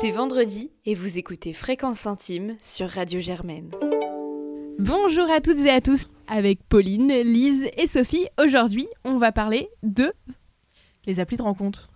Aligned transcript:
C'est 0.00 0.10
vendredi 0.10 0.70
et 0.86 0.94
vous 0.94 1.18
écoutez 1.18 1.52
Fréquence 1.52 2.06
Intime 2.06 2.56
sur 2.60 2.88
Radio 2.88 3.20
Germaine. 3.20 3.70
Bonjour 4.78 5.30
à 5.30 5.40
toutes 5.40 5.58
et 5.60 5.70
à 5.70 5.80
tous, 5.80 6.06
avec 6.26 6.62
Pauline, 6.68 7.08
Lise 7.22 7.68
et 7.76 7.86
Sophie. 7.86 8.26
Aujourd'hui, 8.42 8.86
on 9.04 9.18
va 9.18 9.32
parler 9.32 9.68
de 9.82 10.12
Les 11.06 11.20
applis 11.20 11.36
de 11.36 11.42
rencontre. 11.42 11.90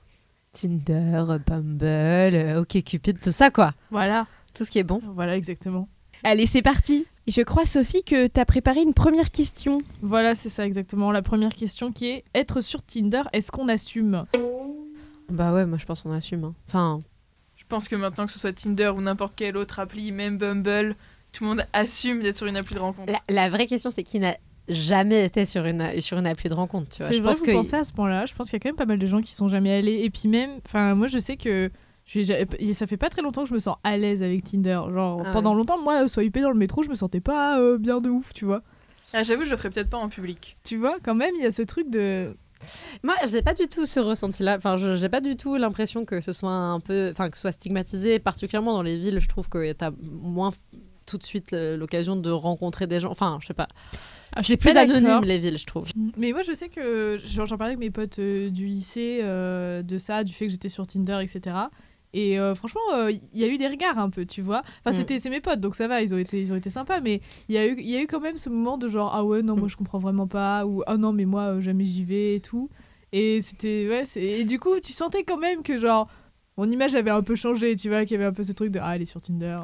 Tinder, 0.52 1.24
Bumble, 1.46 2.58
OkCupid, 2.58 3.20
tout 3.20 3.32
ça 3.32 3.50
quoi. 3.50 3.72
Voilà, 3.90 4.26
Tout 4.54 4.64
ce 4.64 4.70
qui 4.70 4.78
est 4.78 4.84
bon. 4.84 5.00
Voilà, 5.14 5.36
exactement. 5.36 5.88
allez, 6.22 6.46
c'est 6.46 6.62
parti. 6.62 7.06
Je 7.26 7.40
crois 7.40 7.64
Sophie 7.64 8.04
que 8.04 8.26
t'as 8.26 8.44
préparé 8.44 8.82
une 8.82 8.92
première 8.94 9.30
question. 9.30 9.80
Voilà, 10.02 10.34
c'est 10.34 10.50
ça 10.50 10.66
exactement. 10.66 11.10
La 11.10 11.22
première 11.22 11.54
question 11.54 11.90
qui 11.90 12.06
est 12.06 12.24
être 12.34 12.60
sur 12.60 12.82
Tinder, 12.82 13.22
est-ce 13.32 13.50
qu'on 13.50 13.68
assume? 13.68 14.26
Bah 15.30 15.54
ouais, 15.54 15.64
moi 15.64 15.78
je 15.78 15.86
pense 15.86 16.02
qu'on 16.02 16.12
assume. 16.12 16.44
hein. 16.44 16.54
Enfin, 16.68 17.00
pense 17.74 17.88
que 17.88 17.96
maintenant 17.96 18.26
que 18.26 18.32
ce 18.32 18.38
soit 18.38 18.52
Tinder 18.52 18.88
ou 18.96 19.00
n'importe 19.00 19.34
quelle 19.34 19.56
autre 19.56 19.80
appli, 19.80 20.12
même 20.12 20.38
Bumble, 20.38 20.94
tout 21.32 21.44
le 21.44 21.50
monde 21.50 21.66
assume 21.72 22.20
d'être 22.20 22.36
sur 22.36 22.46
une 22.46 22.56
appli 22.56 22.74
de 22.74 22.80
rencontre. 22.80 23.10
la, 23.12 23.20
la 23.28 23.48
vraie 23.48 23.66
question 23.66 23.90
c'est 23.90 24.04
qui 24.04 24.20
n'a 24.20 24.36
jamais 24.68 25.24
été 25.24 25.44
sur 25.44 25.64
une, 25.66 26.00
sur 26.00 26.16
une 26.18 26.26
appli 26.26 26.48
de 26.48 26.54
rencontre, 26.54 26.88
tu 26.88 26.98
vois. 27.02 27.08
C'est 27.08 27.18
Je 27.18 27.22
vrai 27.22 27.32
pense 27.32 27.40
que 27.40 27.46
que 27.46 27.50
vous 27.50 27.56
pensez 27.58 27.76
à 27.76 27.84
ce 27.84 27.92
point-là. 27.92 28.26
Je 28.26 28.34
pense 28.34 28.48
qu'il 28.48 28.56
y 28.56 28.56
a 28.56 28.60
quand 28.60 28.68
même 28.68 28.76
pas 28.76 28.86
mal 28.86 28.98
de 28.98 29.06
gens 29.06 29.20
qui 29.20 29.34
sont 29.34 29.48
jamais 29.48 29.72
allés. 29.72 30.00
Et 30.04 30.10
puis 30.10 30.28
même, 30.28 30.60
enfin, 30.66 30.94
moi 30.94 31.06
je 31.08 31.18
sais 31.18 31.36
que 31.36 31.70
je 32.06 32.72
ça 32.72 32.86
fait 32.86 32.96
pas 32.96 33.10
très 33.10 33.22
longtemps 33.22 33.42
que 33.42 33.48
je 33.48 33.54
me 33.54 33.58
sens 33.58 33.76
à 33.82 33.96
l'aise 33.96 34.22
avec 34.22 34.44
Tinder. 34.44 34.80
Genre 34.92 35.22
Ah 35.26 35.32
pendant 35.32 35.54
longtemps, 35.54 35.82
moi, 35.82 36.06
swiper 36.06 36.42
dans 36.42 36.50
le 36.50 36.56
métro, 36.58 36.82
je 36.82 36.88
me 36.88 36.94
sentais 36.94 37.20
pas 37.20 37.58
euh, 37.58 37.76
bien 37.78 37.98
de 37.98 38.08
ouf, 38.10 38.32
tu 38.34 38.44
vois. 38.44 38.62
Ah, 39.12 39.22
J'avoue, 39.22 39.44
je 39.44 39.50
le 39.50 39.56
ferais 39.56 39.70
peut-être 39.70 39.90
pas 39.90 39.98
en 39.98 40.08
public. 40.08 40.56
Tu 40.64 40.76
vois, 40.76 40.96
quand 41.02 41.14
même, 41.14 41.32
il 41.36 41.42
y 41.42 41.46
a 41.46 41.50
ce 41.50 41.62
truc 41.62 41.88
de. 41.90 42.36
Moi 43.02 43.14
j'ai 43.30 43.42
pas 43.42 43.54
du 43.54 43.66
tout 43.66 43.86
ce 43.86 44.00
ressenti-là. 44.00 44.56
Enfin, 44.56 44.76
j'ai 44.76 45.08
pas 45.08 45.20
du 45.20 45.36
tout 45.36 45.56
l'impression 45.56 46.04
que 46.04 46.20
ce 46.20 46.32
soit 46.32 46.50
un 46.50 46.80
peu, 46.80 47.10
enfin 47.10 47.30
que 47.30 47.36
ce 47.36 47.42
soit 47.42 47.52
stigmatisé, 47.52 48.18
particulièrement 48.18 48.72
dans 48.72 48.82
les 48.82 48.98
villes. 48.98 49.20
Je 49.20 49.28
trouve 49.28 49.48
que 49.48 49.72
t'as 49.72 49.90
moins 50.02 50.50
tout 51.06 51.18
de 51.18 51.24
suite 51.24 51.52
l'occasion 51.52 52.16
de 52.16 52.30
rencontrer 52.30 52.86
des 52.86 53.00
gens. 53.00 53.10
Enfin, 53.10 53.38
je 53.40 53.46
sais 53.48 53.54
pas. 53.54 53.68
Ah, 54.34 54.42
C'est 54.42 54.56
plus 54.56 54.76
anonyme 54.76 55.22
les 55.22 55.38
villes, 55.38 55.58
je 55.58 55.66
trouve. 55.66 55.88
Mais 56.16 56.32
moi, 56.32 56.42
je 56.42 56.52
sais 56.52 56.68
que 56.68 57.18
j'en 57.24 57.46
parlais 57.46 57.74
avec 57.74 57.78
mes 57.78 57.90
potes 57.90 58.18
euh, 58.18 58.50
du 58.50 58.66
lycée 58.66 59.20
euh, 59.22 59.82
de 59.82 59.98
ça, 59.98 60.24
du 60.24 60.32
fait 60.32 60.46
que 60.46 60.50
j'étais 60.50 60.68
sur 60.68 60.86
Tinder, 60.86 61.20
etc. 61.22 61.56
Et 62.16 62.38
euh, 62.38 62.54
franchement, 62.54 62.80
euh, 62.94 63.10
il 63.10 63.20
y 63.40 63.44
a 63.44 63.48
eu 63.48 63.58
des 63.58 63.66
regards 63.66 63.98
un 63.98 64.08
peu, 64.08 64.24
tu 64.24 64.40
vois. 64.40 64.62
Enfin, 64.84 64.96
Mm. 64.96 65.00
c'était 65.00 65.18
c'est 65.18 65.30
mes 65.30 65.40
potes, 65.40 65.60
donc 65.60 65.74
ça 65.74 65.88
va, 65.88 66.00
ils 66.00 66.14
ont 66.14 66.18
été, 66.18 66.40
ils 66.40 66.52
ont 66.52 66.56
été 66.56 66.70
sympas. 66.70 67.00
Mais 67.00 67.20
il 67.48 67.54
y, 67.56 67.58
a 67.58 67.66
eu, 67.66 67.74
il 67.78 67.88
y 67.90 67.96
a 67.96 68.00
eu 68.02 68.06
quand 68.06 68.20
même 68.20 68.36
ce 68.36 68.48
moment 68.48 68.78
de 68.78 68.86
genre, 68.88 69.10
ah 69.14 69.24
ouais, 69.24 69.42
non, 69.42 69.56
moi 69.56 69.66
Mm. 69.66 69.70
je 69.70 69.76
comprends 69.76 69.98
vraiment 69.98 70.26
pas. 70.28 70.64
Ou 70.64 70.82
ah 70.86 70.96
non, 70.96 71.12
mais 71.12 71.24
moi 71.24 71.42
euh, 71.56 71.60
jamais 71.60 71.84
j'y 71.84 72.04
vais 72.04 72.36
et 72.36 72.40
tout. 72.40 72.70
Et 73.12 73.40
c'était, 73.40 73.86
ouais, 73.88 74.06
c'est- 74.06 74.22
et 74.22 74.44
du 74.44 74.58
coup, 74.58 74.78
tu 74.80 74.92
sentais 74.92 75.24
quand 75.24 75.36
même 75.38 75.62
que 75.62 75.76
genre, 75.76 76.08
mon 76.56 76.70
image 76.70 76.94
avait 76.94 77.10
un 77.10 77.22
peu 77.22 77.34
changé, 77.34 77.74
tu 77.74 77.88
vois, 77.88 78.04
qu'il 78.04 78.12
y 78.12 78.14
avait 78.14 78.24
un 78.28 78.32
peu 78.32 78.44
ce 78.44 78.52
truc 78.52 78.70
de, 78.70 78.78
ah, 78.80 78.94
elle 78.94 79.02
est 79.02 79.06
sur 79.06 79.20
Tinder. 79.20 79.58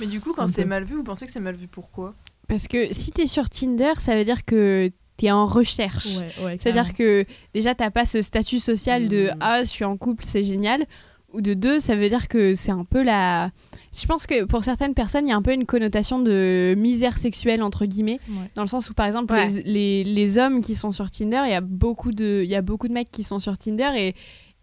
Mais 0.00 0.06
du 0.06 0.20
coup, 0.20 0.32
quand 0.34 0.42
Un 0.42 0.46
c'est 0.46 0.62
peu. 0.62 0.68
mal 0.68 0.84
vu, 0.84 0.94
vous 0.94 1.02
pensez 1.04 1.26
que 1.26 1.32
c'est 1.32 1.40
mal 1.40 1.56
vu 1.56 1.66
pourquoi 1.66 2.14
Parce 2.48 2.68
que 2.68 2.92
si 2.92 3.10
t'es 3.10 3.26
sur 3.26 3.50
Tinder, 3.50 3.94
ça 3.98 4.14
veut 4.16 4.22
dire 4.24 4.44
que 4.44 4.90
t'es 5.16 5.30
en 5.32 5.46
recherche. 5.46 6.06
Ouais, 6.16 6.44
ouais. 6.44 6.58
C'est-à-dire 6.60 6.94
que 6.94 7.24
déjà, 7.54 7.74
t'as 7.74 7.90
pas 7.90 8.06
ce 8.06 8.22
statut 8.22 8.58
social 8.60 9.08
de 9.08 9.30
Mm. 9.32 9.36
Ah, 9.40 9.64
je 9.64 9.68
suis 9.68 9.84
en 9.84 9.96
couple, 9.96 10.24
c'est 10.24 10.44
génial. 10.44 10.86
Ou 11.34 11.40
de 11.40 11.54
deux, 11.54 11.78
ça 11.78 11.94
veut 11.96 12.08
dire 12.08 12.28
que 12.28 12.54
c'est 12.54 12.70
un 12.72 12.84
peu 12.84 13.02
la. 13.02 13.50
Je 13.98 14.06
pense 14.06 14.26
que 14.26 14.44
pour 14.44 14.64
certaines 14.64 14.94
personnes, 14.94 15.26
il 15.26 15.30
y 15.30 15.32
a 15.32 15.36
un 15.36 15.42
peu 15.42 15.52
une 15.52 15.66
connotation 15.66 16.18
de 16.18 16.74
misère 16.76 17.18
sexuelle, 17.18 17.62
entre 17.62 17.84
guillemets. 17.86 18.20
Ouais. 18.28 18.50
Dans 18.54 18.62
le 18.62 18.68
sens 18.68 18.88
où, 18.90 18.94
par 18.94 19.06
exemple, 19.06 19.32
Ouais. 19.32 19.48
les, 19.48 19.62
les, 19.62 20.04
les 20.04 20.38
hommes 20.38 20.60
qui 20.60 20.74
sont 20.74 20.92
sur 20.92 21.10
Tinder, 21.10 21.42
il 21.46 21.50
y 21.50 21.54
a 21.54 21.60
beaucoup 21.60 22.12
de, 22.12 22.42
il 22.44 22.50
y 22.50 22.54
a 22.54 22.62
beaucoup 22.62 22.88
de 22.88 22.92
mecs 22.92 23.10
qui 23.10 23.24
sont 23.24 23.38
sur 23.38 23.56
Tinder 23.58 23.90
et. 23.96 24.14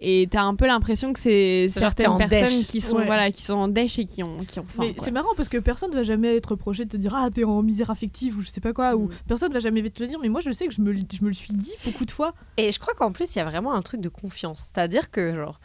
Et 0.02 0.30
t'as 0.32 0.44
un 0.44 0.56
peu 0.56 0.66
l'impression 0.66 1.12
que 1.12 1.20
c'est 1.20 1.68
certaines 1.68 2.16
personnes 2.18 2.30
dèche. 2.48 2.68
qui 2.70 2.80
sont 2.80 2.96
Ouais. 2.96 3.06
voilà 3.06 3.32
qui 3.32 3.44
sont 3.44 3.56
en 3.56 3.68
dèche 3.68 4.00
et 4.00 4.06
qui 4.06 4.24
ont 4.24 4.38
qui 4.38 4.58
ont 4.60 4.66
faim. 4.66 4.84
Mais 4.86 4.96
c'est 5.04 5.12
marrant 5.12 5.34
parce 5.36 5.50
que 5.50 5.58
personne 5.58 5.90
ne 5.92 5.96
va 5.98 6.04
jamais 6.04 6.38
être 6.38 6.52
reproché 6.52 6.86
de 6.86 6.90
te 6.90 6.96
dire 6.96 7.14
ah 7.14 7.28
t'es 7.30 7.44
en 7.44 7.62
misère 7.62 7.90
affective 7.90 8.38
ou 8.38 8.42
je 8.42 8.48
sais 8.48 8.62
pas 8.62 8.72
quoi 8.72 8.96
ou 8.96 9.08
Mm. 9.08 9.12
personne 9.28 9.52
va 9.52 9.60
jamais 9.60 9.82
te 9.90 10.02
le 10.02 10.08
dire 10.08 10.18
mais 10.22 10.30
moi 10.30 10.40
je 10.40 10.52
sais 10.54 10.68
que 10.70 10.74
je 10.74 10.80
me, 10.82 10.94
le- 10.94 11.02
je 11.14 11.22
me 11.22 11.28
le 11.28 11.34
suis 11.34 11.52
dit 11.54 11.74
beaucoup 11.84 12.06
de 12.06 12.12
fois 12.12 12.34
Et 12.56 12.72
je 12.72 12.80
crois 12.80 12.94
qu'en 12.94 13.12
plus, 13.12 13.36
il 13.36 13.40
y 13.40 13.42
a 13.42 13.44
vraiment 13.44 13.74
un 13.74 13.82
truc 13.82 14.00
de 14.00 14.08
confiance. 14.08 14.68
C'est-à-dire 14.74 15.12
que, 15.12 15.36
genre, 15.36 15.60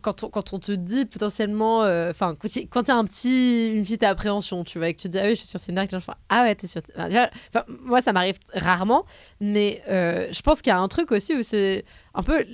quand 0.00 0.24
on, 0.24 0.28
quand 0.30 0.52
on 0.52 0.58
te 0.58 0.72
dit 0.72 1.04
potentiellement, 1.04 1.82
euh, 1.84 2.10
enfin, 2.10 2.34
quand 2.40 2.82
il 2.82 2.88
y 2.88 2.90
a 2.90 2.96
un 2.96 3.04
petit, 3.04 3.68
une 3.74 3.82
petite 3.82 4.02
appréhension, 4.02 4.64
tu 4.64 4.78
vois, 4.78 4.88
et 4.88 4.94
que 4.94 5.00
tu 5.00 5.08
dis, 5.08 5.18
ah 5.18 5.24
oui, 5.24 5.30
je 5.30 5.40
suis 5.40 5.48
sur 5.48 5.60
Tinder, 5.60 5.86
que 5.86 5.94
les 5.94 6.00
gens 6.00 6.14
ah 6.28 6.42
ouais, 6.42 6.54
t'es 6.54 6.66
sur 6.66 6.82
moi, 7.68 8.00
ça 8.00 8.12
m'arrive 8.12 8.38
rarement, 8.54 9.04
mais 9.40 9.82
euh, 9.88 10.28
je 10.32 10.40
pense 10.42 10.62
qu'il 10.62 10.70
y 10.70 10.74
a 10.74 10.78
un 10.78 10.88
truc 10.88 11.12
aussi 11.12 11.34
où 11.34 11.42
c'est 11.42 11.84
un 12.14 12.22
peu. 12.22 12.44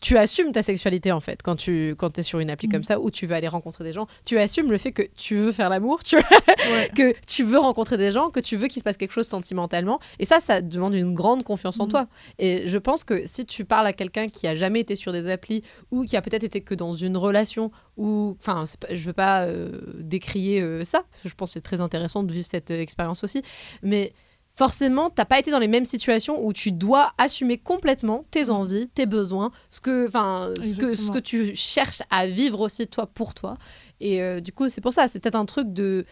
Tu 0.00 0.16
assumes 0.16 0.52
ta 0.52 0.62
sexualité 0.62 1.12
en 1.12 1.20
fait 1.20 1.42
quand 1.42 1.56
tu 1.56 1.94
quand 1.98 2.18
es 2.18 2.22
sur 2.22 2.38
une 2.38 2.48
appli 2.50 2.68
comme 2.68 2.82
ça 2.84 3.00
où 3.00 3.10
tu 3.10 3.26
vas 3.26 3.36
aller 3.36 3.48
rencontrer 3.48 3.84
des 3.84 3.92
gens. 3.92 4.06
Tu 4.24 4.38
assumes 4.38 4.70
le 4.70 4.78
fait 4.78 4.92
que 4.92 5.02
tu 5.16 5.36
veux 5.36 5.52
faire 5.52 5.68
l'amour, 5.68 6.02
tu 6.02 6.16
vois, 6.16 6.26
ouais. 6.48 6.90
que 6.96 7.14
tu 7.26 7.44
veux 7.44 7.58
rencontrer 7.58 7.98
des 7.98 8.10
gens, 8.10 8.30
que 8.30 8.40
tu 8.40 8.56
veux 8.56 8.68
qu'il 8.68 8.80
se 8.80 8.84
passe 8.84 8.96
quelque 8.96 9.12
chose 9.12 9.26
sentimentalement. 9.26 9.98
Et 10.18 10.24
ça, 10.24 10.40
ça 10.40 10.62
demande 10.62 10.94
une 10.94 11.12
grande 11.14 11.42
confiance 11.42 11.78
en 11.80 11.84
Mhm. 11.84 11.90
toi. 11.90 12.06
Et 12.38 12.66
je 12.66 12.78
pense 12.78 13.04
que 13.04 13.26
si 13.26 13.44
tu 13.44 13.64
parles 13.66 13.86
à 13.86 13.92
quelqu'un 13.92 14.28
qui 14.28 14.46
a 14.46 14.54
jamais 14.54 14.80
été 14.80 14.96
sur 14.96 15.12
des 15.12 15.28
applis 15.28 15.62
ou 15.90 16.04
qui 16.04 16.16
a 16.16 16.22
peut-être 16.22 16.44
été 16.44 16.62
que 16.62 16.74
dans 16.74 16.94
une 16.94 17.16
relation 17.18 17.70
ou, 17.98 18.36
enfin, 18.40 18.64
je 18.90 19.04
veux 19.06 19.12
pas 19.12 19.42
euh, 19.44 19.80
décrier 19.98 20.60
euh, 20.62 20.82
ça. 20.84 21.04
Je 21.24 21.34
pense 21.34 21.50
que 21.50 21.54
c'est 21.54 21.60
très 21.60 21.80
intéressant 21.82 22.22
de 22.22 22.32
vivre 22.32 22.46
cette 22.46 22.70
euh, 22.70 22.80
expérience 22.80 23.22
aussi. 23.22 23.42
Mais 23.82 24.12
forcément, 24.56 25.10
t'as 25.10 25.24
pas 25.24 25.38
été 25.38 25.50
dans 25.50 25.58
les 25.58 25.68
mêmes 25.68 25.84
situations 25.84 26.44
où 26.44 26.52
tu 26.52 26.70
dois 26.72 27.12
assumer 27.18 27.58
complètement 27.58 28.24
tes 28.30 28.50
envies, 28.50 28.88
tes 28.88 29.06
besoins, 29.06 29.50
ce 29.70 29.80
que, 29.80 30.06
enfin, 30.06 30.52
ce 30.60 30.74
que, 30.76 30.94
ce 30.94 31.10
que 31.10 31.18
tu 31.18 31.54
cherches 31.56 32.02
à 32.10 32.26
vivre 32.26 32.60
aussi 32.60 32.86
toi 32.86 33.06
pour 33.06 33.34
toi. 33.34 33.56
Et 34.00 34.22
euh, 34.22 34.40
du 34.40 34.52
coup, 34.52 34.68
c'est 34.68 34.80
pour 34.80 34.92
ça, 34.92 35.08
c'est 35.08 35.18
peut-être 35.20 35.34
un 35.36 35.46
truc 35.46 35.72
de 35.72 36.04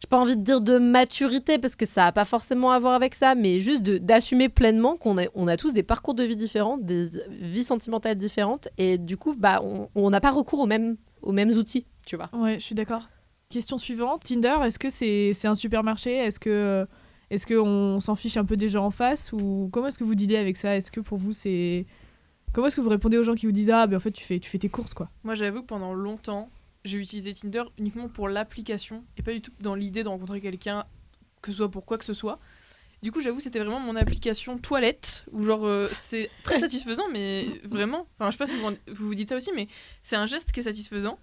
j'ai 0.00 0.08
pas 0.08 0.18
envie 0.18 0.36
de 0.36 0.42
dire 0.42 0.60
de 0.60 0.78
maturité 0.78 1.58
parce 1.58 1.76
que 1.76 1.86
ça 1.86 2.06
a 2.06 2.12
pas 2.12 2.24
forcément 2.24 2.72
à 2.72 2.78
voir 2.80 2.94
avec 2.94 3.14
ça, 3.14 3.36
mais 3.36 3.60
juste 3.60 3.84
d'assumer 3.84 4.48
pleinement 4.48 4.96
qu'on 4.96 5.16
a, 5.16 5.26
on 5.36 5.46
a 5.46 5.56
tous 5.56 5.74
des 5.74 5.84
parcours 5.84 6.14
de 6.14 6.24
vie 6.24 6.34
différents, 6.34 6.76
des 6.76 7.08
vies 7.28 7.62
sentimentales 7.62 8.16
différentes, 8.16 8.66
et 8.78 8.98
du 8.98 9.16
coup, 9.16 9.36
bah, 9.38 9.62
on- 9.94 10.10
n'a 10.10 10.20
pas 10.20 10.32
recours 10.32 10.58
aux 10.58 10.66
mêmes, 10.66 10.96
aux 11.22 11.30
mêmes 11.30 11.50
outils, 11.50 11.86
tu 12.04 12.16
vois. 12.16 12.30
ouais 12.32 12.54
je 12.58 12.64
suis 12.64 12.74
d'accord 12.74 13.08
question 13.48 13.78
suivante 13.78 14.24
Tinder 14.24 14.56
est-ce 14.64 14.78
que 14.78 14.88
c'est 14.90 15.32
c'est 15.34 15.46
un 15.46 15.54
supermarché? 15.54 16.16
Est-ce 16.16 16.40
que 16.40 16.86
est-ce 17.32 17.46
que 17.46 17.54
on 17.54 18.00
s'en 18.00 18.14
fiche 18.14 18.36
un 18.36 18.44
peu 18.44 18.58
des 18.58 18.68
gens 18.68 18.84
en 18.84 18.90
face 18.90 19.32
ou 19.32 19.70
comment 19.72 19.86
est-ce 19.86 19.98
que 19.98 20.04
vous 20.04 20.14
dealez 20.14 20.36
avec 20.36 20.58
ça? 20.58 20.76
Est-ce 20.76 20.90
que 20.90 21.00
pour 21.00 21.16
vous 21.16 21.32
c'est 21.32 21.86
comment 22.52 22.66
est-ce 22.66 22.76
que 22.76 22.82
vous 22.82 22.90
répondez 22.90 23.16
aux 23.16 23.22
gens 23.22 23.34
qui 23.34 23.46
vous 23.46 23.52
disent 23.52 23.70
ah 23.70 23.86
ben 23.86 23.96
en 23.96 24.00
fait 24.00 24.12
tu 24.12 24.22
fais 24.22 24.38
tu 24.38 24.50
fais 24.50 24.58
tes 24.58 24.68
courses 24.68 24.92
quoi? 24.92 25.08
Moi, 25.24 25.34
j'avoue 25.34 25.62
que 25.62 25.66
pendant 25.66 25.94
longtemps, 25.94 26.50
j'ai 26.84 26.98
utilisé 26.98 27.32
Tinder 27.32 27.62
uniquement 27.78 28.08
pour 28.08 28.28
l'application 28.28 29.02
et 29.16 29.22
pas 29.22 29.32
du 29.32 29.40
tout 29.40 29.50
dans 29.60 29.74
l'idée 29.74 30.02
de 30.02 30.08
rencontrer 30.08 30.42
quelqu'un, 30.42 30.84
que 31.40 31.50
ce 31.52 31.56
soit 31.56 31.70
pour 31.70 31.86
quoi 31.86 31.96
que 31.96 32.04
ce 32.04 32.12
soit. 32.12 32.38
Du 33.02 33.10
coup, 33.10 33.20
j'avoue, 33.20 33.40
c'était 33.40 33.58
vraiment 33.58 33.80
mon 33.80 33.96
application 33.96 34.58
toilette, 34.58 35.26
où 35.32 35.42
genre, 35.42 35.66
euh, 35.66 35.88
c'est 35.90 36.30
très 36.44 36.58
satisfaisant, 36.60 37.08
mais 37.10 37.46
vraiment, 37.64 38.06
enfin, 38.14 38.30
je 38.30 38.32
sais 38.32 38.38
pas 38.38 38.46
si 38.46 38.54
vous 38.54 38.68
vous, 38.94 39.06
vous 39.08 39.14
dites 39.16 39.30
ça 39.30 39.36
aussi, 39.36 39.50
mais 39.56 39.66
c'est 40.02 40.14
un 40.14 40.26
geste 40.26 40.52
qui 40.52 40.60
est 40.60 40.64
satisfaisant. 40.64 41.18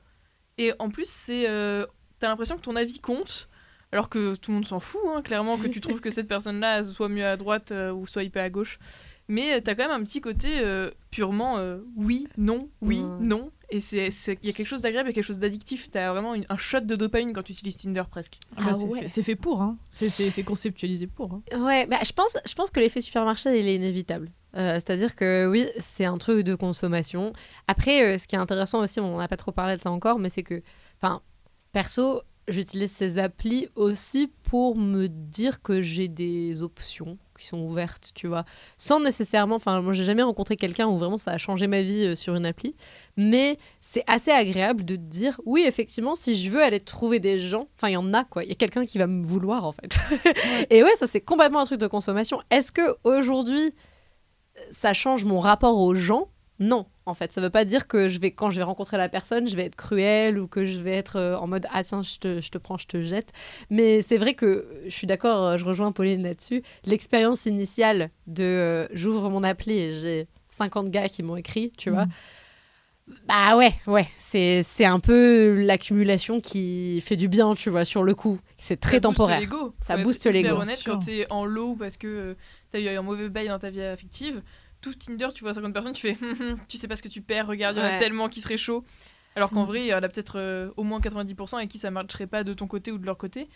Et 0.57 0.73
en 0.79 0.89
plus, 0.89 1.07
c'est, 1.07 1.47
euh, 1.47 1.85
t'as 2.19 2.27
l'impression 2.27 2.57
que 2.57 2.61
ton 2.61 2.75
avis 2.75 2.99
compte, 2.99 3.47
alors 3.91 4.09
que 4.09 4.35
tout 4.35 4.51
le 4.51 4.55
monde 4.55 4.65
s'en 4.65 4.79
fout, 4.79 5.01
hein, 5.07 5.21
clairement, 5.21 5.57
que 5.57 5.67
tu 5.67 5.81
trouves 5.81 5.99
que 6.01 6.11
cette 6.11 6.27
personne-là 6.27 6.83
soit 6.83 7.09
mieux 7.09 7.25
à 7.25 7.37
droite 7.37 7.71
euh, 7.71 7.91
ou 7.91 8.05
soit 8.07 8.23
hyper 8.23 8.43
à 8.43 8.49
gauche. 8.49 8.79
Mais 9.27 9.53
euh, 9.53 9.61
t'as 9.63 9.75
quand 9.75 9.87
même 9.87 10.01
un 10.01 10.03
petit 10.03 10.21
côté 10.21 10.47
euh, 10.59 10.89
purement 11.11 11.57
euh, 11.59 11.79
oui, 11.95 12.27
non, 12.37 12.69
oui, 12.81 12.99
Ouais. 13.01 13.09
non. 13.19 13.51
Et 13.71 13.77
il 13.93 13.99
y 13.99 14.49
a 14.49 14.53
quelque 14.53 14.65
chose 14.65 14.81
d'agréable 14.81 15.09
et 15.09 15.13
quelque 15.13 15.23
chose 15.23 15.37
d'addictif. 15.37 15.91
T'as 15.91 16.11
vraiment 16.11 16.33
une- 16.33 16.45
un 16.49 16.57
shot 16.57 16.79
de 16.79 16.95
dopamine 16.95 17.33
quand 17.33 17.43
tu 17.43 17.51
utilises 17.51 17.77
Tinder 17.77 18.01
presque. 18.09 18.39
Ah 18.57 18.61
bah, 18.63 18.67
Ah 18.71 18.73
c'est 18.73 18.85
ouais. 18.85 19.01
fait- 19.01 19.07
c'est 19.07 19.21
fait 19.21 19.35
pour 19.35 19.61
hein 19.61 19.77
c'est 19.91 20.41
conceptualisé 20.43 21.05
pour 21.05 21.31
hein. 21.33 21.43
Ouais, 21.55 21.85
bah, 21.85 21.97
je, 22.03 22.11
pense, 22.11 22.35
je 22.47 22.53
pense 22.55 22.71
que 22.71 22.79
l'effet 22.79 23.01
supermarché, 23.01 23.59
il 23.59 23.67
est 23.67 23.75
inévitable. 23.75 24.31
Euh, 24.55 24.73
C'est-à-dire 24.75 25.15
que 25.15 25.47
oui, 25.47 25.67
c'est 25.79 26.05
un 26.05 26.17
truc 26.17 26.43
de 26.43 26.55
consommation. 26.55 27.31
Après, 27.67 28.03
euh, 28.03 28.17
ce 28.17 28.27
qui 28.27 28.35
est 28.35 28.39
intéressant 28.39 28.79
aussi, 28.79 28.99
on 28.99 29.19
n'a 29.19 29.27
pas 29.27 29.37
trop 29.37 29.51
parlé 29.51 29.77
de 29.77 29.81
ça 29.81 29.91
encore, 29.91 30.17
mais 30.17 30.29
c'est 30.29 30.41
que, 30.41 30.63
enfin, 30.99 31.21
perso, 31.71 32.21
j'utilise 32.49 32.91
ces 32.91 33.17
applis 33.17 33.67
aussi 33.75 34.31
pour 34.43 34.75
me 34.75 35.07
dire 35.07 35.61
que 35.61 35.81
j'ai 35.81 36.07
des 36.07 36.61
options 36.61 37.17
qui 37.37 37.47
sont 37.47 37.59
ouvertes, 37.59 38.11
tu 38.13 38.27
vois. 38.27 38.43
Sans 38.77 38.99
nécessairement, 38.99 39.55
enfin, 39.55 39.81
moi, 39.81 39.93
j'ai 39.93 40.03
jamais 40.03 40.23
rencontré 40.23 40.57
quelqu'un 40.57 40.87
où 40.87 40.97
vraiment 40.97 41.17
ça 41.17 41.31
a 41.31 41.37
changé 41.37 41.67
ma 41.67 41.81
vie 41.81 42.03
euh, 42.05 42.15
sur 42.15 42.35
une 42.35 42.45
appli, 42.45 42.75
mais 43.15 43.57
c'est 43.81 44.03
assez 44.07 44.31
agréable 44.31 44.83
de 44.83 44.95
te 44.95 45.01
dire, 45.01 45.39
oui, 45.45 45.63
effectivement, 45.65 46.15
si 46.15 46.35
je 46.35 46.51
veux 46.51 46.61
aller 46.61 46.81
trouver 46.81 47.19
des 47.19 47.39
gens, 47.39 47.67
enfin, 47.77 47.87
il 47.89 47.93
y 47.93 47.97
en 47.97 48.13
a, 48.13 48.25
quoi. 48.25 48.43
Il 48.43 48.49
y 48.49 48.51
a 48.51 48.55
quelqu'un 48.55 48.85
qui 48.85 48.97
va 48.97 49.07
me 49.07 49.25
vouloir, 49.25 49.65
en 49.65 49.71
fait. 49.71 49.97
Et 50.69 50.83
ouais, 50.83 50.95
ça, 50.97 51.07
c'est 51.07 51.21
complètement 51.21 51.61
un 51.61 51.65
truc 51.65 51.79
de 51.79 51.87
consommation. 51.87 52.41
Est-ce 52.49 52.71
que 52.71 52.95
aujourd'hui, 53.03 53.73
ça 54.71 54.93
change 54.93 55.23
mon 55.25 55.39
rapport 55.39 55.79
aux 55.79 55.95
gens? 55.95 56.29
Non, 56.59 56.87
en 57.09 57.13
fait. 57.13 57.33
Ça 57.33 57.41
veut 57.41 57.49
pas 57.49 57.65
dire 57.65 57.87
que 57.87 58.07
je 58.07 58.19
vais, 58.19 58.31
quand 58.31 58.49
je 58.49 58.57
vais 58.57 58.63
rencontrer 58.63 58.97
la 58.97 59.09
personne, 59.09 59.47
je 59.47 59.55
vais 59.55 59.65
être 59.65 59.75
cruelle 59.75 60.39
ou 60.39 60.47
que 60.47 60.63
je 60.65 60.77
vais 60.79 60.93
être 60.93 61.17
euh, 61.17 61.35
en 61.37 61.47
mode 61.47 61.65
ah 61.73 61.83
tiens, 61.83 62.01
je 62.01 62.17
te, 62.17 62.39
je 62.41 62.49
te 62.49 62.57
prends, 62.57 62.77
je 62.77 62.87
te 62.87 63.01
jette. 63.01 63.31
Mais 63.69 64.01
c'est 64.01 64.17
vrai 64.17 64.33
que 64.33 64.65
je 64.85 64.89
suis 64.95 65.07
d'accord, 65.07 65.43
euh, 65.43 65.57
je 65.57 65.65
rejoins 65.65 65.91
Pauline 65.91 66.23
là-dessus. 66.23 66.63
L'expérience 66.85 67.45
initiale 67.45 68.11
de 68.27 68.43
euh, 68.43 68.87
j'ouvre 68.93 69.29
mon 69.29 69.43
appli 69.43 69.73
et 69.73 69.91
j'ai 69.93 70.27
50 70.47 70.89
gars 70.89 71.09
qui 71.09 71.23
m'ont 71.23 71.35
écrit, 71.35 71.71
tu 71.77 71.89
vois. 71.89 72.05
Mhm. 72.05 72.11
Bah 73.27 73.57
ouais, 73.57 73.71
ouais. 73.87 74.07
C'est 74.19 74.61
c'est 74.61 74.85
un 74.85 74.99
peu 74.99 75.55
l'accumulation 75.65 76.39
qui 76.39 77.01
fait 77.01 77.15
du 77.15 77.27
bien, 77.27 77.55
tu 77.55 77.71
vois, 77.71 77.83
sur 77.83 78.03
le 78.03 78.13
coup. 78.13 78.39
C'est 78.57 78.79
très 78.79 78.97
Ça 78.97 78.99
booste 78.99 79.17
temporaire. 79.17 79.39
l'ego. 79.39 79.73
Ça 79.85 79.97
booste 79.97 80.25
l'ego. 80.27 80.57
honnête, 80.57 80.81
quand 80.85 80.99
t'es 80.99 81.25
en 81.31 81.43
low 81.45 81.75
parce 81.75 81.97
que 81.97 82.35
t'as 82.71 82.79
eu 82.79 82.87
un 82.87 83.01
mauvais 83.01 83.29
bail 83.29 83.47
dans 83.47 83.57
ta 83.57 83.71
vie 83.71 83.81
affective, 83.81 84.43
tout 84.81 84.93
Tinder, 84.93 85.27
tu 85.33 85.43
vois 85.43 85.53
50 85.53 85.73
personnes, 85.73 85.93
tu 85.93 86.13
fais 86.13 86.17
Hum, 86.23 86.35
hum, 86.39 86.59
tu 86.67 86.77
sais 86.77 86.87
pas 86.87 86.95
ce 86.95 87.03
que 87.03 87.07
tu 87.09 87.21
perds, 87.21 87.47
regarde, 87.47 87.77
il 87.77 87.79
y 87.79 87.83
en 87.83 87.85
a 87.85 87.89
Ouais. 87.91 87.99
tellement 87.99 88.29
qui 88.29 88.41
seraient 88.41 88.57
chauds. 88.57 88.83
Alors 89.35 89.51
qu'en 89.51 89.63
Mm. 89.63 89.67
vrai, 89.67 89.79
il 89.81 89.85
y 89.87 89.93
en 89.93 90.01
a 90.03 90.09
peut-être 90.09 90.37
euh, 90.39 90.71
au 90.75 90.83
moins 90.83 90.99
90% 90.99 91.57
avec 91.57 91.69
qui 91.69 91.77
ça 91.77 91.91
marcherait 91.91 92.25
pas 92.27 92.43
de 92.43 92.53
ton 92.53 92.67
côté 92.67 92.91
ou 92.91 92.97
de 92.97 93.05
leur 93.05 93.15
côté. 93.17 93.47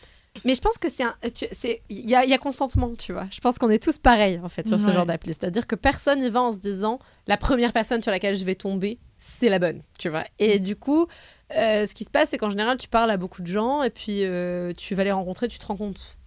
Mais 0.46 0.56
je 0.56 0.62
pense 0.62 0.78
que 0.78 0.88
c'est 0.88 1.04
c'est- 1.52 1.82
Il 1.90 2.00
y 2.06 2.10
y 2.12 2.16
a 2.16 2.38
consentement, 2.38 2.94
tu 2.96 3.12
vois. 3.12 3.28
Je 3.32 3.40
pense 3.40 3.58
qu'on 3.58 3.70
est 3.70 3.82
tous 3.82 3.98
pareils, 3.98 4.40
en 4.44 4.50
fait, 4.50 4.68
sur 4.68 4.80
ce 4.80 4.92
genre 4.94 5.06
d'appli. 5.06 5.34
C'est-à-dire 5.34 5.68
que 5.68 5.76
personne 5.76 6.22
n'y 6.22 6.30
va 6.30 6.42
en 6.42 6.52
se 6.52 6.60
disant 6.60 7.00
la 7.28 7.38
première 7.38 7.74
personne 7.74 8.02
sur 8.02 8.12
laquelle 8.12 8.36
je 8.36 8.46
vais 8.46 8.56
tomber, 8.56 9.00
c'est 9.18 9.50
la 9.50 9.60
bonne, 9.60 9.82
tu 10.00 10.10
vois. 10.10 10.24
Et 10.40 10.60
du 10.60 10.76
coup, 10.76 11.08
euh, 11.56 11.86
ce 11.86 11.94
qui 11.96 12.04
se 12.04 12.10
passe, 12.10 12.30
c'est 12.30 12.38
qu'en 12.38 12.50
général, 12.52 12.78
tu 12.78 12.88
parles 12.88 13.12
à 13.12 13.18
beaucoup 13.18 13.42
de 13.42 13.48
gens 13.48 13.84
et 13.84 13.90
puis 13.90 14.24
euh, 14.24 14.74
tu 14.74 14.96
vas 14.96 15.04
les 15.04 15.12
rencontrer, 15.12 15.48
tu 15.48 15.60
te 15.60 15.66
rends 15.66 15.76
compte 15.78 16.18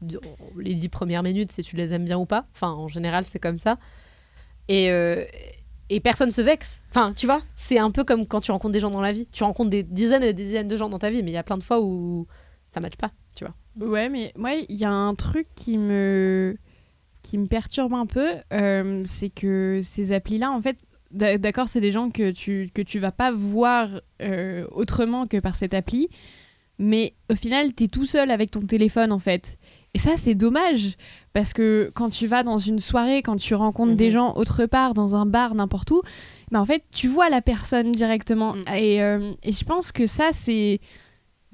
les 0.57 0.75
dix 0.75 0.89
premières 0.89 1.23
minutes 1.23 1.53
si 1.53 1.63
tu 1.63 1.77
les 1.77 1.93
aimes 1.93 2.05
bien 2.05 2.19
ou 2.19 2.27
pas. 2.27 2.47
Enfin, 2.55 2.71
en 2.73 2.89
général, 2.89 3.25
c'est 3.25 3.39
comme 3.41 3.59
ça. 3.59 3.79
Et. 4.69 4.91
euh, 4.91 5.25
et 5.89 6.01
personne 6.01 6.33
se 6.33 6.43
vexe. 6.43 6.83
Enfin, 6.91 7.13
tu 7.13 7.27
vois, 7.27 7.43
c'est 7.55 7.79
un 7.79 7.93
peu 7.93 8.03
comme 8.03 8.27
quand 8.27 8.41
tu 8.41 8.51
rencontres 8.51 8.73
des 8.73 8.81
gens 8.81 8.91
dans 8.91 9.01
la 9.01 9.13
vie. 9.13 9.29
Tu 9.31 9.45
rencontres 9.45 9.71
des 9.71 9.85
dizaines 9.85 10.25
et 10.25 10.33
des 10.35 10.43
dizaines 10.43 10.67
de 10.67 10.77
gens 10.77 10.89
dans 10.89 10.99
ta 10.99 11.11
vie, 11.11 11.23
mais 11.23 11.31
il 11.31 11.35
y 11.35 11.39
a 11.39 11.45
plein 11.45 11.57
de 11.59 11.63
fois 11.63 11.81
où 11.81 12.27
ça 12.67 12.81
matche 12.81 12.97
pas, 12.97 13.13
tu 13.37 13.45
vois. 13.45 13.55
Ouais, 13.87 14.09
mais 14.09 14.33
moi, 14.37 14.55
il 14.69 14.75
y 14.77 14.85
a 14.85 14.91
un 14.91 15.15
truc 15.15 15.47
qui 15.55 15.79
me, 15.79 16.57
qui 17.23 17.39
me 17.39 17.47
perturbe 17.47 17.95
un 17.95 18.07
peu, 18.07 18.31
euh, 18.53 19.03
c'est 19.05 19.29
que 19.31 19.81
ces 19.85 20.11
applis-là, 20.13 20.51
en 20.51 20.61
fait, 20.61 20.77
d'a- 21.13 21.39
d'accord, 21.39 21.69
c'est 21.69 21.81
des 21.81 21.93
gens 21.93 22.11
que 22.11 22.33
tu, 22.33 22.69
que 22.75 22.83
tu 22.83 22.99
vas 22.99 23.13
pas 23.13 23.31
voir 23.31 23.89
euh, 24.23 24.67
autrement 24.73 25.29
que 25.29 25.37
par 25.39 25.55
cette 25.55 25.73
appli, 25.73 26.09
mais 26.81 27.15
au 27.31 27.37
final, 27.37 27.73
tu 27.77 27.85
es 27.85 27.87
tout 27.87 28.07
seul 28.07 28.33
avec 28.33 28.51
ton 28.51 28.63
téléphone, 28.63 29.13
en 29.13 29.21
fait. 29.21 29.57
Et 29.97 29.99
ça, 29.99 30.19
c'est 30.19 30.35
dommage, 30.35 30.99
parce 31.33 31.55
que 31.55 31.91
quand 31.95 32.11
tu 32.11 32.27
vas 32.27 32.43
dans 32.43 32.59
une 32.59 32.81
soirée, 32.81 33.23
quand 33.23 33.37
tu 33.37 33.55
rencontres 33.55 33.93
Mhm. 33.93 33.97
des 33.97 34.11
gens 34.11 34.35
autre 34.37 34.67
part, 34.67 34.93
dans 34.93 35.17
un 35.17 35.25
bar, 35.25 35.55
n'importe 35.55 35.91
où, 35.91 36.03
mais 36.51 36.59
en 36.59 36.67
fait, 36.67 36.83
tu 36.93 37.09
vois 37.09 37.31
la 37.31 37.41
personne 37.41 37.93
directement. 37.93 38.53
Mm. 38.53 38.65
Et, 38.77 39.03
euh, 39.03 39.33
et 39.43 39.53
je 39.53 39.65
pense 39.65 39.93
que 39.93 40.07
ça, 40.07 40.29
c'est... 40.33 40.81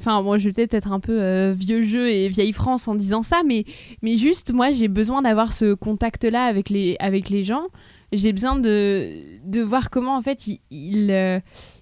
Enfin, 0.00 0.22
moi, 0.22 0.38
je 0.38 0.48
vais 0.48 0.52
peut-être 0.52 0.74
être 0.74 0.90
un 0.90 0.98
peu 0.98 1.22
euh, 1.22 1.54
vieux 1.56 1.84
jeu 1.84 2.10
et 2.10 2.28
vieille 2.30 2.52
France 2.52 2.88
en 2.88 2.96
disant 2.96 3.22
ça, 3.22 3.42
mais, 3.46 3.64
mais 4.02 4.16
juste, 4.16 4.52
moi, 4.52 4.72
j'ai 4.72 4.88
besoin 4.88 5.22
d'avoir 5.22 5.52
ce 5.52 5.74
contact-là 5.74 6.44
avec 6.44 6.68
les, 6.68 6.96
avec 6.98 7.30
les 7.30 7.44
gens. 7.44 7.66
J'ai 8.10 8.32
besoin 8.32 8.56
de, 8.58 9.08
de 9.44 9.60
voir 9.62 9.88
comment, 9.88 10.16
en 10.16 10.22
fait, 10.22 10.48
ils, 10.48 10.58
ils, 10.72 11.12
euh, 11.12 11.38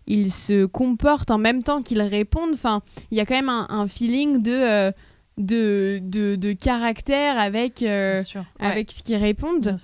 ils 0.06 0.30
se 0.30 0.66
comportent 0.66 1.30
en 1.30 1.38
même 1.38 1.62
temps 1.62 1.80
qu'ils 1.80 2.02
répondent. 2.02 2.52
Enfin, 2.52 2.82
il 3.10 3.16
y 3.16 3.20
a 3.22 3.24
quand 3.24 3.34
même 3.34 3.48
un, 3.48 3.66
un 3.70 3.88
feeling 3.88 4.42
de, 4.42 4.52
euh, 4.52 4.92
de, 5.40 6.00
de, 6.02 6.36
de 6.36 6.52
caractère 6.52 7.38
avec, 7.38 7.82
euh, 7.82 8.22
avec 8.58 8.92
ce 8.92 9.02
qu'ils 9.02 9.16
répondent. 9.16 9.76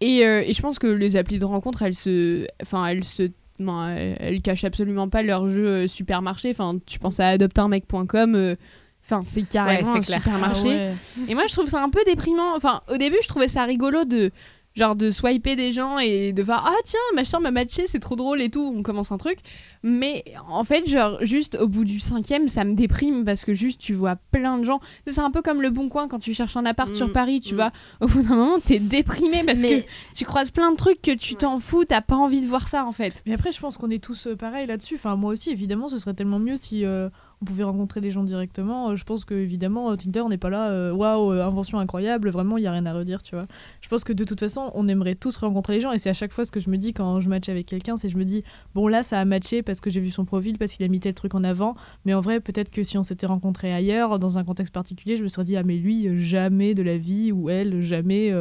Et, 0.00 0.24
euh, 0.26 0.42
et 0.44 0.52
je 0.52 0.60
pense 0.60 0.78
que 0.78 0.86
les 0.86 1.16
applis 1.16 1.38
de 1.38 1.44
rencontre, 1.44 1.82
elles 1.82 1.94
se, 1.94 2.46
enfin, 2.62 2.86
elles 2.86 3.04
se, 3.04 3.30
non, 3.58 3.88
elles, 3.88 4.16
elles 4.20 4.42
cachent 4.42 4.64
absolument 4.64 5.08
pas 5.08 5.22
leur 5.22 5.48
jeu 5.48 5.66
euh, 5.66 5.88
supermarché. 5.88 6.50
Enfin, 6.50 6.78
tu 6.84 6.98
penses 6.98 7.20
à 7.20 7.28
adopteunmec.com. 7.28 8.56
Enfin, 9.04 9.20
c'est 9.24 9.48
carrément 9.48 9.94
un 9.94 10.00
clair. 10.00 10.20
supermarché. 10.20 10.68
Ah 10.68 10.68
ouais. 10.68 10.94
Et 11.28 11.34
moi, 11.34 11.44
je 11.48 11.52
trouve 11.52 11.68
ça 11.68 11.80
un 11.82 11.90
peu 11.90 12.00
déprimant. 12.04 12.56
Enfin, 12.56 12.80
au 12.92 12.96
début, 12.96 13.16
je 13.22 13.28
trouvais 13.28 13.48
ça 13.48 13.64
rigolo 13.64 14.04
de 14.04 14.32
genre 14.76 14.94
de 14.94 15.10
swiper 15.10 15.56
des 15.56 15.72
gens 15.72 15.98
et 15.98 16.32
de 16.32 16.42
voir 16.42 16.64
ah 16.68 16.80
tiens 16.84 17.00
machin 17.14 17.40
m'a 17.40 17.50
matché 17.50 17.86
c'est 17.86 17.98
trop 17.98 18.14
drôle 18.14 18.40
et 18.42 18.50
tout 18.50 18.72
on 18.76 18.82
commence 18.82 19.10
un 19.10 19.18
truc. 19.18 19.38
Mais 19.82 20.24
en 20.48 20.64
fait 20.64 20.88
genre 20.88 21.18
juste 21.22 21.56
au 21.60 21.66
bout 21.68 21.84
du 21.84 21.98
cinquième 22.00 22.48
ça 22.48 22.64
me 22.64 22.74
déprime 22.74 23.24
parce 23.24 23.44
que 23.44 23.54
juste 23.54 23.80
tu 23.80 23.94
vois 23.94 24.16
plein 24.30 24.58
de 24.58 24.64
gens. 24.64 24.80
C'est 25.06 25.18
un 25.20 25.30
peu 25.30 25.42
comme 25.42 25.62
le 25.62 25.70
bon 25.70 25.88
coin 25.88 26.08
quand 26.08 26.18
tu 26.18 26.34
cherches 26.34 26.56
un 26.56 26.66
appart 26.66 26.90
Mm, 26.90 26.94
sur 26.94 27.12
Paris 27.12 27.40
tu 27.40 27.54
mm. 27.54 27.56
vois. 27.56 27.72
Au 28.00 28.06
bout 28.06 28.22
d'un 28.22 28.36
moment 28.36 28.58
t'es 28.64 28.78
déprimé 28.78 29.42
parce 29.44 29.60
Mais- 29.60 29.82
que 29.82 29.86
tu 30.14 30.24
croises 30.24 30.50
plein 30.50 30.70
de 30.70 30.76
trucs 30.76 31.00
que 31.02 31.14
tu 31.14 31.34
t'en 31.36 31.58
fous 31.58 31.84
t'as 31.84 32.02
pas 32.02 32.16
envie 32.16 32.40
de 32.40 32.46
voir 32.46 32.68
ça 32.68 32.84
en 32.84 32.92
fait. 32.92 33.22
Mais 33.26 33.34
après, 33.34 33.52
je 33.52 33.60
pense 33.60 33.78
qu'on 33.78 33.90
est 33.90 34.02
tous 34.02 34.26
euh, 34.26 34.36
pareils 34.36 34.66
là-dessus. 34.66 34.96
Enfin, 34.96 35.16
moi 35.16 35.32
aussi, 35.32 35.50
évidemment, 35.50 35.88
ce 35.88 35.98
serait 35.98 36.14
tellement 36.14 36.38
mieux 36.38 36.56
si 36.56 36.84
euh, 36.84 37.08
on 37.42 37.44
pouvait 37.44 37.64
rencontrer 37.64 38.00
les 38.00 38.10
gens 38.10 38.24
directement. 38.24 38.90
Euh, 38.90 38.94
je 38.94 39.04
pense 39.04 39.26
que, 39.26 39.34
évidemment, 39.34 39.90
euh, 39.90 39.96
Tinder 39.96 40.22
n'est 40.28 40.38
pas 40.38 40.48
là. 40.48 40.70
euh, 40.70 40.92
Waouh, 40.92 41.32
euh, 41.32 41.44
invention 41.44 41.78
incroyable. 41.78 42.30
Vraiment, 42.30 42.56
il 42.56 42.64
y 42.64 42.66
a 42.66 42.72
rien 42.72 42.86
à 42.86 42.94
redire, 42.94 43.22
tu 43.22 43.34
vois. 43.34 43.46
Je 43.82 43.88
pense 43.88 44.04
que 44.04 44.14
de 44.14 44.24
toute 44.24 44.40
façon, 44.40 44.70
on 44.74 44.88
aimerait 44.88 45.16
tous 45.16 45.36
rencontrer 45.36 45.74
les 45.74 45.80
gens. 45.80 45.92
Et 45.92 45.98
c'est 45.98 46.08
à 46.08 46.14
chaque 46.14 46.32
fois 46.32 46.46
ce 46.46 46.50
que 46.50 46.60
je 46.60 46.70
me 46.70 46.78
dis 46.78 46.94
quand 46.94 47.20
je 47.20 47.28
match 47.28 47.50
avec 47.50 47.66
quelqu'un. 47.66 47.98
C'est 47.98 48.08
je 48.08 48.16
me 48.16 48.24
dis, 48.24 48.42
bon, 48.74 48.88
là, 48.88 49.02
ça 49.02 49.20
a 49.20 49.24
matché 49.26 49.62
parce 49.62 49.82
que 49.82 49.90
j'ai 49.90 50.00
vu 50.00 50.08
son 50.08 50.24
profil, 50.24 50.56
parce 50.56 50.72
qu'il 50.72 50.84
a 50.86 50.88
mis 50.88 50.98
tel 50.98 51.12
truc 51.12 51.34
en 51.34 51.44
avant. 51.44 51.74
Mais 52.06 52.14
en 52.14 52.22
vrai, 52.22 52.40
peut-être 52.40 52.70
que 52.70 52.82
si 52.82 52.96
on 52.96 53.02
s'était 53.02 53.26
rencontrés 53.26 53.74
ailleurs, 53.74 54.18
dans 54.18 54.38
un 54.38 54.44
contexte 54.44 54.72
particulier, 54.72 55.16
je 55.16 55.22
me 55.22 55.28
serais 55.28 55.44
dit, 55.44 55.58
ah, 55.58 55.62
mais 55.62 55.76
lui, 55.76 56.18
jamais 56.18 56.72
de 56.72 56.82
la 56.82 56.96
vie, 56.96 57.32
ou 57.32 57.50
elle, 57.50 57.82
jamais, 57.82 58.32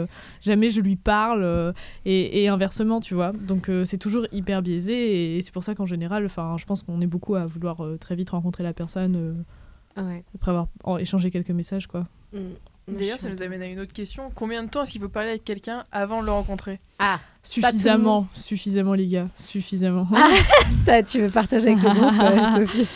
jamais 0.41 0.69
je 0.69 0.79
lui 0.79 0.95
parle. 0.95 1.73
et, 2.05 2.43
et 2.43 2.47
inversement, 2.47 3.01
tu 3.01 3.13
vois. 3.13 3.33
Donc 3.33 3.69
c'est 3.83 3.97
toujours 3.97 4.25
hyper 4.31 4.61
biaisé 4.61 5.35
et 5.35 5.41
c'est 5.41 5.51
pour 5.51 5.63
ça 5.65 5.75
qu'en 5.75 5.85
général, 5.85 6.23
enfin, 6.25 6.55
je 6.57 6.65
pense 6.65 6.81
qu'on 6.83 7.01
est 7.01 7.07
beaucoup 7.07 7.35
à 7.35 7.45
vouloir 7.45 7.83
très 7.99 8.15
vite 8.15 8.29
rencontrer 8.29 8.63
la 8.63 8.71
personne 8.71 8.84
euh, 9.17 9.33
Ouais. 9.97 10.23
après 10.35 10.51
avoir 10.51 10.67
en- 10.83 10.97
échangé 10.97 11.31
quelques 11.31 11.51
messages, 11.51 11.87
quoi. 11.87 12.05
Mm. 12.33 12.39
D'ailleurs, 12.87 13.19
ça 13.19 13.29
nous 13.29 13.41
amène 13.41 13.63
à 13.63 13.65
une 13.65 13.79
autre 13.79 13.93
question. 13.93 14.29
Combien 14.35 14.63
de 14.63 14.69
temps 14.69 14.83
est-ce 14.83 14.91
qu'il 14.91 15.01
faut 15.01 15.09
parler 15.09 15.29
avec 15.29 15.43
quelqu'un 15.43 15.85
avant 15.91 16.21
de 16.21 16.27
le 16.27 16.31
rencontrer? 16.31 16.79
Ah, 16.99 17.19
Suffisamment, 17.41 18.27
suffisamment 18.33 18.93
les 18.93 19.07
gars, 19.07 19.25
suffisamment. 19.37 20.07
t'as- 20.85 21.01
tu 21.01 21.19
veux 21.21 21.29
partager 21.31 21.71
avec 21.71 21.83
le 21.83 21.89
groupe, 21.89 22.13
euh, 22.21 22.47
Sophie? 22.67 22.87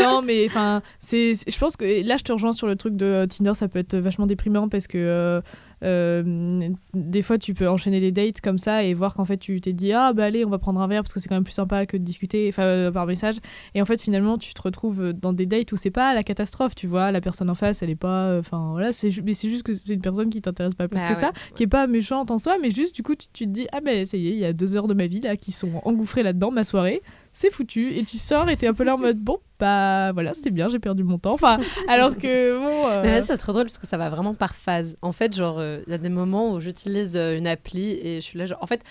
Non, 0.00 0.20
mais 0.20 0.46
enfin, 0.46 0.82
c'est, 0.98 1.32
je 1.50 1.58
pense 1.58 1.76
que 1.78 2.06
là, 2.06 2.18
je 2.18 2.24
te 2.24 2.32
rejoins 2.32 2.52
sur 2.52 2.66
le 2.66 2.76
truc 2.76 2.94
de 2.96 3.06
euh, 3.06 3.26
Tinder, 3.26 3.54
ça 3.54 3.68
peut 3.68 3.78
être 3.78 3.96
vachement 3.96 4.26
déprimant 4.26 4.68
parce 4.68 4.86
que 4.86 4.98
euh, 4.98 5.40
des 5.82 7.22
fois, 7.22 7.38
tu 7.38 7.54
peux 7.54 7.68
enchaîner 7.68 8.00
des 8.00 8.12
dates 8.12 8.40
comme 8.40 8.58
ça 8.58 8.82
et 8.84 8.94
voir 8.94 9.14
qu'en 9.14 9.24
fait, 9.24 9.36
tu 9.38 9.60
t'es 9.60 9.72
dit 9.72 9.92
ah 9.92 10.12
bah 10.12 10.24
allez, 10.24 10.44
on 10.44 10.50
va 10.50 10.58
prendre 10.58 10.80
un 10.80 10.86
verre 10.88 11.02
parce 11.02 11.12
que 11.14 11.20
c'est 11.20 11.28
quand 11.28 11.34
même 11.36 11.44
plus 11.44 11.52
sympa 11.52 11.86
que 11.86 11.96
de 11.96 12.02
discuter, 12.02 12.52
euh, 12.58 12.90
par 12.90 13.06
message. 13.06 13.36
Et 13.74 13.82
en 13.82 13.84
fait, 13.84 14.00
finalement, 14.00 14.38
tu 14.38 14.54
te 14.54 14.62
retrouves 14.62 15.12
dans 15.12 15.32
des 15.32 15.46
dates 15.46 15.72
où 15.72 15.76
c'est 15.76 15.90
pas 15.90 16.14
la 16.14 16.22
catastrophe, 16.22 16.74
tu 16.74 16.86
vois, 16.86 17.12
la 17.12 17.20
personne 17.20 17.50
en 17.50 17.54
face, 17.54 17.82
elle 17.82 17.90
est 17.90 17.94
pas, 17.96 18.26
euh, 18.26 18.40
enfin 18.40 18.70
voilà, 18.72 18.92
c'est, 18.92 19.10
ju- 19.10 19.22
mais 19.22 19.34
c'est 19.34 19.48
juste 19.48 19.62
que 19.62 19.74
c'est 19.74 19.94
une 19.94 20.00
personne 20.00 20.30
qui 20.30 20.40
t'intéresse 20.40 20.74
pas 20.74 20.88
plus 20.88 20.96
Bah 20.96 21.04
que 21.04 21.08
ouais. 21.14 21.14
ça, 21.14 21.32
qui 21.54 21.62
est 21.62 21.66
pas 21.68 21.86
méchante 21.86 22.30
en 22.30 22.38
soi, 22.38 22.56
mais 22.60 22.70
juste 22.70 22.94
du 22.94 23.02
coup, 23.02 23.14
tu, 23.14 23.26
tu 23.32 23.44
te 23.44 23.50
dis 23.50 23.66
ah 23.72 23.80
ben 23.80 24.04
ça 24.04 24.16
y 24.16 24.28
est, 24.28 24.32
il 24.32 24.38
y 24.38 24.44
a 24.44 24.52
deux 24.52 24.76
heures 24.76 24.88
de 24.88 24.94
ma 24.94 25.06
vie 25.06 25.20
là 25.20 25.36
qui 25.36 25.52
sont 25.52 25.80
engouffrées 25.84 26.22
là-dedans, 26.22 26.50
ma 26.50 26.64
soirée 26.64 27.02
c'est 27.32 27.50
foutu 27.52 27.92
et 27.94 28.02
tu 28.04 28.16
sors 28.16 28.48
et 28.48 28.56
t'es 28.56 28.66
un 28.66 28.74
peu 28.74 28.82
là 28.84 28.96
en 28.96 28.98
mode 28.98 29.18
bon 29.18 29.38
bah 29.58 30.12
voilà 30.12 30.34
c'était 30.34 30.50
bien 30.50 30.68
j'ai 30.68 30.78
perdu 30.78 31.02
mon 31.02 31.18
temps 31.18 31.32
enfin 31.32 31.58
alors 31.88 32.16
que 32.16 32.58
bon 32.58 32.88
euh, 32.88 33.20
c'est 33.26 33.36
trop 33.36 33.52
drôle 33.52 33.64
parce 33.64 33.78
que 33.78 33.86
ça 33.86 33.96
va 33.96 34.08
vraiment 34.10 34.34
par 34.34 34.54
phase. 34.54 34.96
En 35.02 35.12
fait, 35.12 35.34
genre, 35.34 35.58
euh, 35.58 35.80
il 35.86 35.90
y 35.90 35.94
a 35.94 35.98
des 35.98 36.08
moments 36.08 36.52
où 36.52 36.60
j'utilise 36.60 37.16
euh, 37.16 37.36
une 37.36 37.46
appli 37.46 37.92
et 37.92 38.16
je 38.16 38.20
suis 38.20 38.38
là, 38.38 38.46
genre, 38.46 38.58
en 38.60 38.66
fait, 38.66 38.82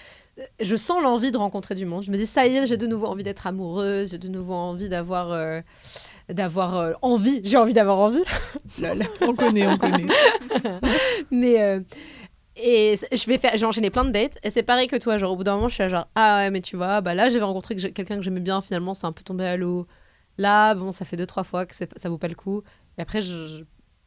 je 0.59 0.75
sens 0.75 1.01
l'envie 1.01 1.31
de 1.31 1.37
rencontrer 1.37 1.73
du 1.75 1.85
monde. 1.85 2.03
Je 2.03 2.11
me 2.11 2.17
dis, 2.17 2.25
ça 2.27 2.45
y 2.47 2.55
est, 2.57 2.67
j'ai 2.67 2.77
de 2.77 2.85
nouveau 2.87 3.07
envie 3.07 3.23
d'être 3.23 3.47
amoureuse, 3.47 4.11
j'ai 4.11 4.17
de 4.17 4.27
nouveau 4.27 4.53
envie 4.53 4.89
d'avoir. 4.89 5.31
euh, 5.31 5.61
d'avoir 6.29 6.97
envie, 7.01 7.39
j'ai 7.45 7.55
envie 7.57 7.73
d'avoir 7.73 7.99
envie. 7.99 8.23
On 9.21 9.33
connaît 9.33 9.65
on 9.67 9.77
connaît 9.77 10.07
Mais. 11.31 11.81
et 12.57 12.95
je 13.11 13.25
vais 13.27 13.37
faire, 13.37 13.51
j'ai 13.55 13.65
enchaîné 13.65 13.89
plein 13.89 14.03
de 14.03 14.11
dates 14.11 14.37
et 14.43 14.49
c'est 14.49 14.63
pareil 14.63 14.87
que 14.87 14.97
toi, 14.97 15.17
genre 15.17 15.31
au 15.31 15.35
bout 15.37 15.43
d'un 15.45 15.55
moment 15.55 15.69
je 15.69 15.75
suis 15.75 15.83
là, 15.83 15.89
genre 15.89 16.07
ah 16.15 16.37
ouais 16.39 16.51
mais 16.51 16.59
tu 16.61 16.75
vois, 16.75 16.99
bah 17.01 17.13
là 17.13 17.29
j'avais 17.29 17.45
rencontré 17.45 17.75
quelqu'un 17.77 18.17
que 18.17 18.21
j'aimais 18.23 18.41
bien, 18.41 18.61
finalement 18.61 18.93
c'est 18.93 19.05
un 19.07 19.11
peu 19.13 19.23
tombé 19.23 19.45
à 19.45 19.55
l'eau. 19.55 19.87
Là 20.37 20.75
bon 20.75 20.91
ça 20.91 21.05
fait 21.05 21.15
deux 21.17 21.25
trois 21.25 21.43
fois 21.43 21.65
que 21.65 21.73
ça 21.75 22.09
vaut 22.09 22.17
pas 22.17 22.27
le 22.27 22.35
coup. 22.35 22.61
Et 22.97 23.01
après 23.01 23.21
je, 23.21 23.47
je, 23.47 23.63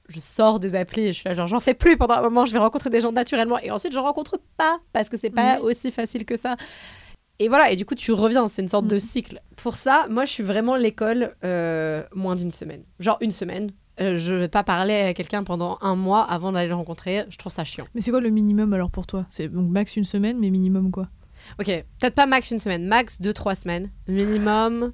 je 0.08 0.20
sors 0.20 0.60
des 0.60 0.74
applis 0.74 1.02
et 1.02 1.12
je 1.12 1.18
suis 1.18 1.28
là 1.28 1.34
genre 1.34 1.46
j'en 1.46 1.60
fais 1.60 1.74
plus 1.74 1.96
pendant 1.96 2.14
un 2.14 2.22
moment, 2.22 2.46
je 2.46 2.52
vais 2.52 2.58
rencontrer 2.58 2.90
des 2.90 3.00
gens 3.00 3.12
naturellement 3.12 3.58
et 3.58 3.70
ensuite 3.70 3.92
je 3.92 3.98
rencontre 3.98 4.38
pas 4.56 4.78
parce 4.92 5.08
que 5.08 5.16
c'est 5.16 5.30
pas 5.30 5.58
Mhm. 5.58 5.64
aussi 5.64 5.90
facile 5.90 6.24
que 6.24 6.36
ça. 6.36 6.56
Et 7.42 7.48
voilà, 7.48 7.70
et 7.70 7.76
du 7.76 7.86
coup 7.86 7.94
tu 7.94 8.12
reviens, 8.12 8.48
c'est 8.48 8.60
une 8.62 8.68
sorte 8.68 8.86
de 8.86 8.96
Mhm. 8.96 9.00
cycle. 9.00 9.40
Pour 9.56 9.74
ça, 9.76 10.06
moi 10.10 10.24
je 10.26 10.30
suis 10.32 10.42
vraiment 10.42 10.76
l'école 10.76 11.34
euh, 11.44 12.04
moins 12.14 12.36
d'une 12.36 12.50
semaine. 12.52 12.82
Genre 12.98 13.16
une 13.20 13.32
semaine. 13.32 13.70
Euh, 14.00 14.16
je 14.16 14.34
vais 14.34 14.48
pas 14.48 14.62
parler 14.62 14.94
à 14.94 15.14
quelqu'un 15.14 15.42
pendant 15.42 15.78
un 15.82 15.94
mois 15.94 16.22
avant 16.22 16.52
d'aller 16.52 16.68
le 16.68 16.74
rencontrer, 16.74 17.24
je 17.28 17.36
trouve 17.36 17.52
ça 17.52 17.64
chiant. 17.64 17.86
mais 17.94 18.00
c'est 18.00 18.10
quoi 18.10 18.20
le 18.20 18.30
minimum 18.30 18.72
alors 18.72 18.90
pour 18.90 19.06
toi? 19.06 19.26
C'est 19.30 19.48
donc 19.48 19.68
max 19.70 19.96
une 19.96 20.04
semaine 20.04 20.38
mais 20.38 20.48
minimum 20.50 20.90
quoi? 20.90 21.08
Ok, 21.58 21.66
peut-être 21.66 22.14
pas 22.14 22.26
max 22.26 22.50
une 22.50 22.58
semaine, 22.58 22.86
max 22.86 23.20
2-3 23.20 23.54
semaines, 23.54 23.90
minimum 24.08 24.92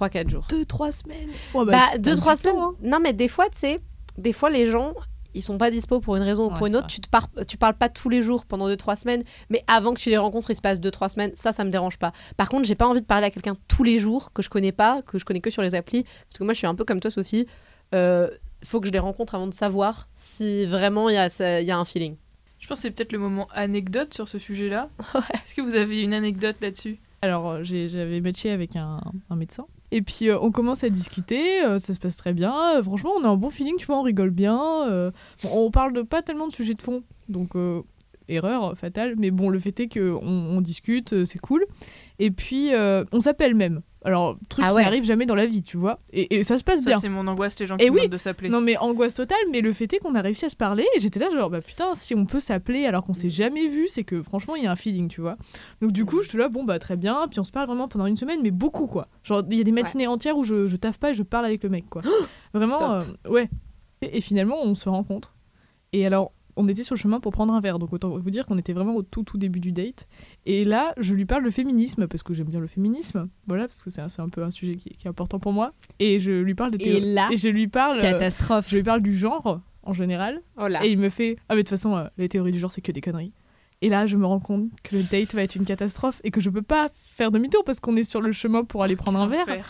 3-4 0.00 0.28
jours. 0.30 0.46
deux 0.50 0.64
trois 0.64 0.92
semaines 0.92 1.28
ouais, 1.54 1.64
Bah, 1.66 1.86
t'as 1.92 1.98
2-3 1.98 2.34
du 2.34 2.40
semaines. 2.40 2.54
temps, 2.56 2.68
hein. 2.70 2.74
Non, 2.82 2.98
mais 3.02 3.12
des 3.12 3.28
fois, 3.28 3.48
tu 3.48 3.58
sais, 3.58 3.78
des 4.18 4.32
fois, 4.32 4.50
les 4.50 4.66
gens, 4.70 4.92
ils 5.34 5.42
sont 5.42 5.58
pas 5.58 5.70
dispo 5.70 6.00
pour 6.00 6.16
une 6.16 6.22
raison 6.22 6.46
ou 6.46 6.50
pour 6.50 6.62
Ouais, 6.62 6.68
une 6.70 6.76
autre. 6.76 6.86
Tu, 6.86 7.00
te 7.00 7.08
par- 7.08 7.28
tu 7.46 7.56
parles 7.58 7.74
pas 7.76 7.88
tous 7.88 8.08
les 8.08 8.22
jours 8.22 8.46
pendant 8.46 8.68
2-3 8.68 8.96
semaines, 8.96 9.22
mais 9.50 9.62
avant 9.66 9.92
que 9.94 10.00
tu 10.00 10.08
les 10.10 10.16
rencontres, 10.18 10.50
il 10.50 10.54
se 10.56 10.60
passe 10.62 10.80
2-3 10.80 11.08
semaines. 11.10 11.32
Ça, 11.34 11.52
ça 11.52 11.64
me 11.64 11.70
dérange 11.70 11.98
pas. 11.98 12.12
Par 12.36 12.48
contre, 12.48 12.64
j'ai 12.66 12.74
pas 12.74 12.86
envie 12.86 13.00
de 13.02 13.06
parler 13.06 13.26
à 13.26 13.30
quelqu'un 13.30 13.56
tous 13.68 13.82
les 13.84 13.98
jours 13.98 14.32
que 14.32 14.42
je 14.42 14.48
connais 14.50 14.72
pas, 14.72 15.02
que 15.02 15.18
je 15.18 15.24
connais 15.24 15.40
que 15.40 15.50
sur 15.50 15.62
les 15.62 15.74
applis. 15.74 16.04
Parce 16.28 16.38
que 16.38 16.44
moi, 16.44 16.52
je 16.54 16.58
suis 16.58 16.66
un 16.66 16.74
peu 16.74 16.84
comme 16.84 17.00
toi, 17.00 17.10
Sophie. 17.10 17.46
Euh, 17.94 18.28
faut 18.64 18.80
que 18.80 18.86
je 18.86 18.92
les 18.92 18.98
rencontre 18.98 19.34
avant 19.34 19.46
de 19.46 19.54
savoir 19.54 20.08
si 20.14 20.64
vraiment 20.66 21.08
il 21.10 21.14
y, 21.14 21.18
a 21.18 21.60
il 21.60 21.66
y 21.66 21.70
a 21.70 21.78
un 21.78 21.84
feeling. 21.84 22.16
Je 22.58 22.66
pense 22.66 22.78
que 22.78 22.82
c'est 22.82 22.90
peut-être 22.90 23.12
le 23.12 23.18
moment 23.18 23.46
anecdote 23.52 24.14
sur 24.14 24.26
ce 24.28 24.38
sujet-là. 24.38 24.88
Est-ce 25.34 25.54
que 25.54 25.60
vous 25.60 25.74
avez 25.74 26.02
une 26.02 26.14
anecdote 26.14 26.56
là-dessus? 26.62 26.98
Alors, 27.22 27.48
euh, 27.48 27.60
j'avais 27.62 28.20
matché 28.22 28.50
avec 28.50 28.74
un, 28.76 29.00
un 29.30 29.36
médecin. 29.36 29.66
Et 29.92 30.02
puis, 30.02 30.28
euh, 30.28 30.38
on 30.40 30.50
commence 30.50 30.84
à 30.84 30.90
discuter, 30.90 31.62
euh, 31.62 31.78
ça 31.78 31.94
se 31.94 31.98
passe 31.98 32.16
très 32.16 32.32
bien. 32.32 32.76
Euh, 32.76 32.82
franchement, 32.82 33.12
on 33.16 33.24
a 33.24 33.28
un 33.28 33.36
bon 33.36 33.50
feeling, 33.50 33.76
tu 33.76 33.86
vois, 33.86 33.98
on 33.98 34.02
rigole 34.02 34.30
bien. 34.30 35.12
on 35.44 35.70
parle 35.70 35.92
de 35.92 36.02
pas 36.02 36.22
tellement 36.22 36.48
de 36.48 36.52
sujets 36.52 36.74
de 36.74 36.82
fond, 36.82 37.02
donc 37.28 37.54
erreur 38.28 38.76
fatale. 38.76 39.14
Mais 39.18 39.30
bon, 39.30 39.48
le 39.48 39.58
fait 39.58 39.78
est 39.80 39.88
qu'on 39.88 40.20
on 40.26 40.60
discute, 40.60 41.12
euh, 41.12 41.24
c'est 41.24 41.38
cool. 41.38 41.64
Et 42.18 42.30
puis, 42.30 42.72
euh, 42.74 43.04
on 43.12 43.20
s'appelle 43.20 43.54
même. 43.54 43.82
Alors, 44.04 44.38
truc 44.48 44.64
Ah 44.64 44.70
qui 44.70 44.76
n'arrive 44.76 45.02
jamais 45.02 45.26
dans 45.26 45.34
la 45.34 45.46
vie, 45.46 45.64
tu 45.64 45.76
vois. 45.76 45.98
Et, 46.12 46.36
et 46.36 46.44
ça 46.44 46.58
se 46.58 46.64
passe 46.64 46.78
Ça, 46.78 46.84
bien. 46.86 47.00
c'est 47.00 47.08
mon 47.08 47.26
angoisse, 47.26 47.58
les 47.58 47.66
gens 47.66 47.76
Et 47.76 47.86
qui 47.86 47.90
oui. 47.90 47.96
demandent 48.02 48.12
de 48.12 48.18
s'appeler. 48.18 48.48
Non 48.48 48.60
mais 48.60 48.76
angoisse 48.76 49.14
totale, 49.14 49.36
mais 49.50 49.60
le 49.60 49.72
fait 49.72 49.92
est 49.92 49.98
qu'on 49.98 50.14
a 50.14 50.20
réussi 50.20 50.44
à 50.44 50.48
se 50.48 50.54
parler 50.54 50.84
et 50.96 51.00
j'étais 51.00 51.18
là 51.18 51.28
genre 51.30 51.50
bah 51.50 51.60
putain 51.60 51.92
si 51.96 52.14
on 52.14 52.24
peut 52.24 52.38
s'appeler 52.38 52.86
alors 52.86 53.02
qu'on 53.02 53.14
s'est 53.14 53.30
jamais 53.30 53.66
vu 53.66 53.88
c'est 53.88 54.04
que 54.04 54.22
franchement 54.22 54.54
il 54.54 54.62
y 54.62 54.66
a 54.68 54.70
un 54.70 54.76
feeling 54.76 55.08
tu 55.08 55.20
vois. 55.22 55.36
Donc 55.82 55.90
du 55.90 56.04
coup 56.04 56.22
je 56.22 56.28
suis 56.28 56.38
là 56.38 56.48
bon 56.48 56.62
bah 56.62 56.78
très 56.78 56.96
bien 56.96 57.26
puis 57.28 57.40
on 57.40 57.44
se 57.44 57.50
parle 57.50 57.66
vraiment 57.66 57.88
pendant 57.88 58.06
une 58.06 58.14
semaine 58.14 58.38
mais 58.44 58.52
beaucoup 58.52 58.86
quoi. 58.86 59.08
Genre 59.24 59.42
il 59.50 59.56
y 59.58 59.60
a 59.60 59.64
des 59.64 59.72
matinées 59.72 60.06
entières 60.06 60.36
où 60.38 60.44
je, 60.44 60.68
je 60.68 60.76
taffe 60.76 60.98
pas 60.98 61.10
et 61.10 61.14
je 61.14 61.24
parle 61.24 61.44
avec 61.44 61.64
le 61.64 61.68
mec 61.68 61.86
quoi. 61.90 62.02
vraiment 62.54 62.92
euh, 62.92 63.02
ouais. 63.28 63.50
Et, 64.02 64.18
et 64.18 64.20
finalement 64.20 64.62
on 64.62 64.76
se 64.76 64.88
rencontre 64.88 65.34
et 65.92 66.06
alors 66.06 66.30
on 66.56 66.68
était 66.68 66.82
sur 66.82 66.94
le 66.94 66.98
chemin 67.00 67.20
pour 67.20 67.32
prendre 67.32 67.52
un 67.54 67.60
verre. 67.60 67.78
Donc 67.78 67.92
autant 67.92 68.16
vous 68.18 68.30
dire 68.30 68.46
qu'on 68.46 68.58
était 68.58 68.72
vraiment 68.72 68.94
au 68.96 69.02
tout 69.02 69.22
tout 69.22 69.38
début 69.38 69.60
du 69.60 69.72
date. 69.72 70.06
Et 70.44 70.64
là 70.64 70.94
je 70.98 71.14
lui 71.14 71.24
parle 71.26 71.44
de 71.44 71.50
féminisme 71.50 72.06
parce 72.06 72.22
que 72.22 72.34
j'aime 72.34 72.48
bien 72.48 72.60
le 72.60 72.66
féminisme. 72.66 73.28
Voilà 73.46 73.64
parce 73.68 73.82
que 73.82 73.90
c'est 73.90 74.00
un, 74.00 74.08
un 74.18 74.28
peu 74.28 74.42
un 74.42 74.50
sujet 74.50 74.76
qui, 74.76 74.90
qui 74.90 75.06
est 75.06 75.10
important 75.10 75.38
pour 75.38 75.52
moi. 75.52 75.72
Et 75.98 76.18
je 76.18 76.32
lui 76.32 76.54
parle 76.54 76.70
des 76.72 76.84
Et 76.84 77.00
là, 77.00 77.28
et 77.30 77.36
je 77.36 77.48
lui 77.48 77.68
parle 77.68 77.98
euh, 77.98 78.02
Catastrophe. 78.02 78.68
je 78.68 78.76
lui 78.76 78.82
parle 78.82 79.00
du 79.02 79.16
genre 79.16 79.60
en 79.82 79.92
général. 79.92 80.42
Oh 80.58 80.66
là. 80.68 80.84
et 80.84 80.90
il 80.90 80.98
me 80.98 81.08
fait 81.10 81.36
ah 81.48 81.54
mais 81.54 81.62
de 81.62 81.62
toute 81.62 81.70
façon 81.70 81.96
euh, 81.96 82.04
les 82.18 82.28
théories 82.28 82.52
du 82.52 82.58
genre 82.58 82.72
c'est 82.72 82.80
que 82.80 82.92
des 82.92 83.00
conneries 83.00 83.32
et 83.82 83.88
là 83.88 84.06
je 84.06 84.16
me 84.16 84.26
rends 84.26 84.40
compte 84.40 84.68
que 84.82 84.96
le 84.96 85.02
date 85.02 85.34
va 85.34 85.42
être 85.42 85.54
une 85.54 85.64
catastrophe 85.64 86.20
et 86.24 86.30
que 86.30 86.40
je 86.40 86.50
peux 86.50 86.62
pas 86.62 86.88
faire 87.16 87.30
demi-tour 87.30 87.62
parce 87.64 87.80
qu'on 87.80 87.96
est 87.96 88.02
sur 88.04 88.20
le 88.20 88.32
chemin 88.32 88.64
pour 88.64 88.82
aller 88.82 88.96
prendre 88.96 89.18
un 89.18 89.26
verre. 89.26 89.42
Enfer. 89.48 89.66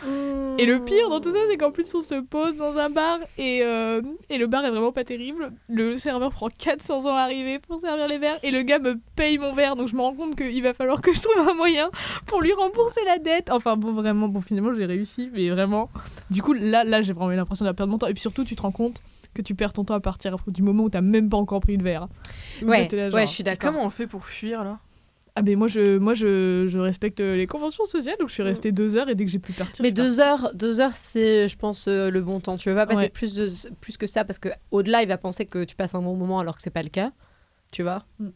et 0.58 0.66
le 0.66 0.84
pire 0.84 1.08
dans 1.08 1.20
tout 1.20 1.30
ça 1.30 1.38
c'est 1.48 1.56
qu'en 1.56 1.70
plus 1.70 1.92
on 1.94 2.00
se 2.02 2.20
pose 2.20 2.56
dans 2.56 2.78
un 2.78 2.90
bar 2.90 3.18
et, 3.38 3.62
euh, 3.62 4.02
et 4.30 4.38
le 4.38 4.46
bar 4.46 4.64
est 4.64 4.70
vraiment 4.70 4.92
pas 4.92 5.04
terrible. 5.04 5.52
Le 5.68 5.96
serveur 5.96 6.30
prend 6.30 6.48
400 6.48 7.06
ans 7.06 7.14
à 7.16 7.20
arriver 7.20 7.58
pour 7.58 7.80
servir 7.80 8.08
les 8.08 8.18
verres 8.18 8.38
et 8.42 8.50
le 8.50 8.62
gars 8.62 8.78
me 8.78 8.98
paye 9.16 9.38
mon 9.38 9.52
verre. 9.52 9.76
Donc 9.76 9.88
je 9.88 9.96
me 9.96 10.00
rends 10.00 10.14
compte 10.14 10.36
qu'il 10.36 10.62
va 10.62 10.74
falloir 10.74 11.00
que 11.00 11.12
je 11.12 11.20
trouve 11.22 11.48
un 11.48 11.54
moyen 11.54 11.90
pour 12.26 12.40
lui 12.40 12.52
rembourser 12.52 13.00
la 13.06 13.18
dette. 13.18 13.50
Enfin 13.50 13.76
bon 13.76 13.92
vraiment 13.92 14.28
bon 14.28 14.40
finalement 14.40 14.72
j'ai 14.74 14.86
réussi 14.86 15.30
mais 15.32 15.48
vraiment. 15.50 15.88
Du 16.30 16.42
coup 16.42 16.52
là 16.52 16.84
là 16.84 17.02
j'ai 17.02 17.12
vraiment 17.12 17.32
eu 17.32 17.36
l'impression 17.36 17.64
de 17.64 17.72
perdre 17.72 17.90
mon 17.90 17.98
temps. 17.98 18.06
Et 18.06 18.12
puis 18.12 18.22
surtout 18.22 18.44
tu 18.44 18.56
te 18.56 18.62
rends 18.62 18.72
compte 18.72 19.02
que 19.36 19.42
tu 19.42 19.54
perds 19.54 19.72
ton 19.74 19.84
temps 19.84 19.94
à 19.94 20.00
partir 20.00 20.36
du 20.48 20.62
moment 20.62 20.84
où 20.84 20.90
t'as 20.90 21.00
même 21.00 21.28
pas 21.28 21.36
encore 21.36 21.60
pris 21.60 21.76
le 21.76 21.84
verre 21.84 22.08
Ouais, 22.62 22.82
t'étais 22.82 22.96
là, 22.96 23.10
genre, 23.10 23.20
ouais, 23.20 23.26
je 23.26 23.32
suis 23.32 23.44
d'accord. 23.44 23.70
Comment 23.72 23.84
on 23.84 23.90
fait 23.90 24.06
pour 24.06 24.24
fuir 24.24 24.64
là? 24.64 24.78
Ah 25.38 25.42
ben 25.42 25.54
moi 25.58 25.68
je 25.68 25.98
moi 25.98 26.14
je, 26.14 26.64
je 26.66 26.78
respecte 26.78 27.20
les 27.20 27.46
conventions 27.46 27.84
sociales 27.84 28.16
donc 28.18 28.28
je 28.28 28.32
suis 28.32 28.42
restée 28.42 28.72
deux 28.72 28.96
heures 28.96 29.10
et 29.10 29.14
dès 29.14 29.26
que 29.26 29.30
j'ai 29.30 29.38
pu 29.38 29.52
partir 29.52 29.82
Mais 29.82 29.92
deux 29.92 30.18
heures, 30.18 30.50
deux 30.54 30.80
heures, 30.80 30.94
c'est, 30.94 31.46
je 31.46 31.58
pense, 31.58 31.88
euh, 31.88 32.10
le 32.10 32.22
bon 32.22 32.40
temps. 32.40 32.56
Tu 32.56 32.70
veux 32.70 32.74
pas 32.74 32.86
passer 32.86 33.02
Ouais. 33.02 33.08
plus, 33.10 33.34
de, 33.34 33.46
plus 33.82 33.98
que 33.98 34.06
ça 34.06 34.24
parce 34.24 34.38
que 34.38 34.48
au-delà, 34.70 35.02
il 35.02 35.08
va 35.08 35.18
penser 35.18 35.44
que 35.44 35.64
tu 35.64 35.76
passes 35.76 35.94
un 35.94 36.00
bon 36.00 36.16
moment 36.16 36.38
alors 36.40 36.56
que 36.56 36.62
c'est 36.62 36.70
pas 36.70 36.82
le 36.82 36.88
cas. 36.88 37.12
Tu 37.70 37.82
vois? 37.82 38.06
Mm. 38.18 38.28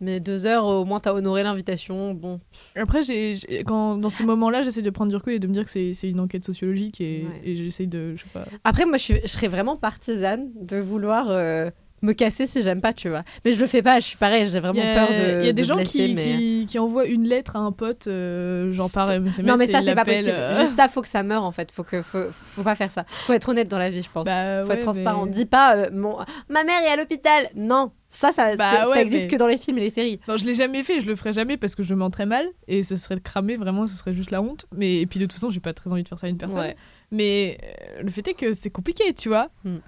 Mais 0.00 0.18
deux 0.20 0.46
heures, 0.46 0.64
au 0.64 0.84
moins, 0.84 0.98
t'as 1.00 1.12
honoré 1.12 1.42
l'invitation. 1.42 2.14
Bon, 2.14 2.40
Après, 2.74 3.02
j'ai, 3.02 3.36
j'ai- 3.36 3.64
quand, 3.64 3.96
dans 3.96 4.08
ces 4.10 4.24
moments-là, 4.24 4.62
j'essaie 4.62 4.80
de 4.82 4.90
prendre 4.90 5.10
du 5.10 5.16
recul 5.16 5.34
et 5.34 5.38
de 5.38 5.46
me 5.46 5.52
dire 5.52 5.64
que 5.64 5.70
c'est, 5.70 5.92
c'est 5.94 6.08
une 6.08 6.20
enquête 6.20 6.44
sociologique 6.44 7.00
et, 7.00 7.26
Ouais. 7.26 7.40
et 7.50 7.56
j'essaie 7.56 7.86
de. 7.86 8.14
Je 8.16 8.22
sais 8.22 8.30
pas. 8.32 8.44
Après, 8.64 8.86
moi, 8.86 8.96
je, 8.96 9.02
suis- 9.02 9.20
je 9.22 9.26
serais 9.28 9.48
vraiment 9.48 9.76
partisane 9.76 10.48
de 10.60 10.78
vouloir 10.78 11.26
euh, 11.28 11.68
me 12.02 12.14
casser 12.14 12.46
si 12.46 12.62
j'aime 12.62 12.80
pas, 12.80 12.94
tu 12.94 13.10
vois. 13.10 13.24
Mais 13.44 13.52
je 13.52 13.60
le 13.60 13.66
fais 13.66 13.82
pas, 13.82 14.00
je 14.00 14.06
suis 14.06 14.16
pareil, 14.16 14.48
j'ai 14.50 14.58
vraiment 14.58 14.80
peur 14.80 15.08
de. 15.10 15.40
il 15.42 15.46
y 15.46 15.48
a 15.50 15.52
des 15.52 15.60
de 15.60 15.66
gens 15.66 15.74
blesser, 15.76 16.06
qui, 16.08 16.14
mais- 16.14 16.22
qui, 16.24 16.66
qui 16.66 16.78
envoient 16.78 17.04
une 17.04 17.26
lettre 17.28 17.56
à 17.56 17.58
un 17.58 17.72
pote, 17.72 18.06
euh, 18.06 18.72
genre 18.72 18.90
par 18.90 19.10
SMS. 19.10 19.38
Non, 19.46 19.58
mais 19.58 19.66
ça, 19.66 19.82
c'est 19.82 19.94
pas 19.94 20.06
possible. 20.06 20.30
euh, 20.32 20.54
Juste 20.58 20.76
ça, 20.76 20.88
faut 20.88 21.02
que 21.02 21.08
ça 21.08 21.22
meure, 21.22 21.44
en 21.44 21.52
fait. 21.52 21.70
Faut, 21.70 21.82
que, 21.84 22.00
faut, 22.00 22.22
faut 22.30 22.62
pas 22.62 22.74
faire 22.74 22.90
ça. 22.90 23.04
Faut 23.26 23.34
être 23.34 23.50
honnête 23.50 23.68
dans 23.68 23.78
la 23.78 23.90
vie, 23.90 24.00
je 24.00 24.08
pense. 24.10 24.24
bah, 24.24 24.62
faut 24.62 24.68
ouais, 24.70 24.76
être 24.76 24.80
transparent. 24.80 25.26
mais- 25.26 25.30
Dis 25.32 25.44
pas, 25.44 25.76
euh, 25.76 25.90
mon... 25.92 26.16
ma 26.48 26.64
mère 26.64 26.80
est 26.86 26.90
à 26.90 26.96
l'hôpital. 26.96 27.48
Non, 27.54 27.90
ça, 28.10 28.32
ça, 28.32 28.56
Bah 28.56 28.84
ça 28.92 29.00
existe 29.02 29.24
mais- 29.24 29.30
que 29.30 29.36
dans 29.36 29.46
les 29.46 29.56
films 29.56 29.78
et 29.78 29.82
les 29.82 29.90
séries. 29.90 30.20
Non, 30.28 30.36
je 30.36 30.44
l'ai 30.44 30.54
jamais 30.54 30.82
fait, 30.82 31.00
je 31.00 31.06
le 31.06 31.14
ferai 31.16 31.32
jamais 31.32 31.56
parce 31.56 31.74
que 31.74 31.82
je 31.82 31.94
mens 31.94 32.10
très 32.10 32.26
mal 32.26 32.46
et 32.68 32.82
ce 32.82 32.96
serait 32.96 33.20
cramé, 33.20 33.56
vraiment, 33.56 33.86
ce 33.86 33.94
serait 33.96 34.12
juste 34.12 34.30
la 34.30 34.42
honte. 34.42 34.66
Mais 34.76 35.00
et 35.00 35.06
puis 35.06 35.18
de 35.20 35.24
toute 35.26 35.34
façon, 35.34 35.50
j'ai 35.50 35.60
pas 35.60 35.72
très 35.72 35.92
envie 35.92 36.02
de 36.02 36.08
faire 36.08 36.18
ça 36.18 36.26
à 36.26 36.30
une 36.30 36.36
personne. 36.38 36.60
Ouais. 36.60 36.76
Mais 37.12 37.58
euh, 37.62 38.02
le 38.02 38.08
fait 38.10 38.26
est 38.28 38.34
que 38.34 38.52
c'est 38.52 38.70
compliqué, 38.70 39.14
tu 39.14 39.28
vois. 39.28 39.48
Hmm. 39.64 39.78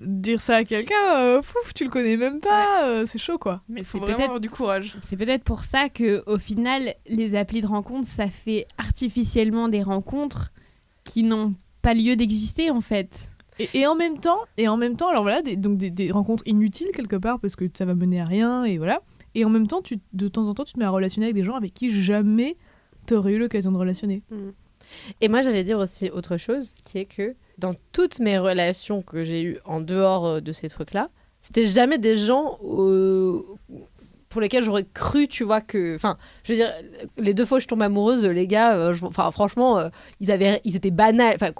Dire 0.00 0.40
ça 0.40 0.56
à 0.56 0.64
quelqu'un, 0.64 1.16
euh, 1.18 1.42
fouf, 1.42 1.72
tu 1.74 1.84
le 1.84 1.90
connais 1.90 2.16
même 2.16 2.40
pas, 2.40 2.88
euh, 2.88 3.06
c'est 3.06 3.18
chaud 3.18 3.38
quoi. 3.38 3.62
Mais 3.68 3.84
c'est 3.84 4.00
peut-être- 4.00 4.20
avoir 4.20 4.40
du 4.40 4.50
courage. 4.50 4.96
C'est 5.00 5.16
peut-être 5.16 5.44
pour 5.44 5.64
ça 5.64 5.88
que 5.88 6.24
au 6.26 6.38
final, 6.38 6.94
les 7.06 7.36
applis 7.36 7.60
de 7.60 7.68
rencontre, 7.68 8.08
ça 8.08 8.26
fait 8.28 8.66
artificiellement 8.78 9.68
des 9.68 9.82
rencontres 9.82 10.52
qui 11.04 11.22
n'ont 11.22 11.54
pas 11.82 11.94
lieu 11.94 12.16
d'exister 12.16 12.70
en 12.70 12.80
fait. 12.80 13.30
Et, 13.58 13.86
en 13.86 13.94
même 13.94 14.18
temps, 14.18 14.40
et 14.56 14.66
en 14.66 14.76
même 14.76 14.96
temps, 14.96 15.08
alors 15.08 15.22
voilà, 15.22 15.42
des, 15.42 15.56
donc 15.56 15.76
des 15.76 16.10
rencontres 16.10 16.42
inutiles 16.46 16.90
quelque 16.92 17.16
part 17.16 17.38
parce 17.38 17.54
que 17.54 17.66
ça 17.76 17.84
va 17.84 17.94
mener 17.94 18.20
à 18.20 18.24
rien 18.24 18.64
et 18.64 18.78
voilà. 18.78 19.02
Et 19.34 19.44
en 19.44 19.50
même 19.50 19.66
temps, 19.66 19.82
tu, 19.82 19.98
de 20.12 20.28
temps 20.28 20.46
en 20.46 20.54
temps, 20.54 20.64
tu 20.64 20.74
te 20.74 20.78
mets 20.78 20.84
à 20.84 20.90
relationner 20.90 21.26
avec 21.26 21.34
des 21.34 21.44
gens 21.44 21.54
avec 21.54 21.74
qui 21.74 21.90
jamais 22.02 22.54
t'aurais 23.06 23.32
eu 23.32 23.38
l'occasion 23.38 23.72
de 23.72 23.78
relationner. 23.78 24.22
Et 25.20 25.28
moi, 25.28 25.42
j'allais 25.42 25.64
dire 25.64 25.78
aussi 25.78 26.10
autre 26.10 26.36
chose, 26.36 26.72
qui 26.84 26.98
est 26.98 27.04
que 27.04 27.34
dans 27.58 27.74
toutes 27.92 28.18
mes 28.18 28.38
relations 28.38 29.02
que 29.02 29.24
j'ai 29.24 29.42
eues 29.42 29.58
en 29.64 29.80
dehors 29.80 30.26
euh, 30.26 30.40
de 30.40 30.52
ces 30.52 30.68
trucs-là, 30.68 31.10
c'était 31.40 31.66
jamais 31.66 31.98
des 31.98 32.16
gens 32.16 32.58
euh, 32.64 33.42
pour 34.32 34.40
lesquels 34.40 34.64
j'aurais 34.64 34.86
cru, 34.92 35.28
tu 35.28 35.44
vois, 35.44 35.60
que. 35.60 35.94
Enfin, 35.94 36.16
je 36.44 36.52
veux 36.52 36.58
dire, 36.58 36.72
les 37.18 37.34
deux 37.34 37.44
fois 37.44 37.58
où 37.58 37.60
je 37.60 37.66
tombe 37.68 37.82
amoureuse, 37.82 38.24
les 38.24 38.46
gars, 38.46 38.74
euh, 38.74 38.94
enfin, 39.04 39.30
franchement, 39.30 39.78
euh, 39.78 39.88
ils, 40.20 40.30
avaient, 40.32 40.60
ils 40.64 40.74
étaient 40.76 40.90
banals, 40.90 41.36
enfin, 41.36 41.50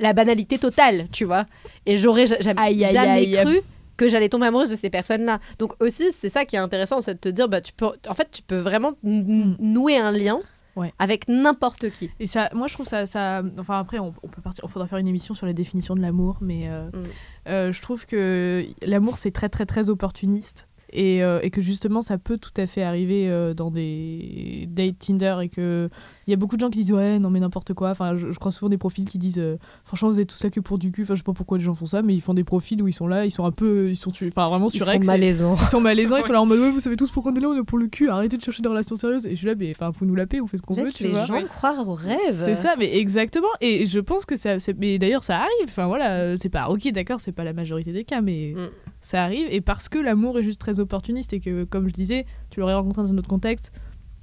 la 0.00 0.12
banalité 0.12 0.58
totale, 0.58 1.06
tu 1.12 1.24
vois. 1.24 1.46
Et 1.84 1.96
j'aurais 1.96 2.26
ja- 2.26 2.40
jamais, 2.40 2.60
Aïe, 2.60 2.84
aïe, 2.84 2.92
jamais 2.92 3.10
aïe. 3.36 3.44
cru 3.44 3.60
que 3.96 4.08
j'allais 4.08 4.28
tomber 4.28 4.46
amoureuse 4.46 4.70
de 4.70 4.76
ces 4.76 4.90
personnes-là. 4.90 5.40
Donc 5.58 5.72
aussi, 5.82 6.12
c'est 6.12 6.28
ça 6.28 6.44
qui 6.44 6.56
est 6.56 6.58
intéressant, 6.58 7.00
c'est 7.00 7.14
de 7.14 7.18
te 7.18 7.28
dire, 7.28 7.48
bah, 7.48 7.60
tu 7.60 7.72
peux, 7.72 7.86
en 8.08 8.14
fait, 8.14 8.28
tu 8.30 8.42
peux 8.42 8.58
vraiment 8.58 8.92
n- 9.04 9.56
nouer 9.58 9.96
un 9.98 10.12
lien 10.12 10.38
Ouais. 10.76 10.92
avec 10.98 11.26
n'importe 11.28 11.88
qui. 11.88 12.10
Et 12.20 12.26
ça, 12.26 12.50
moi, 12.52 12.66
je 12.68 12.74
trouve 12.74 12.84
ça, 12.84 13.06
ça 13.06 13.42
enfin 13.58 13.80
après, 13.80 13.98
on, 13.98 14.12
on 14.22 14.28
peut 14.28 14.42
partir, 14.42 14.62
il 14.66 14.70
faudra 14.70 14.86
faire 14.86 14.98
une 14.98 15.08
émission 15.08 15.32
sur 15.34 15.46
la 15.46 15.54
définition 15.54 15.94
de 15.94 16.02
l'amour, 16.02 16.36
mais 16.42 16.68
euh, 16.68 16.88
Mm. 16.92 17.02
euh, 17.48 17.72
je 17.72 17.80
trouve 17.80 18.04
que 18.04 18.62
l'amour 18.82 19.16
c'est 19.16 19.30
très 19.30 19.48
très 19.48 19.64
très 19.64 19.88
opportuniste. 19.88 20.68
Et, 20.92 21.22
euh, 21.24 21.40
et 21.42 21.50
que 21.50 21.60
justement 21.60 22.00
ça 22.00 22.16
peut 22.16 22.38
tout 22.38 22.52
à 22.56 22.66
fait 22.66 22.82
arriver 22.82 23.28
euh, 23.28 23.54
dans 23.54 23.70
des 23.72 24.68
dates 24.70 24.98
Tinder 24.98 25.36
et 25.42 25.48
que 25.48 25.88
il 26.26 26.30
y 26.30 26.34
a 26.34 26.36
beaucoup 26.36 26.56
de 26.56 26.60
gens 26.60 26.70
qui 26.70 26.78
disent 26.78 26.92
ouais 26.92 27.18
non 27.18 27.28
mais 27.30 27.40
n'importe 27.40 27.74
quoi 27.74 27.90
enfin 27.90 28.14
je, 28.16 28.30
je 28.30 28.38
crois 28.38 28.52
souvent 28.52 28.68
des 28.68 28.78
profils 28.78 29.04
qui 29.04 29.18
disent 29.18 29.38
euh, 29.40 29.56
franchement 29.84 30.10
vous 30.10 30.20
êtes 30.20 30.28
tout 30.28 30.36
ça 30.36 30.48
que 30.48 30.60
pour 30.60 30.78
du 30.78 30.92
cul 30.92 31.02
enfin 31.02 31.14
je 31.14 31.20
sais 31.20 31.24
pas 31.24 31.32
pourquoi 31.32 31.58
les 31.58 31.64
gens 31.64 31.74
font 31.74 31.86
ça 31.86 32.02
mais 32.02 32.14
ils 32.14 32.20
font 32.20 32.34
des 32.34 32.44
profils 32.44 32.80
où 32.80 32.86
ils 32.88 32.92
sont 32.92 33.08
là 33.08 33.24
ils 33.26 33.30
sont 33.32 33.44
un 33.44 33.50
peu 33.50 33.88
ils 33.90 33.96
sont 33.96 34.12
enfin 34.28 34.48
vraiment 34.48 34.68
Ils 34.68 34.76
sur 34.78 34.86
sont 34.86 34.92
X 34.92 35.04
et- 35.04 35.06
malaisants. 35.08 35.54
ils 35.60 35.66
sont 35.66 35.80
malaisants 35.80 36.16
ils 36.18 36.22
sont 36.22 36.32
là 36.32 36.40
en 36.40 36.46
mode 36.46 36.60
ouais 36.60 36.70
vous 36.70 36.80
savez 36.80 36.96
tous 36.96 37.10
pourquoi 37.10 37.32
on 37.32 37.34
est 37.34 37.40
là 37.40 37.48
on 37.48 37.60
est 37.60 37.64
pour 37.64 37.78
le 37.78 37.88
cul 37.88 38.08
arrêtez 38.08 38.36
de 38.36 38.42
chercher 38.42 38.62
des 38.62 38.68
relations 38.68 38.94
sérieuses 38.96 39.26
et 39.26 39.30
je 39.30 39.34
suis 39.36 39.46
là 39.46 39.54
mais 39.56 39.70
enfin 39.72 39.90
vous 39.90 40.06
nous 40.06 40.14
la 40.14 40.26
paix 40.26 40.40
on 40.40 40.46
fait 40.46 40.56
ce 40.56 40.62
qu'on 40.62 40.74
veut 40.74 40.90
tu 40.92 41.02
les 41.02 41.10
vois 41.10 41.24
gens 41.24 41.42
croire 41.46 41.88
aux 41.88 41.94
rêves. 41.94 42.16
c'est 42.30 42.54
ça, 42.54 42.74
mais 42.78 42.96
exactement. 42.96 43.46
Et 43.60 43.86
je 43.86 43.98
pense 44.00 44.24
que 44.24 44.36
ça. 44.36 44.56
Mais 44.78 44.98
d'ailleurs, 44.98 45.24
ça 45.24 45.38
arrive. 45.38 45.50
Enfin 45.64 45.86
voilà, 45.86 46.36
c'est 46.36 46.48
pas. 46.48 46.68
Ok, 46.68 46.88
d'accord, 46.92 47.20
c'est 47.20 47.32
pas 47.32 47.44
la 47.44 47.52
majorité 47.52 47.92
des 47.92 48.04
cas, 48.04 48.20
mais 48.20 48.52
Mm. 48.56 48.68
Ça 49.06 49.22
arrive. 49.22 49.46
Et 49.50 49.60
parce 49.60 49.88
que 49.88 49.98
l'amour 49.98 50.38
est 50.38 50.42
juste 50.42 50.60
très 50.60 50.80
opportuniste 50.80 51.32
et 51.32 51.38
que, 51.38 51.62
comme 51.64 51.86
je 51.88 51.92
disais, 51.92 52.26
tu 52.50 52.58
l'aurais 52.58 52.74
rencontré 52.74 53.02
dans 53.02 53.12
un 53.12 53.18
autre 53.18 53.28
contexte, 53.28 53.72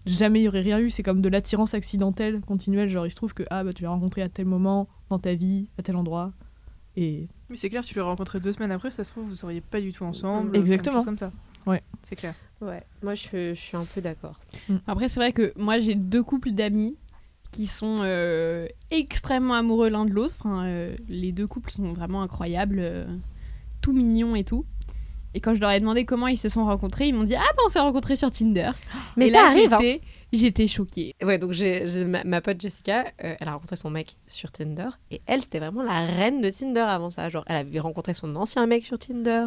jamais 0.05 0.41
il 0.41 0.43
y 0.43 0.47
aurait 0.49 0.61
rien 0.61 0.79
eu. 0.79 0.89
C'est 0.89 1.03
comme 1.03 1.21
de 1.21 1.29
l'attirance 1.29 1.73
accidentelle, 1.73 2.41
continuelle. 2.41 2.89
Genre, 2.89 3.05
il 3.05 3.09
se 3.09 3.15
trouve 3.15 3.33
que 3.33 3.43
ah, 3.49 3.63
bah, 3.63 3.71
tu 3.71 3.83
l'as 3.83 3.89
rencontré 3.89 4.21
à 4.21 4.27
tel 4.27 4.45
moment, 4.45 4.89
dans 5.09 5.19
ta 5.19 5.35
vie, 5.35 5.69
à 5.77 5.83
tel 5.83 5.95
endroit. 5.95 6.33
Et 6.97 7.29
Mais 7.49 7.55
c'est 7.55 7.69
clair, 7.69 7.85
tu 7.85 7.95
l'aurais 7.95 8.09
rencontré 8.09 8.41
deux 8.41 8.51
semaines 8.51 8.71
après, 8.71 8.91
ça 8.91 9.05
se 9.05 9.11
trouve, 9.11 9.29
vous 9.29 9.35
seriez 9.35 9.61
pas 9.61 9.79
du 9.79 9.93
tout 9.93 10.03
ensemble. 10.03 10.55
Exactement. 10.55 10.97
des 10.97 10.99
choses 10.99 11.05
comme 11.05 11.17
ça. 11.17 11.31
Ouais. 11.65 11.81
C'est 12.01 12.17
clair. 12.17 12.35
Ouais, 12.59 12.83
moi 13.01 13.15
je, 13.15 13.53
je 13.53 13.59
suis 13.59 13.77
un 13.77 13.85
peu 13.85 14.01
d'accord. 14.01 14.39
Après, 14.87 15.07
c'est 15.07 15.19
vrai 15.19 15.31
que 15.31 15.53
moi, 15.55 15.79
j'ai 15.79 15.95
deux 15.95 16.23
couples 16.23 16.51
d'amis 16.51 16.97
qui 17.51 17.67
sont 17.67 17.99
euh, 18.01 18.67
extrêmement 18.91 19.53
amoureux 19.53 19.89
l'un 19.89 20.05
de 20.05 20.11
l'autre. 20.11 20.35
Enfin, 20.39 20.65
euh, 20.65 20.95
les 21.07 21.31
deux 21.31 21.47
couples 21.47 21.71
sont 21.71 21.93
vraiment 21.93 22.21
incroyables, 22.21 22.79
euh, 22.79 23.05
tout 23.83 23.93
mignons 23.93 24.35
et 24.35 24.43
tout. 24.43 24.65
Et 25.35 25.39
quand 25.39 25.53
je 25.55 25.59
leur 25.61 25.71
ai 25.71 25.79
demandé 25.79 26.05
comment 26.05 26.27
ils 26.27 26.37
se 26.37 26.47
sont 26.49 26.63
rencontrés, 26.65 27.07
ils 27.07 27.13
m'ont 27.13 27.23
dit 27.23 27.35
Ah, 27.35 27.41
bah 27.55 27.63
on 27.65 27.69
s'est 27.69 27.79
rencontrés 27.79 28.15
sur 28.15 28.31
Tinder. 28.31 28.71
Mais 29.17 29.27
Et 29.27 29.29
ça 29.31 29.41
là, 29.43 29.47
arrive. 29.49 29.73
hein. 29.73 29.77
j'étais- 29.79 30.01
J'étais 30.31 30.67
choquée. 30.67 31.13
Ouais, 31.21 31.37
donc 31.37 31.51
j'ai 31.51 31.85
j'ai 31.85 32.05
ma, 32.05 32.23
ma 32.23 32.41
pote 32.41 32.59
Jessica, 32.59 33.05
euh, 33.23 33.35
elle 33.39 33.47
a 33.47 33.51
rencontré 33.53 33.75
son 33.75 33.91
mec 33.91 34.15
sur 34.25 34.51
Tinder. 34.51 34.89
Et 35.11 35.21
elle, 35.27 35.41
c'était 35.41 35.59
vraiment 35.59 35.83
la 35.83 36.05
reine 36.05 36.41
de 36.41 36.49
Tinder 36.49 36.79
avant 36.79 37.11
ça. 37.11 37.29
Genre, 37.29 37.43
elle 37.45 37.57
avait 37.57 37.79
rencontré 37.79 38.15
son 38.15 38.35
ancien 38.35 38.65
mec 38.65 38.83
sur 38.83 38.97
Tinder. 38.97 39.45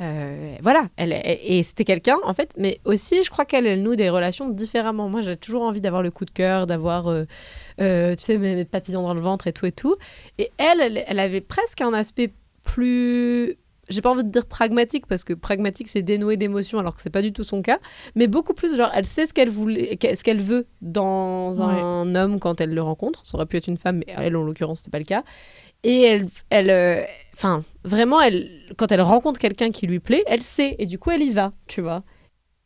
Euh, 0.00 0.56
voilà, 0.62 0.86
elle, 0.96 1.12
elle- 1.12 1.38
et 1.42 1.62
c'était 1.62 1.84
quelqu'un 1.84 2.16
en 2.24 2.32
fait, 2.32 2.54
mais 2.56 2.80
aussi 2.84 3.22
je 3.22 3.28
crois 3.30 3.44
qu'elle 3.44 3.66
elle 3.66 3.82
noue 3.82 3.96
des 3.96 4.08
relations 4.08 4.48
différemment. 4.48 5.08
Moi 5.10 5.20
j'ai 5.20 5.36
toujours 5.36 5.62
envie 5.62 5.80
d'avoir 5.82 6.02
le 6.02 6.10
coup 6.10 6.24
de 6.24 6.30
cœur, 6.30 6.66
d'avoir 6.66 7.08
euh, 7.08 7.24
euh, 7.82 8.14
tu 8.16 8.22
sais 8.24 8.38
mes, 8.38 8.54
mes 8.54 8.64
papillons 8.64 9.02
dans 9.02 9.12
le 9.14 9.20
ventre 9.20 9.46
et 9.46 9.52
tout 9.52 9.66
et 9.66 9.72
tout. 9.72 9.94
Et 10.38 10.50
elle, 10.56 10.80
elle, 10.80 11.04
elle 11.06 11.18
avait 11.18 11.42
presque 11.42 11.82
un 11.82 11.92
aspect 11.92 12.32
plus 12.62 13.56
j'ai 13.90 14.00
pas 14.00 14.10
envie 14.10 14.24
de 14.24 14.30
dire 14.30 14.46
pragmatique 14.46 15.06
parce 15.06 15.24
que 15.24 15.34
pragmatique 15.34 15.88
c'est 15.88 16.02
dénoué 16.02 16.36
d'émotions 16.36 16.78
alors 16.78 16.96
que 16.96 17.02
c'est 17.02 17.10
pas 17.10 17.22
du 17.22 17.32
tout 17.32 17.44
son 17.44 17.60
cas, 17.60 17.78
mais 18.14 18.28
beaucoup 18.28 18.54
plus 18.54 18.76
genre 18.76 18.90
elle 18.94 19.06
sait 19.06 19.26
ce 19.26 19.34
qu'elle 19.34 19.50
voulait, 19.50 19.98
ce 20.00 20.24
qu'elle 20.24 20.40
veut 20.40 20.66
dans 20.80 21.60
un 21.60 22.14
homme 22.14 22.40
quand 22.40 22.60
elle 22.60 22.72
le 22.72 22.82
rencontre. 22.82 23.22
Ça 23.26 23.36
aurait 23.36 23.46
pu 23.46 23.56
être 23.56 23.66
une 23.66 23.76
femme, 23.76 23.98
mais 23.98 24.06
elle 24.16 24.36
en 24.36 24.42
l'occurrence 24.42 24.80
c'est 24.80 24.92
pas 24.92 24.98
le 24.98 25.04
cas. 25.04 25.24
Et 25.82 26.02
elle, 26.02 26.28
elle, 26.50 26.70
euh, 26.70 27.04
enfin 27.34 27.64
vraiment 27.84 28.20
elle, 28.20 28.50
quand 28.76 28.92
elle 28.92 29.00
rencontre 29.00 29.40
quelqu'un 29.40 29.70
qui 29.70 29.86
lui 29.86 29.98
plaît, 29.98 30.22
elle 30.26 30.42
sait 30.42 30.76
et 30.78 30.86
du 30.86 30.98
coup 30.98 31.10
elle 31.10 31.22
y 31.22 31.30
va, 31.30 31.52
tu 31.66 31.80
vois. 31.80 32.02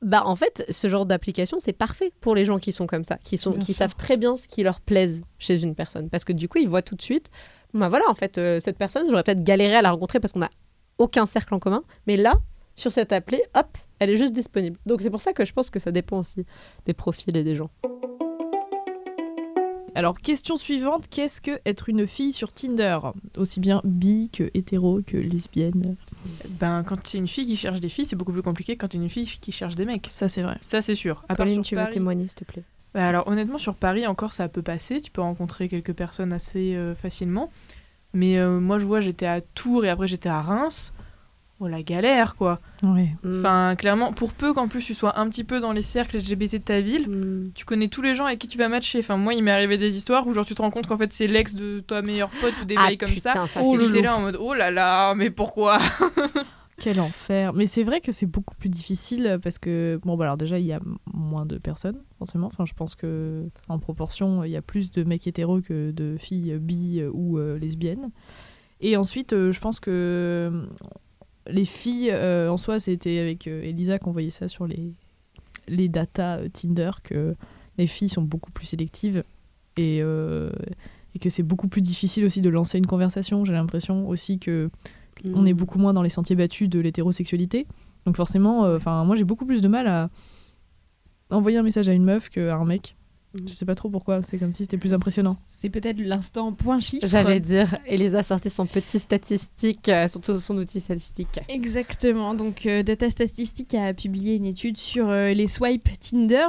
Bah 0.02 0.22
en 0.26 0.36
fait, 0.36 0.66
ce 0.68 0.86
genre 0.88 1.06
d'application, 1.06 1.56
c'est 1.60 1.72
parfait 1.72 2.12
pour 2.20 2.34
les 2.34 2.44
gens 2.44 2.58
qui 2.58 2.72
sont 2.72 2.86
comme 2.86 3.04
ça, 3.04 3.16
qui 3.24 3.38
sont 3.38 3.52
qui 3.52 3.72
savent 3.72 3.96
très 3.96 4.18
bien 4.18 4.36
ce 4.36 4.46
qui 4.46 4.62
leur 4.62 4.82
plaise 4.82 5.22
chez 5.38 5.62
une 5.62 5.74
personne 5.74 6.10
parce 6.10 6.24
que 6.24 6.34
du 6.34 6.46
coup, 6.48 6.58
ils 6.58 6.68
voient 6.68 6.82
tout 6.82 6.94
de 6.94 7.00
suite 7.00 7.30
bah 7.74 7.88
voilà, 7.88 8.08
en 8.08 8.14
fait, 8.14 8.38
euh, 8.38 8.60
cette 8.60 8.78
personne, 8.78 9.06
j'aurais 9.10 9.24
peut-être 9.24 9.42
galéré 9.42 9.76
à 9.76 9.82
la 9.82 9.90
rencontrer 9.90 10.20
parce 10.20 10.32
qu'on 10.32 10.40
n'a 10.40 10.50
aucun 10.98 11.26
cercle 11.26 11.54
en 11.54 11.58
commun. 11.58 11.82
Mais 12.06 12.16
là, 12.16 12.34
sur 12.76 12.92
cette 12.92 13.12
appli, 13.12 13.40
hop, 13.54 13.76
elle 13.98 14.10
est 14.10 14.16
juste 14.16 14.32
disponible. 14.32 14.78
Donc 14.86 15.02
c'est 15.02 15.10
pour 15.10 15.20
ça 15.20 15.32
que 15.32 15.44
je 15.44 15.52
pense 15.52 15.70
que 15.70 15.78
ça 15.78 15.90
dépend 15.90 16.20
aussi 16.20 16.46
des 16.86 16.94
profils 16.94 17.36
et 17.36 17.44
des 17.44 17.56
gens. 17.56 17.70
Alors, 19.96 20.18
question 20.18 20.56
suivante, 20.56 21.04
qu'est-ce 21.08 21.40
que 21.40 21.52
être 21.64 21.88
une 21.88 22.06
fille 22.08 22.32
sur 22.32 22.52
Tinder? 22.52 22.98
Aussi 23.36 23.60
bien 23.60 23.80
bi 23.84 24.28
que 24.28 24.50
hétéro 24.52 25.00
que 25.06 25.16
lesbienne 25.16 25.96
Ben, 26.58 26.82
quand 26.82 26.96
c'est 27.06 27.18
une 27.18 27.28
fille 27.28 27.46
qui 27.46 27.54
cherche 27.54 27.80
des 27.80 27.88
filles, 27.88 28.04
c'est 28.04 28.16
beaucoup 28.16 28.32
plus 28.32 28.42
compliqué 28.42 28.76
que 28.76 28.80
quand 28.80 28.90
c'est 28.90 28.98
une 28.98 29.08
fille 29.08 29.26
qui 29.40 29.52
cherche 29.52 29.76
des 29.76 29.84
mecs. 29.84 30.08
Ça, 30.10 30.26
c'est 30.26 30.42
vrai. 30.42 30.58
Ça, 30.60 30.82
c'est 30.82 30.96
sûr. 30.96 31.24
À 31.28 31.36
Pauline, 31.36 31.62
tu 31.62 31.76
veux 31.76 31.88
témoigner, 31.88 32.26
s'il 32.26 32.34
te 32.34 32.44
plaît? 32.44 32.64
Alors 33.00 33.26
honnêtement 33.28 33.58
sur 33.58 33.74
Paris 33.74 34.06
encore 34.06 34.32
ça 34.32 34.48
peut 34.48 34.62
passer, 34.62 35.00
tu 35.00 35.10
peux 35.10 35.20
rencontrer 35.20 35.68
quelques 35.68 35.92
personnes 35.92 36.32
assez 36.32 36.76
euh, 36.76 36.94
facilement. 36.94 37.50
Mais 38.12 38.38
euh, 38.38 38.60
moi 38.60 38.78
je 38.78 38.86
vois 38.86 39.00
j'étais 39.00 39.26
à 39.26 39.40
Tours 39.40 39.84
et 39.84 39.88
après 39.88 40.06
j'étais 40.06 40.28
à 40.28 40.40
Reims. 40.40 40.94
Oh 41.60 41.68
la 41.68 41.82
galère 41.82 42.36
quoi. 42.36 42.60
Oui. 42.82 43.08
Mm. 43.22 43.38
Enfin 43.38 43.74
clairement 43.76 44.12
pour 44.12 44.32
peu 44.32 44.52
qu'en 44.52 44.68
plus 44.68 44.84
tu 44.84 44.94
sois 44.94 45.18
un 45.18 45.28
petit 45.28 45.44
peu 45.44 45.60
dans 45.60 45.72
les 45.72 45.82
cercles 45.82 46.18
LGBT 46.18 46.52
de 46.52 46.58
ta 46.58 46.80
ville, 46.80 47.08
mm. 47.08 47.52
tu 47.54 47.64
connais 47.64 47.88
tous 47.88 48.02
les 48.02 48.14
gens 48.14 48.26
avec 48.26 48.38
qui 48.38 48.48
tu 48.48 48.58
vas 48.58 48.68
matcher. 48.68 49.00
Enfin 49.00 49.16
moi 49.16 49.34
il 49.34 49.42
m'est 49.42 49.50
arrivé 49.50 49.76
des 49.76 49.96
histoires 49.96 50.26
où 50.26 50.32
genre 50.32 50.46
tu 50.46 50.54
te 50.54 50.62
rends 50.62 50.70
compte 50.70 50.86
qu'en 50.86 50.96
fait 50.96 51.12
c'est 51.12 51.26
l'ex 51.26 51.54
de 51.54 51.80
ta 51.80 52.02
meilleure 52.02 52.30
pote 52.40 52.54
ou 52.62 52.64
des 52.64 52.76
ah, 52.78 52.94
comme 52.96 53.08
ça. 53.08 53.32
ça 53.46 53.60
oh, 53.62 53.78
j'étais 53.78 54.02
là 54.02 54.16
en 54.16 54.20
mode 54.20 54.36
oh 54.40 54.54
là 54.54 54.70
là 54.70 55.14
mais 55.14 55.30
pourquoi? 55.30 55.80
Quel 56.84 57.00
enfer. 57.00 57.54
Mais 57.54 57.66
c'est 57.66 57.82
vrai 57.82 58.02
que 58.02 58.12
c'est 58.12 58.26
beaucoup 58.26 58.54
plus 58.56 58.68
difficile 58.68 59.38
parce 59.42 59.56
que, 59.56 59.98
bon, 60.04 60.18
bah 60.18 60.24
alors 60.24 60.36
déjà, 60.36 60.58
il 60.58 60.66
y 60.66 60.72
a 60.74 60.80
moins 61.14 61.46
de 61.46 61.56
personnes, 61.56 61.96
forcément. 62.18 62.48
Enfin, 62.48 62.66
je 62.66 62.74
pense 62.74 62.94
que 62.94 63.48
en 63.70 63.78
proportion, 63.78 64.44
il 64.44 64.50
y 64.50 64.56
a 64.56 64.60
plus 64.60 64.90
de 64.90 65.02
mecs 65.02 65.26
hétéros 65.26 65.62
que 65.62 65.92
de 65.92 66.18
filles 66.18 66.58
bi 66.60 67.02
ou 67.10 67.38
euh, 67.38 67.58
lesbiennes. 67.58 68.10
Et 68.82 68.98
ensuite, 68.98 69.32
euh, 69.32 69.50
je 69.50 69.60
pense 69.60 69.80
que 69.80 69.90
euh, 69.90 70.66
les 71.46 71.64
filles, 71.64 72.14
en 72.14 72.58
soi, 72.58 72.78
c'était 72.78 73.18
avec 73.18 73.46
Elisa 73.46 73.98
qu'on 73.98 74.12
voyait 74.12 74.28
ça 74.28 74.48
sur 74.48 74.66
les, 74.66 74.92
les 75.68 75.88
datas 75.88 76.50
Tinder, 76.50 76.90
que 77.02 77.34
les 77.78 77.86
filles 77.86 78.10
sont 78.10 78.20
beaucoup 78.20 78.52
plus 78.52 78.66
sélectives 78.66 79.24
et, 79.78 80.00
et 80.00 81.18
que 81.18 81.30
c'est 81.30 81.42
beaucoup 81.42 81.68
plus 81.68 81.80
difficile 81.80 82.26
aussi 82.26 82.42
de 82.42 82.50
lancer 82.50 82.76
une 82.76 82.86
conversation. 82.86 83.46
J'ai 83.46 83.54
l'impression 83.54 84.06
aussi 84.06 84.38
que 84.38 84.68
on 85.35 85.47
est 85.47 85.52
mm. 85.52 85.56
beaucoup 85.56 85.78
moins 85.78 85.92
dans 85.92 86.02
les 86.02 86.11
sentiers 86.11 86.37
battus 86.37 86.68
de 86.68 86.80
l'hétérosexualité. 86.80 87.66
Donc 88.06 88.16
forcément, 88.16 88.64
euh, 88.64 88.76
enfin 88.76 89.04
moi 89.04 89.16
j'ai 89.16 89.25
beaucoup 89.25 89.47
plus 89.47 89.61
de 89.61 89.68
mal 89.68 89.87
à 89.87 90.11
envoyer 91.30 91.59
un 91.59 91.62
message 91.62 91.88
à 91.88 91.92
une 91.92 92.04
meuf 92.04 92.28
qu'à 92.28 92.54
un 92.54 92.64
mec. 92.64 92.97
Mm. 93.35 93.49
Je 93.49 93.52
sais 93.52 93.64
pas 93.64 93.75
trop 93.75 93.88
pourquoi, 93.88 94.23
c'est 94.23 94.38
comme 94.38 94.52
si 94.52 94.64
c'était 94.64 94.76
plus 94.76 94.94
impressionnant. 94.94 95.37
C'est 95.49 95.71
peut-être 95.71 95.99
l'instant 95.99 96.52
point 96.52 96.80
chiffre. 96.80 97.06
J'allais 97.06 97.40
dire, 97.40 97.75
Elisa 97.87 98.18
a 98.18 98.23
sorti 98.23 98.50
son 98.50 98.66
petit 98.66 98.99
statistique, 98.99 99.88
euh, 99.88 100.06
surtout 100.06 100.38
son 100.38 100.56
outil 100.59 100.80
statistique. 100.80 101.40
Exactement, 101.49 102.35
donc 102.35 102.66
euh, 102.66 102.83
Data 102.83 103.09
Statistique 103.11 103.75
a 103.75 103.94
publié 103.94 104.37
une 104.37 104.47
étude 104.47 104.76
sur 104.76 105.11
les 105.11 105.47
swipes 105.47 105.88
Tinder. 105.99 106.47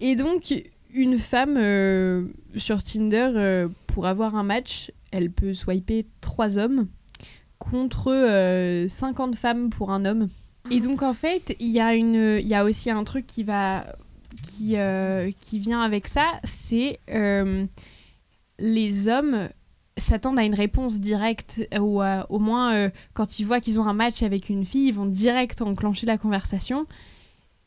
Et 0.00 0.16
donc, 0.16 0.52
une 0.92 1.18
femme 1.18 1.54
sur 2.56 2.82
Tinder, 2.82 3.68
pour 3.86 4.06
avoir 4.06 4.34
un 4.34 4.42
match, 4.42 4.90
elle 5.12 5.30
peut 5.30 5.54
swiper 5.54 6.04
trois 6.20 6.58
hommes 6.58 6.88
contre 7.70 8.86
50 8.88 9.34
euh, 9.34 9.36
femmes 9.36 9.70
pour 9.70 9.90
un 9.90 10.04
homme. 10.04 10.28
Et 10.70 10.80
donc 10.80 11.02
en 11.02 11.14
fait, 11.14 11.54
il 11.60 11.70
y 11.70 11.80
a 11.80 11.94
y 11.94 12.54
a 12.54 12.64
aussi 12.64 12.90
un 12.90 13.04
truc 13.04 13.26
qui 13.26 13.42
va, 13.42 13.86
qui, 14.46 14.76
euh, 14.76 15.30
qui 15.40 15.58
vient 15.58 15.82
avec 15.82 16.08
ça, 16.08 16.40
c'est 16.44 17.00
euh, 17.10 17.66
les 18.58 19.08
hommes 19.08 19.48
s'attendent 19.96 20.38
à 20.38 20.44
une 20.44 20.54
réponse 20.54 20.98
directe 20.98 21.68
ou 21.78 22.02
au 22.02 22.38
moins 22.38 22.90
quand 23.12 23.38
ils 23.38 23.44
voient 23.44 23.60
qu'ils 23.60 23.78
ont 23.78 23.86
un 23.86 23.92
match 23.92 24.22
avec 24.22 24.48
une 24.48 24.64
fille, 24.64 24.88
ils 24.88 24.94
vont 24.94 25.06
direct 25.06 25.62
enclencher 25.62 26.06
la 26.06 26.18
conversation. 26.18 26.86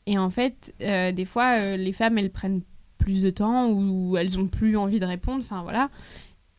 Et 0.06 0.18
en 0.18 0.28
fait, 0.28 0.74
des 0.78 1.24
fois, 1.24 1.76
les 1.76 1.92
femmes, 1.92 2.18
elles 2.18 2.30
prennent 2.30 2.60
plus 2.98 3.22
de 3.22 3.30
temps 3.30 3.70
ou 3.70 4.18
elles 4.18 4.38
ont 4.38 4.46
plus 4.46 4.76
envie 4.76 5.00
de 5.00 5.06
répondre. 5.06 5.42
Enfin 5.42 5.62
voilà. 5.62 5.88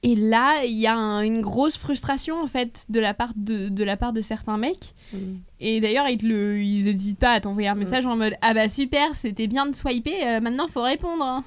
Et 0.02 0.16
là, 0.16 0.64
il 0.64 0.78
y 0.78 0.88
a 0.88 0.96
une 0.96 1.42
grosse 1.42 1.78
frustration 1.78 2.42
en 2.42 2.48
fait 2.48 2.86
de 2.90 3.00
la 3.00 3.14
part 3.14 3.34
de, 3.36 3.68
de 3.68 3.84
la 3.84 3.98
part 3.98 4.14
de 4.14 4.22
certains 4.22 4.58
mecs. 4.58 4.96
Mm. 5.14 5.18
Et 5.60 5.82
d'ailleurs, 5.82 6.08
ils 6.08 6.86
n'hésitent 6.86 7.20
pas 7.20 7.32
à 7.32 7.42
t'envoyer 7.42 7.68
un 7.68 7.76
mm. 7.76 7.80
message 7.80 8.06
en 8.06 8.16
mode 8.16 8.36
Ah 8.42 8.54
bah 8.54 8.70
super, 8.70 9.16
c'était 9.16 9.48
bien 9.48 9.66
de 9.66 9.76
swiper, 9.76 10.26
euh, 10.26 10.40
maintenant 10.40 10.68
faut 10.68 10.84
répondre. 10.84 11.24
Hein. 11.24 11.44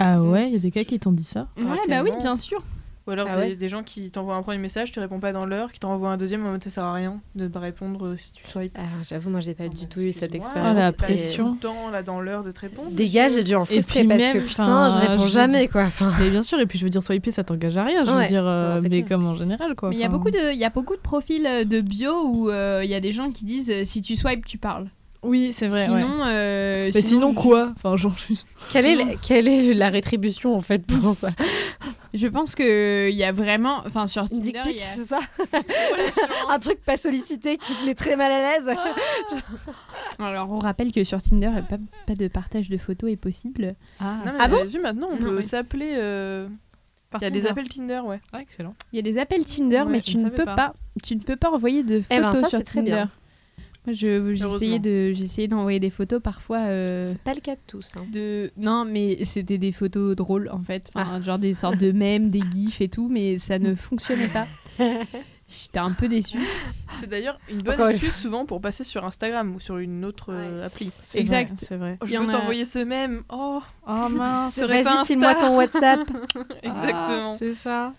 Ah, 0.00 0.22
ouais, 0.22 0.48
il 0.48 0.54
y 0.54 0.56
a 0.56 0.60
des 0.60 0.70
gars 0.70 0.84
qui 0.84 0.98
t'ont 0.98 1.12
dit 1.12 1.24
ça? 1.24 1.48
Ouais, 1.58 1.64
ah, 1.70 1.76
bah 1.88 2.02
oui, 2.02 2.10
bien 2.18 2.36
sûr. 2.36 2.62
Ou 3.06 3.12
alors 3.12 3.28
ah 3.30 3.46
des, 3.54 3.68
gens 3.68 3.84
qui 3.84 4.10
t'envoient 4.10 4.34
un 4.34 4.42
premier 4.42 4.58
message, 4.58 4.90
tu 4.90 4.98
réponds 4.98 5.20
pas 5.20 5.32
dans 5.32 5.46
l'heure, 5.46 5.72
qui 5.72 5.78
t'envoient 5.78 6.10
un 6.10 6.16
deuxième, 6.16 6.44
en 6.44 6.50
mode 6.50 6.64
ça 6.64 6.70
sert 6.70 6.84
à 6.84 6.92
rien 6.92 7.20
de 7.36 7.46
pas 7.46 7.60
répondre 7.60 8.04
euh, 8.04 8.16
si 8.16 8.32
tu 8.32 8.44
swipes. 8.44 8.76
Ah, 8.76 8.82
J'avoue, 9.08 9.30
moi 9.30 9.38
j'ai 9.38 9.54
pas 9.54 9.68
du 9.68 9.86
tout 9.86 10.00
eu 10.00 10.10
cette 10.10 10.34
expérience. 10.34 10.74
Ah, 10.76 10.80
la 10.80 10.92
pression. 10.92 11.50
Tout 11.50 11.52
le 11.54 11.58
temps 11.60 11.90
là 11.90 12.02
dans 12.02 12.20
l'heure 12.20 12.42
de 12.42 12.50
te 12.50 12.60
répondre. 12.60 12.90
Des 12.90 13.08
gars, 13.08 13.28
j'ai 13.28 13.44
dû 13.44 13.54
en 13.54 13.64
frustrer 13.64 14.02
parce 14.04 14.24
que 14.24 14.38
putain, 14.38 14.90
je 14.90 14.98
réponds 14.98 15.28
jamais 15.28 15.68
quoi. 15.68 15.88
Mais 16.20 16.30
bien 16.30 16.42
sûr, 16.42 16.58
et 16.58 16.66
puis 16.66 16.80
je 16.80 16.84
veux 16.84 16.90
dire, 16.90 17.02
swiper 17.02 17.30
ça 17.30 17.44
t'engage 17.44 17.76
à 17.76 17.84
rien, 17.84 18.04
je 18.04 18.10
veux 18.10 18.26
dire, 18.26 18.44
euh, 18.44 18.76
mais 18.82 19.04
comme 19.04 19.26
en 19.26 19.36
général 19.36 19.76
quoi. 19.76 19.90
Mais 19.90 19.96
il 19.96 20.00
y 20.00 20.04
a 20.04 20.08
beaucoup 20.08 20.30
de, 20.30 20.52
il 20.52 20.58
y 20.58 20.64
a 20.64 20.70
beaucoup 20.70 20.96
de 20.96 21.00
profils 21.00 21.46
euh, 21.46 21.64
de 21.64 21.80
bio 21.80 22.26
où 22.26 22.50
il 22.50 22.90
y 22.90 22.94
a 22.94 23.00
des 23.00 23.12
gens 23.12 23.30
qui 23.30 23.44
disent 23.44 23.84
si 23.84 24.02
tu 24.02 24.16
swipes, 24.16 24.44
tu 24.44 24.58
parles. 24.58 24.88
Oui, 25.26 25.52
c'est 25.52 25.66
vrai. 25.66 25.84
Sinon, 25.86 26.20
euh, 26.24 26.90
mais 26.94 27.02
sinon, 27.02 27.34
quoi 27.34 27.72
Enfin, 27.76 27.96
genre 27.96 28.16
juste... 28.16 28.46
Quelle 28.72 28.86
est, 28.86 28.94
la, 28.94 29.16
quelle 29.16 29.48
est 29.48 29.74
la 29.74 29.88
rétribution 29.88 30.56
en 30.56 30.60
fait 30.60 30.86
pour 30.86 31.14
ça 31.16 31.30
Je 32.14 32.26
pense 32.28 32.54
que 32.54 33.10
il 33.10 33.16
y 33.16 33.24
a 33.24 33.32
vraiment, 33.32 33.82
enfin 33.86 34.06
sur 34.06 34.28
Tinder, 34.28 34.62
il 34.64 34.76
y 34.76 34.80
a... 34.80 34.94
c'est 34.94 35.06
ça 35.06 35.18
Un 36.48 36.58
truc 36.58 36.82
pas 36.84 36.96
sollicité 36.96 37.56
qui 37.56 37.74
te 37.74 37.84
met 37.84 37.94
très 37.94 38.16
mal 38.16 38.32
à 38.32 38.40
l'aise. 38.40 38.70
Ah. 40.18 40.24
Alors 40.24 40.50
on 40.50 40.58
rappelle 40.58 40.92
que 40.92 41.04
sur 41.04 41.20
Tinder, 41.20 41.50
pas, 41.68 41.76
pas 42.06 42.14
de 42.14 42.28
partage 42.28 42.70
de 42.70 42.78
photos 42.78 43.10
est 43.10 43.16
possible. 43.16 43.74
Ah, 44.00 44.22
ah 44.38 44.48
bon 44.48 44.64
vu 44.64 44.80
maintenant, 44.80 45.08
on 45.12 45.18
peut 45.18 45.42
s'appeler. 45.42 45.94
Euh, 45.96 46.48
il 47.20 47.24
y 47.24 47.26
a 47.26 47.30
des 47.30 47.46
appels 47.46 47.68
Tinder, 47.68 48.00
ouais. 48.04 48.20
Ah, 48.32 48.40
excellent. 48.40 48.74
Il 48.92 48.96
y 48.96 48.98
a 48.98 49.02
des 49.02 49.18
appels 49.18 49.44
Tinder, 49.44 49.84
mais 49.88 50.00
tu 50.00 50.16
ne 50.16 50.28
peux 50.28 50.44
pas. 50.44 50.74
tu 51.02 51.16
ne 51.16 51.20
peux 51.20 51.36
pas 51.36 51.50
envoyer 51.50 51.82
de 51.82 52.00
photos 52.00 52.18
eh 52.18 52.20
ben, 52.20 52.34
ça, 52.34 52.48
sur 52.48 52.62
Tinder. 52.64 52.64
Très 52.64 52.82
bien. 52.82 53.10
J'ai 53.92 54.16
essayé 54.16 54.78
de, 54.78 55.12
essayé 55.22 55.48
d'envoyer 55.48 55.80
des 55.80 55.90
photos 55.90 56.20
parfois. 56.22 56.58
Euh, 56.66 57.04
c'est 57.06 57.20
pas 57.20 57.34
le 57.34 57.40
cas 57.40 57.54
de 57.54 57.60
tous. 57.66 57.94
Hein. 57.96 58.04
De... 58.12 58.50
Non, 58.56 58.84
mais 58.84 59.24
c'était 59.24 59.58
des 59.58 59.72
photos 59.72 60.16
drôles 60.16 60.48
en 60.52 60.60
fait. 60.60 60.90
Enfin, 60.94 61.18
ah. 61.18 61.20
Genre 61.20 61.38
des 61.38 61.54
sortes 61.54 61.78
de 61.78 61.92
mèmes, 61.96 62.30
des 62.30 62.42
gifs 62.52 62.80
et 62.80 62.88
tout, 62.88 63.08
mais 63.08 63.38
ça 63.38 63.58
ne 63.58 63.74
fonctionnait 63.74 64.28
pas. 64.28 64.46
J'étais 65.48 65.78
un 65.78 65.92
peu 65.92 66.08
déçue. 66.08 66.40
C'est 66.98 67.08
d'ailleurs 67.08 67.38
une 67.48 67.62
bonne 67.62 67.80
excuse 67.88 68.14
souvent 68.14 68.46
pour 68.46 68.60
passer 68.60 68.82
sur 68.82 69.04
Instagram 69.04 69.54
ou 69.54 69.60
sur 69.60 69.78
une 69.78 70.04
autre 70.04 70.32
euh, 70.32 70.66
appli. 70.66 70.90
Exact, 71.14 71.52
c'est 71.56 71.76
vrai. 71.76 71.98
Oh, 72.00 72.06
je 72.06 72.16
veux 72.16 72.26
t'envoyer 72.26 72.64
ce 72.64 72.80
mème. 72.80 73.22
Oh, 73.28 73.62
oh 73.86 74.08
mince. 74.08 74.58
Vas-y, 74.58 75.06
file-moi 75.06 75.34
ton 75.36 75.56
WhatsApp. 75.56 76.00
Exactement. 76.62 77.32
Ah, 77.32 77.36
c'est 77.38 77.54
ça. 77.54 77.92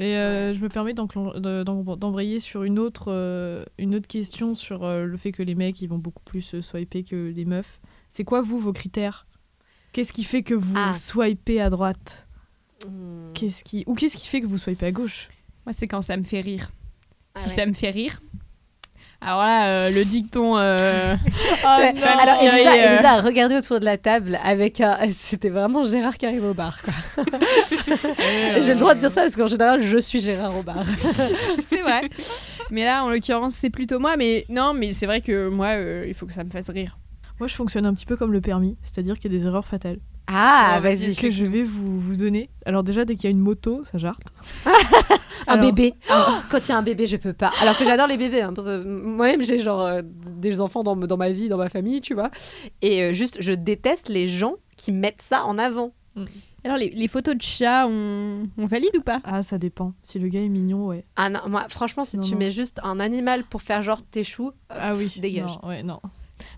Et 0.00 0.16
euh, 0.16 0.52
je 0.52 0.60
me 0.60 0.68
permets 0.68 0.94
d'embrayer 0.94 2.40
sur 2.40 2.64
une 2.64 2.78
autre, 2.78 3.06
euh, 3.08 3.64
une 3.78 3.94
autre 3.94 4.06
question 4.06 4.54
sur 4.54 4.84
euh, 4.84 5.04
le 5.04 5.16
fait 5.16 5.32
que 5.32 5.42
les 5.42 5.54
mecs 5.54 5.80
ils 5.80 5.88
vont 5.88 5.98
beaucoup 5.98 6.22
plus 6.24 6.60
swiper 6.60 7.04
que 7.04 7.32
les 7.34 7.44
meufs. 7.44 7.80
C'est 8.10 8.24
quoi 8.24 8.40
vous 8.40 8.58
vos 8.58 8.72
critères? 8.72 9.26
Qu'est-ce 9.92 10.12
qui 10.12 10.24
fait 10.24 10.42
que 10.42 10.54
vous 10.54 10.74
ah. 10.76 10.96
swipez 10.96 11.60
à 11.60 11.70
droite? 11.70 12.26
Hmm. 12.86 13.32
Qu'est-ce 13.34 13.62
qui 13.64 13.84
ou 13.86 13.94
qu'est-ce 13.94 14.16
qui 14.16 14.28
fait 14.28 14.40
que 14.40 14.46
vous 14.46 14.58
swipez 14.58 14.86
à 14.86 14.92
gauche? 14.92 15.28
Moi 15.66 15.72
c'est 15.72 15.86
quand 15.86 16.02
ça 16.02 16.16
me 16.16 16.24
fait 16.24 16.40
rire. 16.40 16.70
Ah 17.34 17.40
si 17.40 17.50
ça 17.50 17.66
me 17.66 17.72
fait 17.72 17.90
rire, 17.90 18.20
alors 19.24 19.38
là, 19.38 19.68
euh, 19.68 19.90
le 19.90 20.04
dicton. 20.04 20.58
Euh... 20.58 21.16
oh 21.64 21.66
Alors, 21.66 22.42
Elisa, 22.42 22.72
euh. 22.72 22.94
Elisa, 22.94 23.12
a 23.12 23.20
regardé 23.22 23.56
autour 23.56 23.80
de 23.80 23.86
la 23.86 23.96
table 23.96 24.38
avec 24.44 24.82
un. 24.82 24.98
C'était 25.10 25.48
vraiment 25.48 25.82
Gérard 25.82 26.18
qui 26.18 26.26
arrive 26.26 26.44
au 26.44 26.52
bar. 26.52 26.78
J'ai 27.16 28.74
le 28.74 28.78
droit 28.78 28.94
de 28.94 29.00
dire 29.00 29.10
ça 29.10 29.22
parce 29.22 29.34
qu'en 29.34 29.46
général, 29.46 29.82
je 29.82 29.96
suis 29.96 30.20
Gérard 30.20 30.54
au 30.58 30.62
bar. 30.62 30.84
c'est 31.64 31.80
vrai. 31.80 32.02
Mais 32.70 32.84
là, 32.84 33.02
en 33.02 33.08
l'occurrence, 33.08 33.54
c'est 33.54 33.70
plutôt 33.70 33.98
moi. 33.98 34.18
Mais 34.18 34.44
non, 34.50 34.74
mais 34.74 34.92
c'est 34.92 35.06
vrai 35.06 35.22
que 35.22 35.48
moi, 35.48 35.68
euh, 35.68 36.04
il 36.06 36.12
faut 36.12 36.26
que 36.26 36.32
ça 36.34 36.44
me 36.44 36.50
fasse 36.50 36.68
rire. 36.68 36.98
Moi, 37.40 37.48
je 37.48 37.54
fonctionne 37.54 37.86
un 37.86 37.94
petit 37.94 38.06
peu 38.06 38.16
comme 38.16 38.32
le 38.32 38.42
permis, 38.42 38.76
c'est-à-dire 38.82 39.18
qu'il 39.18 39.32
y 39.32 39.34
a 39.34 39.38
des 39.38 39.46
erreurs 39.46 39.66
fatales. 39.66 40.00
Ah, 40.26 40.80
vas-y. 40.82 41.16
Que 41.16 41.30
je 41.30 41.46
vais 41.46 41.62
vous, 41.62 41.98
vous 41.98 42.16
donner? 42.16 42.50
Alors 42.66 42.82
déjà, 42.82 43.06
dès 43.06 43.14
qu'il 43.14 43.24
y 43.24 43.28
a 43.28 43.30
une 43.30 43.40
moto, 43.40 43.84
ça 43.84 43.96
jarte. 43.96 44.28
Un 45.46 45.54
Alors- 45.54 45.66
bébé. 45.66 45.94
Oh, 46.10 46.14
quand 46.50 46.58
il 46.66 46.68
y 46.70 46.72
a 46.72 46.78
un 46.78 46.82
bébé, 46.82 47.06
je 47.06 47.16
peux 47.16 47.32
pas. 47.32 47.50
Alors 47.60 47.76
que 47.78 47.84
j'adore 47.84 48.06
les 48.06 48.16
bébés. 48.16 48.42
hein, 48.42 48.52
parce 48.54 48.66
que 48.68 48.82
moi-même, 48.84 49.42
j'ai 49.42 49.58
genre 49.58 49.80
euh, 49.82 50.02
des 50.04 50.60
enfants 50.60 50.82
dans, 50.82 50.96
dans 50.96 51.16
ma 51.16 51.30
vie, 51.30 51.48
dans 51.48 51.56
ma 51.58 51.68
famille, 51.68 52.00
tu 52.00 52.14
vois. 52.14 52.30
Et 52.82 53.02
euh, 53.02 53.12
juste, 53.12 53.38
je 53.40 53.52
déteste 53.52 54.08
les 54.08 54.28
gens 54.28 54.54
qui 54.76 54.92
mettent 54.92 55.22
ça 55.22 55.44
en 55.44 55.58
avant. 55.58 55.92
Alors, 56.64 56.76
les, 56.78 56.88
les 56.90 57.08
photos 57.08 57.34
de 57.36 57.42
chats, 57.42 57.86
on, 57.88 58.44
on 58.56 58.66
valide 58.66 58.96
ou 58.96 59.02
pas? 59.02 59.20
Ah, 59.24 59.42
ça 59.42 59.58
dépend. 59.58 59.92
Si 60.00 60.18
le 60.18 60.28
gars 60.28 60.40
est 60.40 60.48
mignon, 60.48 60.86
ouais. 60.86 61.04
Ah 61.16 61.28
non, 61.28 61.40
moi, 61.48 61.66
franchement, 61.68 62.04
si 62.06 62.16
Non, 62.16 62.22
tu 62.24 62.32
non. 62.32 62.38
mets 62.38 62.50
juste 62.50 62.80
un 62.84 63.00
animal 63.00 63.44
pour 63.44 63.60
faire 63.62 63.82
genre 63.82 64.00
tes 64.02 64.24
choux, 64.24 64.48
euh, 64.48 64.76
Ah 64.78 64.94
oui. 64.94 65.12
dégage. 65.20 65.58
Non, 65.62 65.68
ouais, 65.68 65.82
non. 65.82 66.00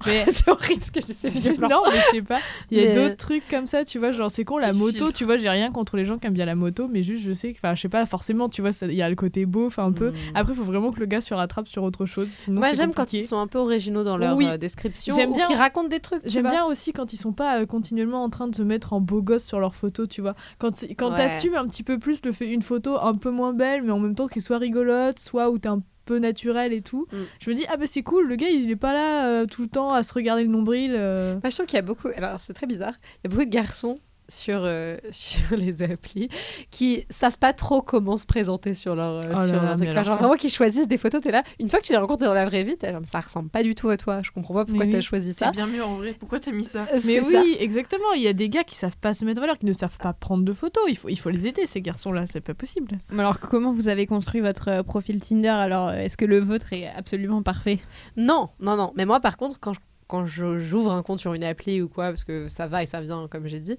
Mais 0.06 0.24
c'est 0.28 0.48
horrible 0.48 0.82
ce 0.84 0.90
que 0.90 1.00
je 1.00 1.06
dis. 1.52 1.60
non, 1.60 1.82
mais 1.90 1.96
je 1.98 2.10
sais 2.16 2.22
pas. 2.22 2.38
Il 2.70 2.78
y 2.78 2.84
a 2.84 2.88
Mais- 2.88 2.94
d'autres 2.94 3.16
trucs 3.16 3.46
comme 3.48 3.66
ça, 3.66 3.84
tu 3.84 3.98
vois. 3.98 4.12
Genre, 4.12 4.30
c'est 4.30 4.44
con, 4.44 4.58
la 4.58 4.72
Les 4.72 4.78
moto, 4.78 4.92
filtres. 4.98 5.12
tu 5.12 5.24
vois, 5.24 5.36
j'ai 5.36 5.48
rien 5.48 5.70
contre 5.70 5.96
les 5.96 6.04
gens 6.04 6.18
qui 6.18 6.26
aiment 6.26 6.32
bien 6.34 6.44
la 6.46 6.54
moto, 6.54 6.88
mais 6.90 7.02
juste, 7.02 7.22
je 7.22 7.32
sais 7.32 7.52
que, 7.52 7.58
enfin, 7.58 7.74
je 7.74 7.80
sais 7.82 7.88
pas, 7.88 8.04
forcément, 8.06 8.48
tu 8.48 8.60
vois, 8.62 8.70
il 8.82 8.92
y 8.94 9.02
a 9.02 9.08
le 9.08 9.16
côté 9.16 9.46
beau, 9.46 9.66
enfin, 9.66 9.84
un 9.86 9.92
peu. 9.92 10.10
Mm. 10.10 10.14
Après, 10.34 10.52
il 10.52 10.56
faut 10.56 10.64
vraiment 10.64 10.92
que 10.92 11.00
le 11.00 11.06
gars 11.06 11.20
se 11.20 11.34
rattrape 11.34 11.68
sur 11.68 11.82
autre 11.82 12.06
chose. 12.06 12.28
Sinon, 12.28 12.60
Moi, 12.60 12.72
j'aime 12.72 12.92
quand 12.94 13.12
ils 13.12 13.24
sont 13.24 13.38
un 13.38 13.46
peu 13.46 13.58
originaux 13.58 14.04
dans 14.04 14.16
leur 14.16 14.36
Oui. 14.36 14.46
euh, 14.46 14.56
description 14.56 15.14
J'aime 15.16 15.30
ou 15.30 15.34
bien- 15.34 15.46
qu'ils 15.46 15.56
racontent 15.56 15.88
des 15.88 16.00
trucs. 16.00 16.22
J'aime 16.24 16.48
bien 16.50 16.64
aussi 16.64 16.92
quand 16.92 17.12
ils 17.12 17.16
sont 17.16 17.32
pas 17.32 17.60
euh, 17.60 17.66
continuellement 17.66 18.22
en 18.22 18.30
train 18.30 18.48
de 18.48 18.54
se 18.56 18.62
mettre 18.62 18.92
en 18.92 19.00
beau 19.00 19.22
gosse 19.22 19.44
sur 19.44 19.60
leurs 19.60 19.74
photos, 19.74 20.08
tu 20.08 20.20
vois. 20.20 20.34
Quand, 20.58 20.70
quand 20.98 21.10
Ouais. 21.10 21.16
t'assumes 21.16 21.54
un 21.54 21.66
petit 21.66 21.82
peu 21.82 21.98
plus 21.98 22.24
le 22.24 22.32
fait 22.32 22.48
une 22.52 22.62
photo 22.62 22.96
un 23.00 23.14
peu 23.14 23.30
moins 23.30 23.52
belle, 23.52 23.82
mais 23.82 23.92
en 23.92 23.98
même 23.98 24.14
temps 24.14 24.26
qu'elle 24.28 24.42
soit 24.42 24.58
rigolote, 24.58 25.18
soit 25.18 25.50
où 25.50 25.58
t'es 25.58 25.68
un 25.68 25.80
peu 26.06 26.18
naturel 26.18 26.72
et 26.72 26.80
tout, 26.80 27.06
Mm. 27.12 27.16
je 27.40 27.50
me 27.50 27.54
dis, 27.54 27.66
ah 27.68 27.76
bah 27.76 27.86
c'est 27.86 28.02
cool, 28.02 28.26
le 28.28 28.36
gars 28.36 28.48
il 28.48 28.70
est 28.70 28.76
pas 28.76 28.94
là 28.94 29.28
euh, 29.28 29.44
tout 29.46 29.60
le 29.62 29.68
temps 29.68 29.92
à 29.92 30.02
se 30.02 30.14
regarder 30.14 30.42
le 30.44 30.48
nombril. 30.50 30.92
euh. 30.96 31.32
Moi, 31.34 31.50
je 31.50 31.54
trouve 31.56 31.66
qu'il 31.66 31.76
y 31.76 31.78
a 31.78 31.82
beaucoup. 31.82 32.08
Alors, 32.16 32.40
c'est 32.40 32.54
très 32.54 32.66
bizarre. 32.66 32.94
Il 33.24 33.24
y 33.24 33.26
a 33.26 33.30
beaucoup 33.36 33.44
de 33.44 33.50
garçons 33.50 33.98
sur, 34.28 34.60
euh, 34.64 34.96
sur 35.10 35.56
les 35.56 35.82
applis 35.82 36.28
qui 36.70 37.06
savent 37.10 37.38
pas 37.38 37.52
trop 37.52 37.82
comment 37.82 38.16
se 38.16 38.26
présenter 38.26 38.74
sur 38.74 38.94
leur, 38.94 39.24
euh, 39.24 39.28
Oh 39.30 39.34
là 39.36 39.46
sur 39.46 39.56
là, 39.56 39.62
leur 39.62 39.74
truc. 39.76 39.80
mais 39.80 39.90
Enfin, 39.90 39.90
alors 39.92 40.04
genre 40.04 40.14
ça- 40.14 40.18
vraiment 40.20 40.36
qu'ils 40.36 40.50
choisissent 40.50 40.88
des 40.88 40.98
photos, 40.98 41.20
t'es 41.22 41.30
là. 41.30 41.42
Une 41.60 41.68
fois 41.70 41.80
que 41.80 41.84
tu 41.86 41.92
les 41.92 41.98
rencontres 41.98 42.24
dans 42.24 42.34
la 42.34 42.44
vraie 42.44 42.64
vie, 42.64 42.76
t'es 42.76 42.92
genre, 42.92 43.02
ça 43.10 43.20
ressemble 43.20 43.48
pas 43.50 43.62
du 43.62 43.74
tout 43.74 43.88
à 43.88 43.96
toi. 43.96 44.20
Je 44.22 44.30
comprends 44.30 44.54
pas 44.54 44.64
pourquoi 44.64 44.84
Mais 44.84 44.90
t'as 44.90 44.98
oui. 44.98 45.02
choisi 45.02 45.32
C'est 45.34 45.44
ça. 45.44 45.50
bien 45.52 45.66
mieux 45.66 45.84
en 45.84 45.96
vrai. 45.96 46.14
Pourquoi 46.18 46.40
t'as 46.40 46.52
mis 46.52 46.64
ça 46.64 46.86
Mais 46.92 46.98
C'est 46.98 47.20
oui, 47.20 47.32
ça. 47.32 47.42
exactement. 47.62 48.12
Il 48.16 48.22
y 48.22 48.28
a 48.28 48.32
des 48.32 48.48
gars 48.48 48.64
qui 48.64 48.74
savent 48.74 48.96
pas 48.98 49.14
se 49.14 49.24
mettre 49.24 49.38
en 49.38 49.42
valeur, 49.42 49.58
qui 49.58 49.66
ne 49.66 49.72
savent 49.72 49.98
pas 49.98 50.12
prendre 50.12 50.44
de 50.44 50.52
photos. 50.52 50.84
Il 50.88 50.96
faut, 50.96 51.08
il 51.08 51.16
faut 51.18 51.30
les 51.30 51.46
aider, 51.46 51.66
ces 51.66 51.80
garçons-là. 51.80 52.26
C'est 52.26 52.40
pas 52.40 52.54
possible. 52.54 52.98
Mais 53.10 53.20
Alors, 53.20 53.38
comment 53.40 53.72
vous 53.72 53.88
avez 53.88 54.06
construit 54.06 54.40
votre 54.40 54.68
euh, 54.68 54.82
profil 54.82 55.20
Tinder? 55.20 55.48
Alors, 55.48 55.88
euh, 55.88 55.94
est-ce 55.98 56.16
que 56.16 56.24
le 56.24 56.38
vôtre 56.40 56.72
est 56.72 56.86
absolument 56.88 57.42
parfait? 57.42 57.78
Non, 58.16 58.48
non, 58.60 58.76
non. 58.76 58.92
Mais 58.96 59.04
moi, 59.04 59.20
par 59.20 59.36
contre, 59.36 59.60
quand 59.60 59.72
je- 59.72 59.80
quand 60.08 60.26
j'ouvre 60.26 60.92
un 60.92 61.02
compte 61.02 61.20
sur 61.20 61.34
une 61.34 61.44
appli 61.44 61.82
ou 61.82 61.88
quoi, 61.88 62.06
parce 62.08 62.24
que 62.24 62.48
ça 62.48 62.66
va 62.66 62.82
et 62.82 62.86
ça 62.86 63.00
vient, 63.00 63.26
comme 63.28 63.46
j'ai 63.46 63.60
dit, 63.60 63.76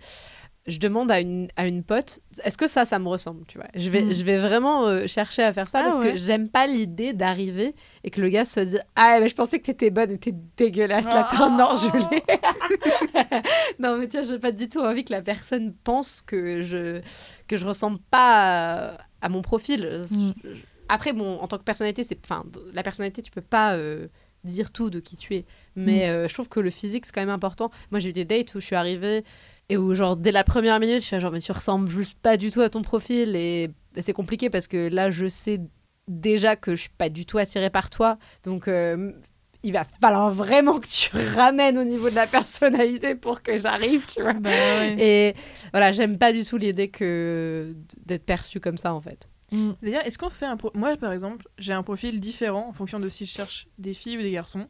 je 0.68 0.80
demande 0.80 1.10
à 1.12 1.22
une, 1.22 1.48
à 1.56 1.66
une 1.66 1.82
pote, 1.82 2.20
est-ce 2.44 2.58
que 2.58 2.68
ça, 2.68 2.84
ça 2.84 3.00
me 3.00 3.08
ressemble, 3.08 3.46
tu 3.48 3.58
vois? 3.58 3.68
Je 3.74 3.90
vais, 3.90 4.02
Mm. 4.04 4.14
je 4.14 4.24
vais 4.24 4.38
vraiment 4.38 4.86
euh, 4.86 5.08
chercher 5.08 5.44
à 5.44 5.54
faire 5.54 5.70
ça 5.70 5.80
Ah 5.80 5.84
parce 5.84 6.00
ouais. 6.00 6.12
que 6.12 6.18
j'aime 6.18 6.50
pas 6.50 6.68
l'idée 6.68 7.14
d'arriver 7.14 7.74
et 8.04 8.10
que 8.10 8.20
le 8.20 8.28
gars 8.28 8.44
se 8.44 8.60
dise 8.60 8.82
Ah, 8.98 9.20
mais 9.22 9.30
je 9.30 9.36
pensais 9.36 9.60
que 9.60 9.64
t'étais 9.66 9.90
bonne 9.92 10.12
et 10.12 10.18
t'es 10.18 10.34
dégueulasse, 10.58 11.06
là, 11.06 11.26
t'es 11.32 11.38
un 11.42 11.58
engelé. 11.60 12.22
non, 13.80 13.98
mais 13.98 14.08
tiens, 14.08 14.24
j'ai 14.24 14.40
pas 14.40 14.52
du 14.52 14.68
tout 14.70 14.80
envie 14.82 15.04
que 15.06 15.14
la 15.14 15.22
personne 15.22 15.74
pense 15.84 16.22
que 16.22 16.62
je, 16.64 17.02
que 17.48 17.58
je 17.58 17.66
ressemble 17.66 18.00
pas 18.12 18.92
à, 18.94 18.98
à 19.22 19.30
mon 19.30 19.42
profil. 19.42 20.06
Mm. 20.12 20.32
Je- 20.44 20.50
Après, 20.90 21.14
bon, 21.14 21.38
en 21.40 21.48
tant 21.48 21.58
que 21.58 21.64
personnalité, 21.64 22.04
c'est, 22.04 22.20
la 22.74 22.84
personnalité, 22.84 23.22
tu 23.22 23.32
peux 23.32 23.42
pas 23.42 23.74
euh, 23.76 24.08
dire 24.48 24.72
tout 24.72 24.90
de 24.90 25.00
qui 25.00 25.16
tu 25.16 25.36
es. 25.36 25.46
Mais 25.76 26.10
euh, 26.10 26.28
je 26.28 26.34
trouve 26.34 26.50
que 26.50 26.60
le 26.60 26.70
physique, 26.70 27.06
c'est 27.06 27.14
quand 27.14 27.22
même 27.22 27.30
important. 27.30 27.70
Moi, 27.92 28.00
j'ai 28.00 28.10
eu 28.10 28.14
des 28.14 28.26
dates 28.26 28.56
où 28.56 28.60
je 28.60 28.66
suis 28.66 28.76
arrivée 28.76 29.24
et 29.70 29.78
où, 29.78 29.94
genre, 29.94 30.16
dès 30.16 30.32
la 30.32 30.44
première 30.44 30.80
minute, 30.80 31.02
je 31.02 31.06
suis 31.06 31.16
là, 31.16 31.20
genre, 31.20 31.32
mais 31.32 31.40
tu 31.40 31.52
ressembles 31.52 31.90
juste 31.90 32.18
pas 32.20 32.38
du 32.38 32.50
tout 32.52 32.62
à 32.62 32.70
ton 32.70 32.82
profil. 32.82 33.36
Et 33.36 33.70
c'est 34.00 34.14
compliqué 34.14 34.50
parce 34.50 34.68
que 34.68 34.90
là, 34.90 35.12
je 35.12 35.28
sais 35.28 35.62
déjà 36.08 36.56
que 36.56 36.76
je 36.76 36.82
suis 36.82 36.90
pas 36.98 37.10
du 37.10 37.26
tout 37.26 37.38
attirée 37.38 37.70
par 37.70 37.90
toi. 37.90 38.18
Donc, 38.44 38.68
euh, 38.68 39.12
il 39.64 39.74
va 39.74 39.84
falloir 39.84 40.32
vraiment 40.32 40.80
que 40.80 40.88
tu 40.88 41.10
ramènes 41.36 41.78
au 41.78 41.84
niveau 41.84 42.10
de 42.10 42.16
la 42.16 42.28
personnalité 42.28 43.16
pour 43.16 43.42
que 43.42 43.58
j'arrive, 43.58 44.06
tu 44.08 44.22
vois. 44.22 44.34
Bah 44.34 44.50
ouais. 44.50 44.96
Et 44.98 45.36
voilà, 45.72 45.92
j'aime 45.92 46.18
pas 46.18 46.32
du 46.32 46.44
tout 46.44 46.58
l'idée 46.58 46.88
que 46.88 47.76
d'être 48.06 48.26
perçue 48.26 48.60
comme 48.60 48.78
ça, 48.78 48.94
en 48.94 49.02
fait. 49.02 49.28
Mm. 49.52 49.72
D'ailleurs, 49.82 50.06
est-ce 50.06 50.18
qu'on 50.18 50.30
fait 50.30 50.46
un. 50.46 50.58
pro- 50.58 50.72
Moi, 50.76 50.96
par 50.98 51.12
exemple, 51.14 51.48
j'ai 51.58 51.74
un 51.74 51.84
profil 51.84 52.20
différent 52.20 52.68
en 52.70 52.74
fonction 52.74 53.00
de 53.00 53.08
si 53.10 53.26
je 53.26 53.32
cherche 53.32 53.68
des 53.78 53.94
filles 53.94 54.18
ou 54.18 54.22
des 54.22 54.32
garçons. 54.32 54.68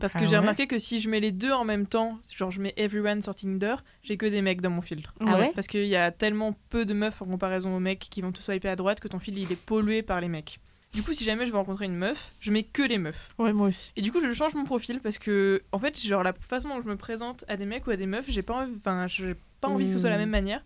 Parce 0.00 0.12
que 0.12 0.18
Ah 0.18 0.24
j'ai 0.26 0.32
ouais 0.32 0.38
remarqué 0.40 0.66
que 0.66 0.78
si 0.78 1.00
je 1.00 1.08
mets 1.08 1.20
les 1.20 1.32
deux 1.32 1.52
en 1.52 1.64
même 1.64 1.86
temps, 1.86 2.18
genre 2.30 2.50
je 2.50 2.60
mets 2.60 2.74
everyone 2.76 3.22
sur 3.22 3.34
Tinder, 3.34 3.76
j'ai 4.02 4.18
que 4.18 4.26
des 4.26 4.42
mecs 4.42 4.60
dans 4.60 4.68
mon 4.68 4.82
filtre. 4.82 5.14
Ah 5.24 5.38
ouais 5.38 5.52
Parce 5.54 5.66
qu'il 5.66 5.86
y 5.86 5.96
a 5.96 6.10
tellement 6.10 6.54
peu 6.68 6.84
de 6.84 6.92
meufs 6.92 7.22
en 7.22 7.24
comparaison 7.26 7.74
aux 7.74 7.80
mecs 7.80 8.00
qui 8.10 8.20
vont 8.20 8.32
tous 8.32 8.42
swiper 8.42 8.68
à 8.68 8.76
droite 8.76 9.00
que 9.00 9.08
ton 9.08 9.18
fil 9.18 9.38
il 9.38 9.50
est 9.50 9.64
pollué 9.64 10.02
par 10.02 10.20
les 10.20 10.28
mecs. 10.28 10.58
Du 10.92 11.02
coup, 11.02 11.14
si 11.14 11.24
jamais 11.24 11.46
je 11.46 11.52
veux 11.52 11.56
rencontrer 11.56 11.86
une 11.86 11.94
meuf, 11.96 12.32
je 12.40 12.50
mets 12.52 12.64
que 12.64 12.82
les 12.82 12.98
meufs. 12.98 13.30
Ouais, 13.38 13.54
moi 13.54 13.68
aussi. 13.68 13.92
Et 13.96 14.02
du 14.02 14.12
coup, 14.12 14.20
je 14.20 14.30
change 14.34 14.52
mon 14.52 14.64
profil 14.64 15.00
parce 15.00 15.16
que, 15.16 15.62
en 15.72 15.78
fait, 15.78 15.98
genre 15.98 16.22
la 16.22 16.34
façon 16.34 16.68
dont 16.68 16.82
je 16.82 16.88
me 16.88 16.96
présente 16.96 17.46
à 17.48 17.56
des 17.56 17.64
mecs 17.64 17.86
ou 17.86 17.92
à 17.92 17.96
des 17.96 18.04
meufs, 18.04 18.26
j'ai 18.28 18.42
pas 18.42 18.52
envie, 18.54 18.74
enfin, 18.76 19.06
j'ai 19.08 19.36
pas 19.62 19.68
envie 19.68 19.86
que 19.86 19.92
ce 19.92 20.00
soit 20.00 20.10
la 20.10 20.16
Mm. 20.16 20.20
même 20.20 20.30
manière. 20.30 20.62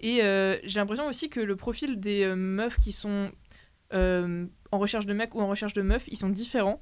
Et 0.00 0.22
euh, 0.22 0.56
j'ai 0.64 0.78
l'impression 0.80 1.06
aussi 1.08 1.28
que 1.28 1.40
le 1.40 1.56
profil 1.56 1.98
des 2.00 2.22
euh, 2.22 2.36
meufs 2.36 2.78
qui 2.78 2.92
sont 2.92 3.30
euh, 3.92 4.46
en 4.70 4.78
recherche 4.78 5.06
de 5.06 5.14
mecs 5.14 5.34
ou 5.34 5.40
en 5.40 5.48
recherche 5.48 5.72
de 5.72 5.82
meufs, 5.82 6.04
ils 6.08 6.16
sont 6.16 6.28
différents. 6.28 6.80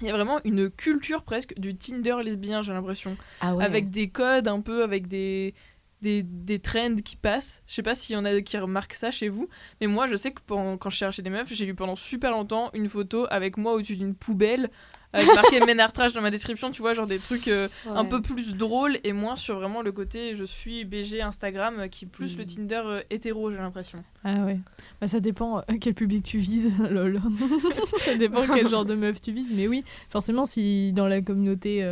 Il 0.00 0.08
y 0.08 0.10
a 0.10 0.12
vraiment 0.12 0.40
une 0.44 0.70
culture 0.70 1.22
presque 1.22 1.54
du 1.58 1.76
Tinder 1.76 2.16
lesbien, 2.24 2.62
j'ai 2.62 2.72
l'impression. 2.72 3.16
Ah 3.40 3.54
ouais. 3.54 3.64
Avec 3.64 3.90
des 3.90 4.08
codes 4.10 4.48
un 4.48 4.60
peu, 4.60 4.82
avec 4.82 5.06
des, 5.06 5.54
des, 6.02 6.22
des 6.24 6.58
trends 6.58 6.96
qui 6.96 7.14
passent. 7.16 7.62
Je 7.68 7.74
sais 7.74 7.82
pas 7.82 7.94
s'il 7.94 8.14
y 8.14 8.18
en 8.18 8.24
a 8.24 8.40
qui 8.40 8.58
remarquent 8.58 8.94
ça 8.94 9.12
chez 9.12 9.28
vous, 9.28 9.48
mais 9.80 9.86
moi 9.86 10.06
je 10.08 10.16
sais 10.16 10.32
que 10.32 10.40
pendant- 10.44 10.76
quand 10.76 10.90
je 10.90 10.96
cherchais 10.96 11.22
des 11.22 11.30
meufs, 11.30 11.52
j'ai 11.52 11.66
eu 11.66 11.74
pendant 11.74 11.94
super 11.96 12.32
longtemps 12.32 12.70
une 12.74 12.88
photo 12.88 13.26
avec 13.30 13.56
moi 13.56 13.72
au-dessus 13.72 13.96
d'une 13.96 14.16
poubelle, 14.16 14.68
avec 15.14 15.34
marqué 15.34 15.60
Ménard 15.64 15.92
Trash 15.92 16.12
dans 16.12 16.20
ma 16.20 16.30
description, 16.30 16.70
tu 16.70 16.82
vois, 16.82 16.92
genre 16.94 17.06
des 17.06 17.18
trucs 17.18 17.48
euh, 17.48 17.68
un 17.86 18.04
peu 18.04 18.20
plus 18.20 18.56
drôles 18.56 18.98
et 19.04 19.12
moins 19.12 19.36
sur 19.36 19.58
vraiment 19.58 19.82
le 19.82 19.92
côté 19.92 20.34
je 20.36 20.44
suis 20.44 20.84
BG 20.84 21.22
Instagram 21.22 21.74
euh, 21.78 21.88
qui 21.88 22.04
est 22.04 22.08
plus 22.08 22.36
Mm. 22.36 22.38
le 22.38 22.46
Tinder 22.46 22.82
euh, 22.84 23.00
hétéro, 23.10 23.50
j'ai 23.50 23.58
l'impression. 23.58 24.02
Ah 24.24 24.44
ouais. 24.44 24.58
Bah, 25.00 25.08
ça 25.08 25.20
dépend 25.20 25.62
quel 25.80 25.94
public 25.94 26.24
tu 26.24 26.38
vises, 26.38 26.74
lol. 26.90 27.20
ça 28.00 28.16
dépend 28.16 28.46
quel 28.46 28.68
genre 28.68 28.84
de 28.84 28.94
meuf 28.94 29.20
tu 29.22 29.32
vises. 29.32 29.54
Mais 29.54 29.68
oui, 29.68 29.84
forcément, 30.10 30.44
si 30.44 30.92
dans 30.92 31.06
la 31.06 31.22
communauté 31.22 31.82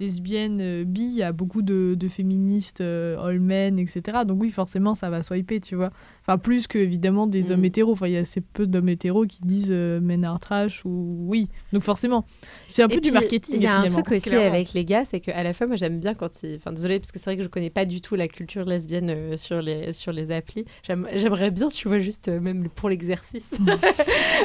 lesbienne, 0.00 0.60
euh, 0.60 0.84
bi, 0.84 1.02
il 1.02 1.14
y 1.14 1.22
a 1.22 1.32
beaucoup 1.32 1.62
de, 1.62 1.94
de 1.98 2.08
féministes, 2.08 2.80
euh, 2.80 3.18
all 3.18 3.40
men, 3.40 3.78
etc. 3.78 4.18
Donc 4.26 4.40
oui, 4.40 4.50
forcément, 4.50 4.94
ça 4.94 5.10
va 5.10 5.22
swiper, 5.22 5.60
tu 5.60 5.76
vois. 5.76 5.90
Enfin, 6.26 6.38
plus 6.38 6.66
que 6.66 6.78
évidemment 6.78 7.26
des 7.26 7.42
Mm. 7.42 7.50
hommes 7.52 7.64
hétéros. 7.66 7.92
Enfin, 7.92 8.06
il 8.06 8.14
y 8.14 8.16
a 8.16 8.20
assez 8.20 8.40
peu 8.40 8.66
d'hommes 8.66 8.88
hétéros 8.88 9.26
qui 9.26 9.40
disent 9.42 9.68
euh, 9.70 10.00
men 10.00 10.24
are 10.24 10.40
trash 10.40 10.82
ou 10.86 11.16
oui. 11.28 11.48
Donc 11.72 11.82
forcément, 11.82 12.24
c'est 12.68 12.82
un 12.82 12.88
peu 12.88 12.94
Et 12.94 12.96
du 13.00 13.10
puis, 13.10 13.10
marketing 13.12 13.54
Il 13.56 13.62
y 13.62 13.66
a 13.66 13.78
un 13.78 13.88
truc 13.88 14.10
aussi 14.10 14.22
clairement. 14.22 14.46
avec 14.46 14.72
les 14.72 14.84
gars, 14.86 15.04
c'est 15.04 15.20
qu'à 15.20 15.42
la 15.42 15.52
fois, 15.52 15.66
moi 15.66 15.76
j'aime 15.76 16.00
bien 16.00 16.14
quand 16.14 16.42
ils. 16.42 16.54
Enfin, 16.56 16.72
désolé, 16.72 16.98
parce 16.98 17.12
que 17.12 17.18
c'est 17.18 17.26
vrai 17.26 17.36
que 17.36 17.42
je 17.42 17.48
connais 17.48 17.68
pas 17.70 17.84
du 17.84 18.00
tout 18.00 18.14
la 18.14 18.28
culture 18.28 18.64
lesbienne 18.64 19.10
euh, 19.10 19.36
sur, 19.36 19.60
les, 19.60 19.92
sur 19.92 20.12
les 20.12 20.30
applis. 20.30 20.64
J'aime- 20.82 21.06
J'aimerais 21.14 21.50
bien, 21.50 21.68
tu 21.68 21.88
vois, 21.88 21.98
juste 21.98 22.28
euh, 22.28 22.40
même 22.40 22.68
pour 22.70 22.88
l'exercice. 22.88 23.54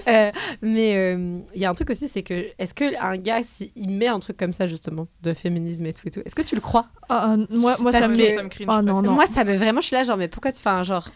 Euh, 0.08 0.32
mais 0.62 0.96
euh, 0.96 1.40
il 1.54 1.62
y 1.62 1.66
a 1.66 1.70
un 1.70 1.74
truc 1.74 1.90
aussi, 1.90 2.08
c'est 2.08 2.24
que 2.24 2.46
est-ce 2.58 2.74
qu'un 2.74 3.18
gars, 3.18 3.44
s'il 3.44 3.90
met 3.90 4.08
un 4.08 4.20
truc 4.20 4.38
comme 4.38 4.54
ça, 4.54 4.66
justement, 4.66 5.08
de 5.24 5.34
féminisme 5.34 5.86
et 5.86 5.94
tout 5.94 6.08
et 6.08 6.12
tout, 6.12 6.22
est-ce 6.26 6.36
que 6.36 6.42
tu 6.42 6.56
le 6.56 6.62
crois? 6.62 6.88
Ah, 7.10 7.34
ah, 7.34 7.38
moi, 7.50 7.76
moi 7.80 7.92
ça 7.92 8.00
Parce 8.00 8.12
me 8.12 8.18
que- 8.18 8.22
met. 8.22 8.34
ça 8.36 8.44
me 8.44 8.50
cringe 8.50 8.68
Ah 8.70 8.82
non, 8.82 9.02
non. 9.02 9.12
Moi, 9.14 9.26
ça 9.28 9.44
me 9.44 9.54
vraiment, 9.56 9.82
je 9.82 9.88
suis 9.88 9.96
là, 9.96 10.04
genre, 10.04 10.18
mais 10.18 10.28
pourquoi 10.28 10.52
tu. 10.52 10.60
Enfin, 10.60 10.84
genre, 10.84 11.10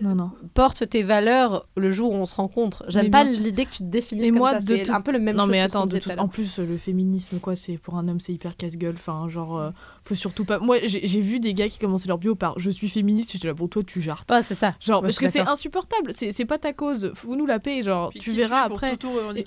Non, 0.00 0.14
non. 0.14 0.30
porte 0.54 0.88
tes 0.88 1.02
valeurs 1.02 1.66
le 1.76 1.90
jour 1.90 2.12
où 2.12 2.14
on 2.14 2.24
se 2.24 2.34
rencontre. 2.36 2.84
J'aime 2.88 3.10
pas 3.10 3.24
l'idée 3.24 3.66
que 3.66 3.70
tu 3.72 3.78
te 3.78 3.84
définisses 3.84 4.22
Mais 4.24 4.30
comme 4.30 4.38
moi, 4.38 4.50
ça. 4.52 4.60
de 4.60 4.76
C'est 4.76 4.82
tout- 4.84 4.92
un 4.92 5.00
peu 5.02 5.12
le 5.12 5.18
même 5.18 5.36
non 5.36 5.42
chose 5.44 5.50
mais 5.50 5.58
que 5.58 5.62
attends, 5.64 5.84
disait 5.86 6.00
tout- 6.00 6.10
en 6.18 6.26
plus 6.28 6.58
le 6.58 6.76
féminisme 6.78 7.38
quoi, 7.38 7.54
c'est 7.54 7.76
pour 7.76 7.96
un 7.96 8.08
homme 8.08 8.18
c'est 8.20 8.32
hyper 8.32 8.56
casse-gueule. 8.56 8.94
Enfin 8.96 9.28
genre, 9.28 9.58
euh, 9.58 9.70
faut 10.04 10.14
surtout 10.14 10.44
pas. 10.46 10.58
Moi 10.58 10.78
j'ai 10.84 11.20
vu 11.20 11.38
des 11.38 11.52
gars 11.52 11.68
qui 11.68 11.78
commençaient 11.78 12.08
leur 12.08 12.16
bio 12.18 12.34
par 12.34 12.58
je 12.58 12.70
suis 12.70 12.88
féministe. 12.88 13.32
J'étais 13.32 13.48
là 13.48 13.54
pour 13.54 13.68
toi 13.68 13.82
tu 13.86 14.00
jartes. 14.00 14.30
Ouais, 14.30 14.42
c'est 14.42 14.54
ça. 14.54 14.74
Genre 14.80 15.02
Moi, 15.02 15.08
parce 15.08 15.18
que 15.18 15.26
c'est 15.28 15.40
insupportable. 15.40 16.12
C'est 16.14 16.44
pas 16.46 16.58
ta 16.58 16.72
cause. 16.72 17.12
Fous-nous 17.14 17.44
la 17.46 17.58
paix. 17.58 17.82
Genre 17.82 18.08
Puis 18.10 18.20
tu 18.20 18.30
verras 18.30 18.62
après. 18.62 18.96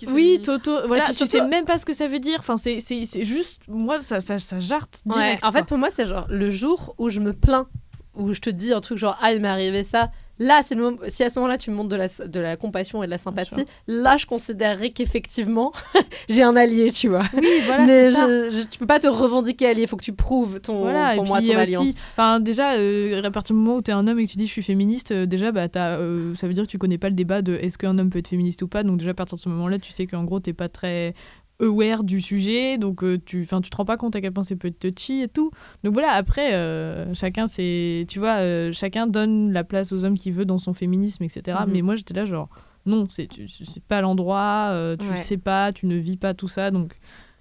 Oui, 0.08 0.40
Toto, 0.44 0.88
voilà, 0.88 1.06
puis 1.06 1.16
tu 1.16 1.26
sais 1.26 1.48
même 1.48 1.66
pas 1.66 1.78
ce 1.78 1.86
que 1.86 1.94
ça 1.94 2.08
veut 2.08 2.20
dire. 2.20 2.38
Enfin, 2.40 2.58
c'est- 2.58 2.80
c'est 2.80 3.06
c'est 3.06 3.24
juste, 3.26 3.62
moi, 3.68 4.00
ça, 4.00 4.22
ça, 4.22 4.38
ça 4.38 4.60
jarte 4.60 5.02
Ouais, 5.06 5.14
direct. 5.14 5.44
en 5.44 5.52
fait, 5.52 5.66
pour 5.66 5.78
moi, 5.78 5.90
c'est 5.90 6.06
genre 6.06 6.26
le 6.30 6.50
jour 6.50 6.94
où 6.98 7.10
je 7.10 7.20
me 7.20 7.34
plains, 7.34 7.68
où 8.16 8.34
je 8.34 8.40
te 8.42 8.50
dis 8.50 8.74
un 8.74 8.82
truc 8.82 8.98
genre 8.98 9.18
ah 9.22 9.34
il 9.34 9.42
m'est 9.42 9.48
arrivé 9.48 9.84
ça. 9.84 10.12
Là, 10.40 10.62
c'est 10.64 10.74
le 10.74 10.82
moment. 10.82 10.98
Si 11.08 11.24
à 11.24 11.30
ce 11.30 11.38
moment-là 11.38 11.60
tu 11.60 11.70
me 11.70 11.76
montres 11.76 11.90
de 11.90 11.96
la, 11.98 12.08
de 12.08 12.40
la 12.40 12.58
compassion 12.58 13.04
et 13.04 13.06
de 13.06 13.12
la 13.12 13.20
sympathie, 13.20 13.64
là, 13.88 14.18
je 14.18 14.26
considérerais 14.26 14.90
qu'effectivement 14.90 15.72
j'ai 16.30 16.42
un 16.42 16.56
allié, 16.56 16.90
tu 16.92 17.10
vois. 17.10 17.22
oui, 17.36 17.48
voilà, 17.66 17.86
Mais 17.86 18.10
je, 18.10 18.50
je- 18.52 18.64
tu 18.68 18.80
peux 18.80 18.88
pas 18.88 18.98
te 18.98 19.06
revendiquer 19.08 19.68
allié. 19.68 19.84
Il 19.84 19.88
faut 19.88 19.98
que 19.98 20.04
tu 20.04 20.14
prouves 20.14 20.60
ton 20.60 20.80
Voilà, 20.80 21.14
pour 21.14 21.26
et 21.26 21.28
moi 21.28 21.38
puis 21.40 21.50
ton 21.50 21.58
alliance. 21.58 21.94
enfin 22.14 22.40
déjà, 22.40 22.74
euh, 22.74 23.22
à 23.24 23.30
partir 23.30 23.56
du 23.56 23.62
moment 23.62 23.76
où 23.78 23.82
t'es 23.84 23.92
un 23.92 24.08
homme 24.08 24.18
et 24.20 24.26
que 24.26 24.32
tu 24.32 24.38
dis 24.38 24.48
je 24.48 24.52
suis 24.52 24.64
féministe, 24.64 25.12
euh, 25.12 25.28
déjà, 25.28 25.52
bah, 25.52 25.70
t'as, 25.70 26.00
euh, 26.00 26.34
ça 26.34 26.48
veut 26.48 26.54
dire 26.54 26.64
que 26.66 26.72
tu 26.72 26.80
connais 26.80 26.98
pas 26.98 27.10
le 27.10 27.16
débat 27.16 27.44
de 27.44 27.54
est-ce 27.54 27.78
qu'un 27.78 28.00
homme 28.00 28.10
peut 28.10 28.18
être 28.20 28.28
féministe 28.30 28.64
ou 28.64 28.68
pas. 28.68 28.82
Donc 28.82 28.98
déjà, 28.98 29.12
à 29.12 29.14
partir 29.14 29.38
de 29.38 29.42
ce 29.44 29.50
moment-là, 29.50 29.78
tu 29.78 29.92
sais 29.92 30.08
qu'en 30.08 30.24
gros, 30.24 30.40
t'es 30.40 30.54
pas 30.54 30.70
très 30.70 31.14
aware 31.62 32.04
du 32.04 32.20
sujet, 32.22 32.78
donc 32.78 33.04
euh, 33.04 33.18
tu, 33.26 33.46
tu 33.48 33.70
te 33.70 33.76
rends 33.78 33.86
pas 33.86 33.98
compte 33.98 34.16
à 34.16 34.22
quel 34.22 34.32
point 34.34 34.44
c'est 34.44 34.56
peut 34.56 34.68
être 34.70 34.80
touchy 34.80 35.22
et 35.22 35.28
tout. 35.28 35.52
Donc 35.84 35.94
voilà, 35.94 36.12
après, 36.12 36.54
euh, 36.56 37.14
chacun, 37.14 37.48
c'est, 37.48 38.06
tu 38.10 38.20
vois, 38.20 38.38
euh, 38.40 38.72
chacun 38.72 39.08
donne 39.08 39.52
la 39.54 39.64
place 39.64 39.92
aux 39.94 40.04
hommes 40.06 40.18
qu'il 40.18 40.34
veut 40.34 40.46
dans 40.46 40.58
son 40.58 40.74
féminisme, 40.74 41.24
etc. 41.24 41.60
Mhm. 41.66 41.72
Mais 41.74 41.82
moi, 41.82 41.96
j'étais 41.96 42.14
là, 42.14 42.26
genre, 42.26 42.50
non, 42.86 43.08
c'est, 43.10 43.28
c'est 43.48 43.84
pas 43.84 44.02
l'endroit, 44.02 44.70
euh, 44.72 44.98
tu 44.98 45.06
Ouais. 45.08 45.18
sais 45.18 45.38
pas, 45.38 45.72
tu 45.72 45.86
ne 45.86 45.96
vis 45.96 46.18
pas 46.18 46.34
tout 46.34 46.48
ça, 46.48 46.72
donc 46.72 46.94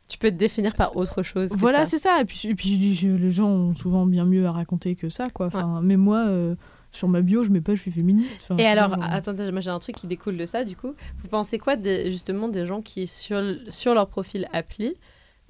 Tu 0.08 0.18
peux 0.18 0.30
te 0.30 0.36
définir 0.36 0.74
par 0.74 0.96
autre 0.96 1.22
chose. 1.22 1.52
que 1.52 1.56
voilà, 1.58 1.84
ça. 1.84 1.92
c'est 1.92 1.98
ça. 1.98 2.20
Et 2.20 2.24
puis, 2.24 2.42
et 2.48 2.54
puis 2.54 2.76
les 2.76 3.30
gens 3.30 3.48
ont 3.48 3.74
souvent 3.74 4.06
bien 4.06 4.24
mieux 4.24 4.44
à 4.46 4.50
raconter 4.52 4.96
que 4.96 5.08
ça, 5.08 5.28
quoi. 5.32 5.46
Enfin, 5.46 5.80
mais 5.82 5.96
moi, 5.96 6.24
euh, 6.26 6.56
sur 6.92 7.08
ma 7.08 7.20
bio, 7.22 7.42
je 7.44 7.50
mets 7.50 7.60
pas, 7.60 7.74
je 7.74 7.80
suis 7.82 7.90
féministe. 7.92 8.38
Enfin, 8.42 8.56
Et 8.56 8.66
alors, 8.66 8.90
genre. 8.90 9.02
attendez, 9.10 9.50
moi 9.52 9.60
j'ai 9.60 9.70
un 9.70 9.78
truc 9.78 9.96
qui 9.96 10.06
découle 10.06 10.36
de 10.36 10.46
ça, 10.46 10.64
du 10.64 10.76
coup. 10.76 10.94
Vous 11.22 11.28
pensez 11.28 11.58
quoi 11.58 11.76
des, 11.76 12.10
justement 12.10 12.48
des 12.48 12.66
gens 12.66 12.82
qui, 12.82 13.06
sur, 13.06 13.40
sur 13.68 13.94
leur 13.94 14.08
profil 14.08 14.48
appli, 14.52 14.94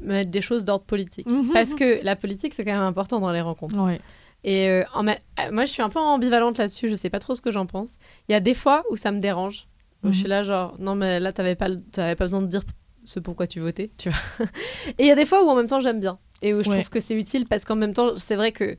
mettent 0.00 0.30
des 0.30 0.40
choses 0.40 0.64
d'ordre 0.64 0.84
politique? 0.84 1.30
Mhm. 1.30 1.50
Parce 1.52 1.74
que 1.74 2.04
la 2.04 2.16
politique, 2.16 2.54
c'est 2.54 2.64
quand 2.64 2.72
même 2.72 2.80
important 2.82 3.20
dans 3.20 3.32
les 3.32 3.40
rencontres. 3.40 3.78
Ouais. 3.82 4.00
Et 4.44 4.68
euh, 4.68 4.84
en 4.94 5.06
euh, 5.06 5.12
moi, 5.52 5.64
je 5.66 5.72
suis 5.72 5.82
un 5.82 5.88
peu 5.90 5.98
ambivalente 5.98 6.58
là-dessus, 6.58 6.88
je 6.88 6.94
sais 6.94 7.10
pas 7.10 7.18
trop 7.18 7.34
ce 7.34 7.40
que 7.42 7.50
j'en 7.50 7.66
pense. 7.66 7.94
Il 8.28 8.32
y 8.32 8.34
a 8.34 8.40
des 8.40 8.54
fois 8.54 8.84
où 8.90 8.96
ça 8.96 9.10
me 9.12 9.20
dérange. 9.20 9.66
Où 10.02 10.06
Mhm. 10.08 10.12
Je 10.14 10.18
suis 10.18 10.28
là, 10.28 10.42
genre, 10.42 10.74
non, 10.78 10.94
mais 10.94 11.20
là, 11.20 11.32
t'avais 11.32 11.56
pas, 11.56 11.68
pas 11.94 12.14
besoin 12.14 12.40
de 12.40 12.46
dire 12.46 12.62
ce 13.04 13.18
pourquoi 13.20 13.46
tu 13.46 13.60
votais, 13.60 13.90
tu 13.98 14.08
vois. 14.10 14.18
Et 14.98 15.04
il 15.04 15.06
y 15.06 15.10
a 15.10 15.14
des 15.14 15.26
fois 15.26 15.44
où 15.44 15.48
en 15.48 15.54
même 15.56 15.68
temps, 15.68 15.80
j'aime 15.80 16.00
bien. 16.00 16.18
Et 16.42 16.54
où 16.54 16.62
je 16.62 16.70
Ouais. 16.70 16.76
trouve 16.76 16.88
que 16.90 17.00
c'est 17.00 17.14
utile 17.14 17.46
parce 17.46 17.66
qu'en 17.66 17.76
même 17.76 17.92
temps, 17.92 18.16
c'est 18.16 18.34
vrai 18.36 18.50
que 18.52 18.76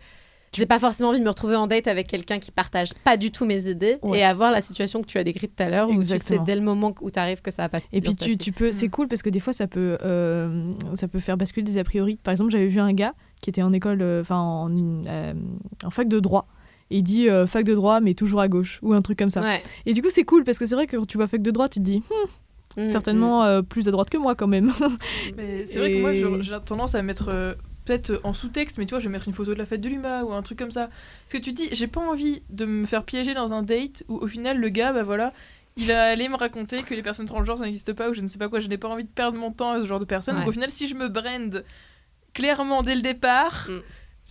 j'ai 0.54 0.66
pas 0.66 0.80
forcément 0.80 1.10
envie 1.10 1.20
de 1.20 1.24
me 1.24 1.30
retrouver 1.30 1.56
en 1.56 1.66
date 1.68 1.88
avec 1.88 2.08
quelqu'un 2.08 2.38
qui 2.40 2.52
partage 2.52 2.94
pas 3.06 3.16
du 3.16 3.32
tout 3.32 3.46
mes 3.46 3.70
idées 3.70 3.98
Ouais. 4.02 4.20
et 4.20 4.24
avoir 4.24 4.52
la 4.52 4.60
situation 4.62 5.02
que 5.02 5.08
tu 5.08 5.18
as 5.18 5.24
décrite 5.24 5.56
tout 5.56 5.64
à 5.64 5.70
l'heure 5.70 5.90
où 5.90 6.02
tu 6.04 6.18
sais 6.18 6.40
dès 6.40 6.56
le 6.56 6.62
moment 6.62 6.94
où 7.02 7.10
t'arrives 7.10 7.42
que 7.42 7.52
ça 7.52 7.64
va 7.64 7.70
pas 7.70 7.80
se 7.80 7.88
Et 7.94 8.02
puis 8.02 8.12
tu, 8.16 8.26
passer. 8.26 8.38
tu 8.38 8.52
peux, 8.52 8.72
c'est 8.74 8.88
Mm. 8.88 8.92
cool 8.92 9.08
parce 9.08 9.22
que 9.22 9.30
des 9.30 9.40
fois 9.40 9.54
ça 9.54 9.68
peut, 9.68 9.98
euh, 10.04 10.70
ça 10.96 11.08
peut 11.08 11.20
faire 11.20 11.38
basculer 11.38 11.64
des 11.64 11.78
a 11.78 11.84
priori. 11.86 12.18
Par 12.22 12.32
exemple, 12.34 12.52
j'avais 12.52 12.68
vu 12.68 12.80
un 12.80 12.92
gars 12.94 13.14
qui 13.42 13.50
était 13.50 13.62
en 13.62 13.72
école, 13.72 14.02
euh, 14.02 14.22
enfin 14.22 14.38
en, 14.38 14.70
euh, 15.08 15.34
en 15.86 15.90
fac 15.90 16.08
de 16.10 16.20
droit. 16.20 16.48
Et 16.90 16.98
il 16.98 17.04
dit 17.04 17.30
euh, 17.30 17.48
fac 17.48 17.64
de 17.64 17.74
droit 17.74 18.02
mais 18.02 18.14
toujours 18.14 18.42
à 18.42 18.50
gauche 18.50 18.80
ou 18.82 18.92
un 18.94 19.02
truc 19.02 19.18
comme 19.18 19.30
ça. 19.30 19.42
Ouais. 19.42 19.64
Et 19.86 19.94
du 19.94 20.02
coup 20.02 20.10
c'est 20.12 20.26
cool 20.26 20.44
parce 20.44 20.60
que 20.60 20.66
c'est 20.66 20.76
vrai 20.76 20.86
que 20.88 20.98
quand 20.98 21.06
tu 21.08 21.18
vois 21.18 21.28
fac 21.28 21.42
de 21.42 21.52
droit 21.52 21.70
tu 21.70 21.80
te 21.80 21.84
dis 21.86 22.04
Mm, 22.78 22.82
certainement 22.84 23.44
euh, 23.44 23.62
plus 23.62 23.90
à 23.90 23.92
droite 23.92 24.10
que 24.10 24.18
moi 24.18 24.34
quand 24.36 24.48
même. 24.48 24.72
Mais 25.38 25.66
c'est 25.66 25.80
vrai 25.80 25.92
que 25.92 26.00
moi, 26.02 26.14
j'ai 26.14 26.58
tendance 26.66 26.96
à 26.96 27.02
mettre 27.02 27.26
euh, 27.28 27.54
peut-être 27.92 28.10
euh, 28.12 28.20
en 28.24 28.34
sous-texte, 28.34 28.78
mais 28.78 28.86
tu 28.86 28.92
vois, 28.92 29.00
je 29.00 29.08
vais 29.08 29.12
mettre 29.12 29.28
une 29.28 29.34
photo 29.34 29.54
de 29.54 29.60
la 29.60 29.66
fête 29.66 29.82
de 29.82 29.90
l'UMA 29.90 30.24
ou 30.24 30.34
un 30.34 30.42
truc 30.42 30.58
comme 30.58 30.72
ça. 30.72 30.88
Parce 30.88 31.34
que 31.34 31.38
tu 31.38 31.52
dis, 31.52 31.68
j'ai 31.72 31.88
pas 31.88 32.02
envie 32.02 32.42
de 32.50 32.66
me 32.66 32.86
faire 32.86 33.04
piéger 33.04 33.34
dans 33.34 33.54
un 33.54 33.64
date 33.64 34.04
où 34.08 34.18
au 34.18 34.28
final, 34.28 34.58
le 34.58 34.70
gars, 34.70 34.94
bah 34.94 35.04
voilà, 35.04 35.34
il 35.76 35.88
va 35.88 36.06
aller 36.06 36.30
me 36.30 36.36
raconter 36.36 36.84
que 36.84 36.94
les 36.94 37.04
personnes 37.04 37.26
transgenres 37.26 37.58
ça 37.58 37.66
n'existe 37.66 37.94
pas 37.94 38.10
ou 38.10 38.14
je 38.14 38.22
ne 38.22 38.28
sais 38.28 38.38
pas 38.38 38.50
quoi. 38.50 38.60
Je 38.60 38.68
n'ai 38.68 38.78
pas 38.78 38.88
envie 38.88 39.04
de 39.04 39.10
perdre 39.10 39.38
mon 39.38 39.52
temps 39.52 39.72
à 39.72 39.82
ce 39.82 39.88
genre 39.88 40.00
de 40.00 40.06
personnes. 40.06 40.38
Donc 40.38 40.48
au 40.48 40.52
final, 40.52 40.70
si 40.70 40.88
je 40.88 40.96
me 40.96 41.08
brand 41.10 41.64
clairement 42.34 42.82
dès 42.82 42.96
le 42.96 43.02
départ, 43.02 43.68
Mm. 43.70 43.82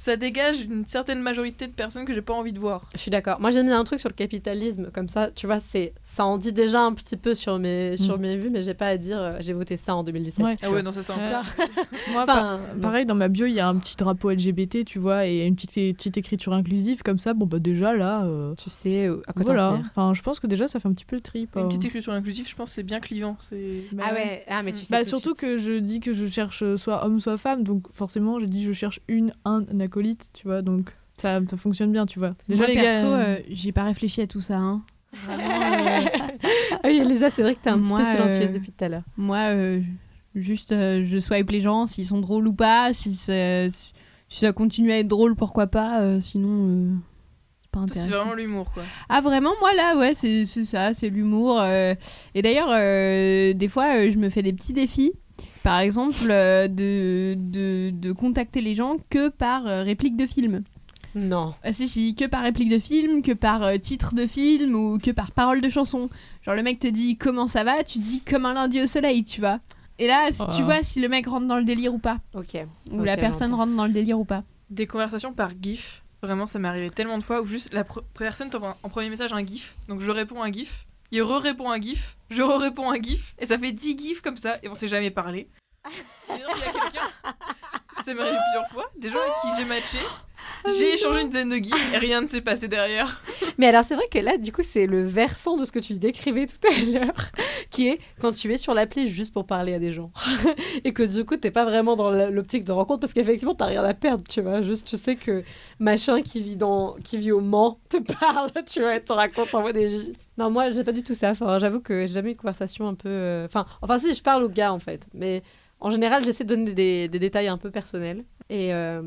Ça 0.01 0.17
dégage 0.17 0.63
une 0.63 0.87
certaine 0.87 1.21
majorité 1.21 1.67
de 1.67 1.73
personnes 1.73 2.07
que 2.07 2.15
j'ai 2.15 2.23
pas 2.23 2.33
envie 2.33 2.55
de 2.55 2.59
voir. 2.59 2.89
Je 2.95 2.99
suis 2.99 3.11
d'accord. 3.11 3.39
Moi, 3.39 3.51
j'ai 3.51 3.63
mis 3.63 3.71
un 3.71 3.85
truc 3.85 4.01
sur 4.01 4.09
le 4.09 4.15
capitalisme, 4.15 4.91
comme 4.95 5.11
ça, 5.11 5.31
tu 5.31 5.45
vois, 5.45 5.61
c'est 5.61 5.93
ça 6.03 6.25
en 6.25 6.39
dit 6.39 6.55
déjà 6.55 6.81
un 6.81 6.95
petit 6.95 7.19
peu 7.19 7.35
sur 7.35 7.59
mes, 7.59 7.99
sur 7.99 8.19
mes 8.19 8.39
vues, 8.39 8.49
mais 8.49 8.63
j'ai 8.63 8.73
pas 8.73 8.87
à 8.87 8.97
dire 8.97 9.19
euh, 9.21 9.37
j'ai 9.41 9.53
voté 9.53 9.77
ça 9.77 9.95
en 9.95 10.03
2017. 10.03 10.45
Ouais. 10.45 10.57
tu 10.57 10.65
Ah 10.65 10.71
ouais, 10.71 10.83
non, 10.83 10.91
ça 10.91 11.01
Ouais. 11.15 11.19
peu- 11.57 11.83
moi, 12.13 12.23
Enfin, 12.23 12.61
pareil 12.81 13.05
dans 13.05 13.15
ma 13.15 13.29
bio 13.29 13.45
il 13.47 13.53
y 13.53 13.61
a 13.61 13.69
un 13.69 13.77
petit 13.77 13.97
drapeau 13.97 14.31
LGBT 14.31 14.85
tu 14.85 14.99
vois 14.99 15.27
et 15.27 15.47
une 15.47 15.55
petite, 15.55 15.97
petite 15.97 16.17
écriture 16.17 16.53
inclusive 16.53 17.03
comme 17.03 17.19
ça. 17.19 17.35
Bon 17.35 17.47
bah 17.47 17.59
déjà 17.59 17.95
là, 17.95 18.25
euh, 18.25 18.55
tu 18.55 18.71
sais 18.71 19.07
euh, 19.07 19.23
à 19.27 19.33
quoi 19.33 19.45
voilà. 19.45 19.81
Enfin 19.91 20.15
je 20.15 20.23
pense 20.23 20.41
que 20.41 20.47
déjà 20.47 20.67
ça 20.67 20.81
fait 20.81 20.89
un 20.89 20.93
petit 20.93 21.05
peu 21.05 21.17
le 21.17 21.23
trip. 21.23 21.55
Une 21.57 21.63
euh. 21.63 21.69
petite 21.69 21.85
écriture 21.85 22.13
inclusive, 22.13 22.49
je 22.49 22.55
pense 22.57 22.71
que 22.71 22.75
c'est 22.77 22.83
bien 22.83 23.01
clivant. 23.01 23.37
Bah 23.93 24.05
Ah 24.09 24.15
ouais. 24.15 24.45
ah, 24.49 24.63
mais 24.63 24.73
tu 24.73 24.79
sais 24.79 24.87
Bah, 24.91 25.05
surtout 25.05 25.35
que 25.35 25.57
je 25.57 25.73
dis 25.79 26.01
que 26.01 26.13
je 26.13 26.27
cherche 26.27 26.63
euh, 26.63 26.77
soit 26.77 27.05
homme 27.05 27.21
soit 27.21 27.37
femme, 27.37 27.65
donc 27.65 27.91
forcément 27.93 28.39
j'ai 28.39 28.47
dit 28.47 28.63
je 28.63 28.73
cherche 28.73 29.01
une, 29.09 29.33
un 29.45 29.65
acolyte, 29.91 30.31
tu 30.33 30.47
vois, 30.47 30.63
donc 30.63 30.95
ça, 31.17 31.41
ça 31.51 31.57
fonctionne 31.57 31.93
bien, 31.93 32.07
tu 32.07 32.19
vois. 32.19 32.35
Déjà 32.49 32.63
Moi, 32.65 32.75
les 32.75 32.81
perso, 32.81 33.11
gars, 33.11 33.19
euh, 33.19 33.39
j'ai 33.51 33.73
pas 33.73 33.85
réfléchi 33.85 34.21
à 34.23 34.27
tout 34.27 34.41
ça. 34.41 34.57
hein. 34.59 34.83
Ah 35.29 36.31
oui, 36.85 36.99
Elisa, 37.01 37.31
c'est 37.31 37.43
vrai 37.43 37.55
que 37.55 37.61
t'es 37.61 37.71
un 37.71 37.79
petit 37.81 37.89
Moi, 37.89 37.99
peu 38.01 38.05
silencieuse 38.05 38.51
euh, 38.51 38.55
depuis 38.55 38.73
tout 38.73 38.85
à 38.85 38.89
l'heure. 38.89 39.03
Moi, 39.17 39.39
euh, 39.55 39.81
juste, 40.35 40.73
euh, 40.73 41.03
je 41.05 41.19
swipe 41.19 41.51
les 41.51 41.61
gens, 41.61 41.87
s'ils 41.87 42.07
sont 42.07 42.21
drôles 42.21 42.47
ou 42.49 42.53
pas. 42.53 42.93
Si 42.93 43.15
ça, 43.15 43.69
si 43.69 44.39
ça 44.41 44.53
continue 44.53 44.93
à 44.93 44.99
être 44.99 45.09
drôle, 45.09 45.35
pourquoi 45.35 45.67
pas. 45.67 46.01
euh, 46.01 46.21
sinon, 46.21 46.69
euh, 46.69 46.91
c'est 47.63 47.71
pas 47.71 47.81
Toi, 47.81 47.89
c'est 47.93 48.01
intéressant. 48.01 48.17
vraiment 48.25 48.35
l'humour, 48.37 48.71
quoi. 48.73 48.83
Ah, 49.09 49.21
vraiment, 49.21 49.51
moi, 49.61 49.75
là, 49.75 49.97
ouais, 49.97 50.15
c'est 50.15 50.47
c'est 50.47 50.65
ça, 50.65 50.95
c'est 50.95 51.11
l'humour. 51.11 51.61
euh. 51.61 51.95
Et 52.35 52.43
d'ailleurs, 52.43 52.71
euh, 52.71 53.53
des 53.53 53.69
fois, 53.69 53.97
euh, 53.97 54.11
je 54.11 54.17
me 54.19 54.31
fais 54.31 54.43
des 54.43 54.53
petits 54.53 54.73
défis. 54.73 55.13
Par 55.63 55.81
exemple, 55.81 56.17
euh, 56.31 56.69
de, 56.69 57.35
de, 57.37 57.91
de 57.91 58.13
contacter 58.13 58.61
les 58.61 58.75
gens 58.75 58.97
que 59.11 59.29
par 59.29 59.67
euh, 59.67 59.83
réplique 59.83 60.17
de 60.17 60.27
film. 60.27 60.63
Non. 61.15 61.55
Ah 61.65 61.73
si, 61.73 61.89
si, 61.89 62.15
que 62.15 62.25
par 62.27 62.43
réplique 62.43 62.69
de 62.71 62.79
film, 62.79 63.21
que 63.23 63.33
par 63.33 63.63
euh, 63.65 63.77
titre 63.79 64.15
de 64.15 64.27
film 64.27 64.75
ou 64.75 64.99
que 64.99 65.11
par 65.11 65.33
parole 65.33 65.61
de 65.61 65.69
chanson. 65.69 66.09
Genre 66.43 66.55
le 66.55 66.63
mec 66.63 66.79
te 66.79 66.87
dit 66.87 67.17
comment 67.17 67.47
ça 67.49 67.65
va, 67.65 67.83
tu 67.85 67.99
dis 67.99 68.21
comme 68.21 68.47
un 68.47 68.55
lundi 68.55 68.81
au 68.81 68.87
soleil, 68.87 69.25
tu 69.25 69.41
vois. 69.41 69.59
Et 69.99 70.07
là, 70.07 70.29
si 70.31 70.39
tu 70.57 70.63
Oh. 70.63 70.65
vois 70.65 70.83
si 70.83 71.01
le 71.01 71.09
mec 71.09 71.27
rentre 71.27 71.47
dans 71.47 71.59
le 71.59 71.65
délire 71.65 71.93
ou 71.93 71.99
pas. 71.99 72.19
Ok. 72.35 72.57
Ou 72.91 73.03
la 73.05 73.17
personne 73.17 73.53
rentre 73.53 73.75
dans 73.75 73.87
le 73.87 73.93
délire 73.93 74.19
ou 74.19 74.25
pas. 74.25 74.45
Des 74.71 74.87
conversations 74.87 75.33
par 75.35 75.51
GIF. 75.61 76.03
Vraiment, 76.23 76.47
ça 76.47 76.59
m'est 76.59 76.69
arrivé 76.69 76.91
tellement 76.91 77.19
de 77.19 77.23
fois 77.23 77.41
où 77.43 77.47
juste 77.47 77.73
la 77.75 77.83
pr- 77.83 78.03
personne 78.19 78.49
t'envoie 78.51 78.77
en 78.83 78.89
premier 78.89 79.11
message 79.11 79.33
un 79.33 79.45
GIF. 79.45 79.75
Donc 79.89 80.01
je 80.01 80.11
réponds 80.11 80.43
un 80.43 80.53
GIF. 80.53 80.87
Il 81.13 81.23
re-répond 81.23 81.71
un 81.71 81.81
GIF. 81.81 82.17
Je 82.31 82.43
re-réponds 82.43 82.91
un 82.91 83.01
GIF. 83.01 83.35
Et 83.39 83.47
ça 83.47 83.59
fait 83.59 83.73
10 83.73 83.99
GIFs 83.99 84.21
comme 84.21 84.37
ça. 84.37 84.59
Et 84.63 84.69
on 84.69 84.75
s'est 84.75 84.89
jamais 84.89 85.11
parlé. 85.11 85.51
Sinon, 86.27 86.47
il 86.55 86.61
y 86.61 86.65
a 86.65 86.73
quelqu'un. 86.73 87.09
Ça 88.05 88.15
m'est 88.15 88.21
arrivé 88.21 88.39
plusieurs 88.53 88.71
fois. 88.71 88.91
Des 88.97 89.11
gens 89.11 89.19
avec 89.19 89.33
qui 89.43 89.49
j'ai 89.57 89.65
matché. 89.65 89.99
J'ai 90.67 90.93
échangé 90.95 91.23
une 91.23 91.29
dizaine 91.29 91.49
de 91.49 91.57
GIFs 91.57 91.95
et 91.95 91.99
rien 91.99 92.21
ne 92.21 92.27
s'est 92.27 92.43
passé 92.43 92.69
derrière. 92.69 93.23
Mais 93.57 93.67
alors, 93.67 93.83
c'est 93.85 93.95
vrai 93.95 94.05
que 94.11 94.19
là, 94.19 94.37
du 94.37 94.53
coup, 94.53 94.63
c'est 94.63 94.87
le 94.87 95.03
versant 95.03 95.57
de 95.57 95.65
ce 95.65 95.73
que 95.73 95.79
tu 95.79 95.95
décrivais 95.95 96.45
tout 96.47 96.59
à 96.69 96.99
l'heure, 96.99 97.15
qui 97.71 97.89
est 97.89 97.99
quand 98.21 98.33
tu 98.33 98.53
es 98.53 98.59
sur 98.59 98.75
l'appli 98.75 99.09
juste 99.09 99.33
pour 99.33 99.47
parler 99.47 99.73
à 99.73 99.79
des 99.79 99.93
gens. 99.93 100.13
et 100.85 100.93
que 100.93 101.03
du 101.03 101.25
coup, 101.25 101.37
t'es 101.37 101.51
pas 101.51 101.65
vraiment 101.65 101.97
dans 101.97 102.11
l'optique 102.11 102.65
de 102.65 102.73
rencontre 102.73 103.01
parce 103.01 103.15
qu'effectivement, 103.15 103.55
t'as 103.55 103.67
rien 103.67 103.83
à 103.85 103.95
perdre, 103.95 104.23
tu 104.29 104.43
vois. 104.43 104.61
Juste, 104.61 104.87
tu 104.87 104.97
sais 104.99 105.17
que 105.17 105.45
machin 105.79 106.21
qui 106.21 106.43
vit, 106.43 106.57
dans, 106.57 106.95
qui 107.03 107.17
vit 107.17 107.33
au 107.33 107.41
Mans 107.41 107.79
te 107.89 107.97
parle, 108.21 108.51
tu 108.67 108.81
vois, 108.81 108.97
et 108.97 109.03
te 109.03 109.13
raconte, 109.13 109.51
t'envoie 109.51 109.73
des 109.73 109.89
gifs. 109.89 110.17
Non, 110.37 110.51
moi, 110.51 110.71
j'ai 110.73 110.85
pas 110.85 110.93
du 110.93 111.03
tout 111.03 111.15
ça. 111.15 111.31
Enfin, 111.31 111.59
j'avoue 111.59 111.81
que 111.81 112.03
j'ai 112.07 112.13
jamais 112.15 112.33
eu 112.33 112.35
de 112.35 112.39
conversation 112.39 112.87
un 112.87 112.95
peu. 112.95 113.09
euh, 113.09 113.47
Enfin, 113.47 113.65
enfin, 113.81 113.99
si, 113.99 114.15
je 114.15 114.23
parle 114.23 114.45
aux 114.45 114.49
gars, 114.51 114.73
en 114.75 114.79
fait. 114.79 115.07
Mais 115.15 115.43
en 115.81 115.91
général, 115.91 116.23
j'essaie 116.23 116.45
de 116.45 116.55
donner 116.55 116.73
des, 116.75 117.09
des 117.09 117.19
détails 117.19 117.49
un 117.49 117.57
peu 117.57 117.71
personnels. 117.71 118.25
Et 118.53 118.75
euh, 118.75 119.01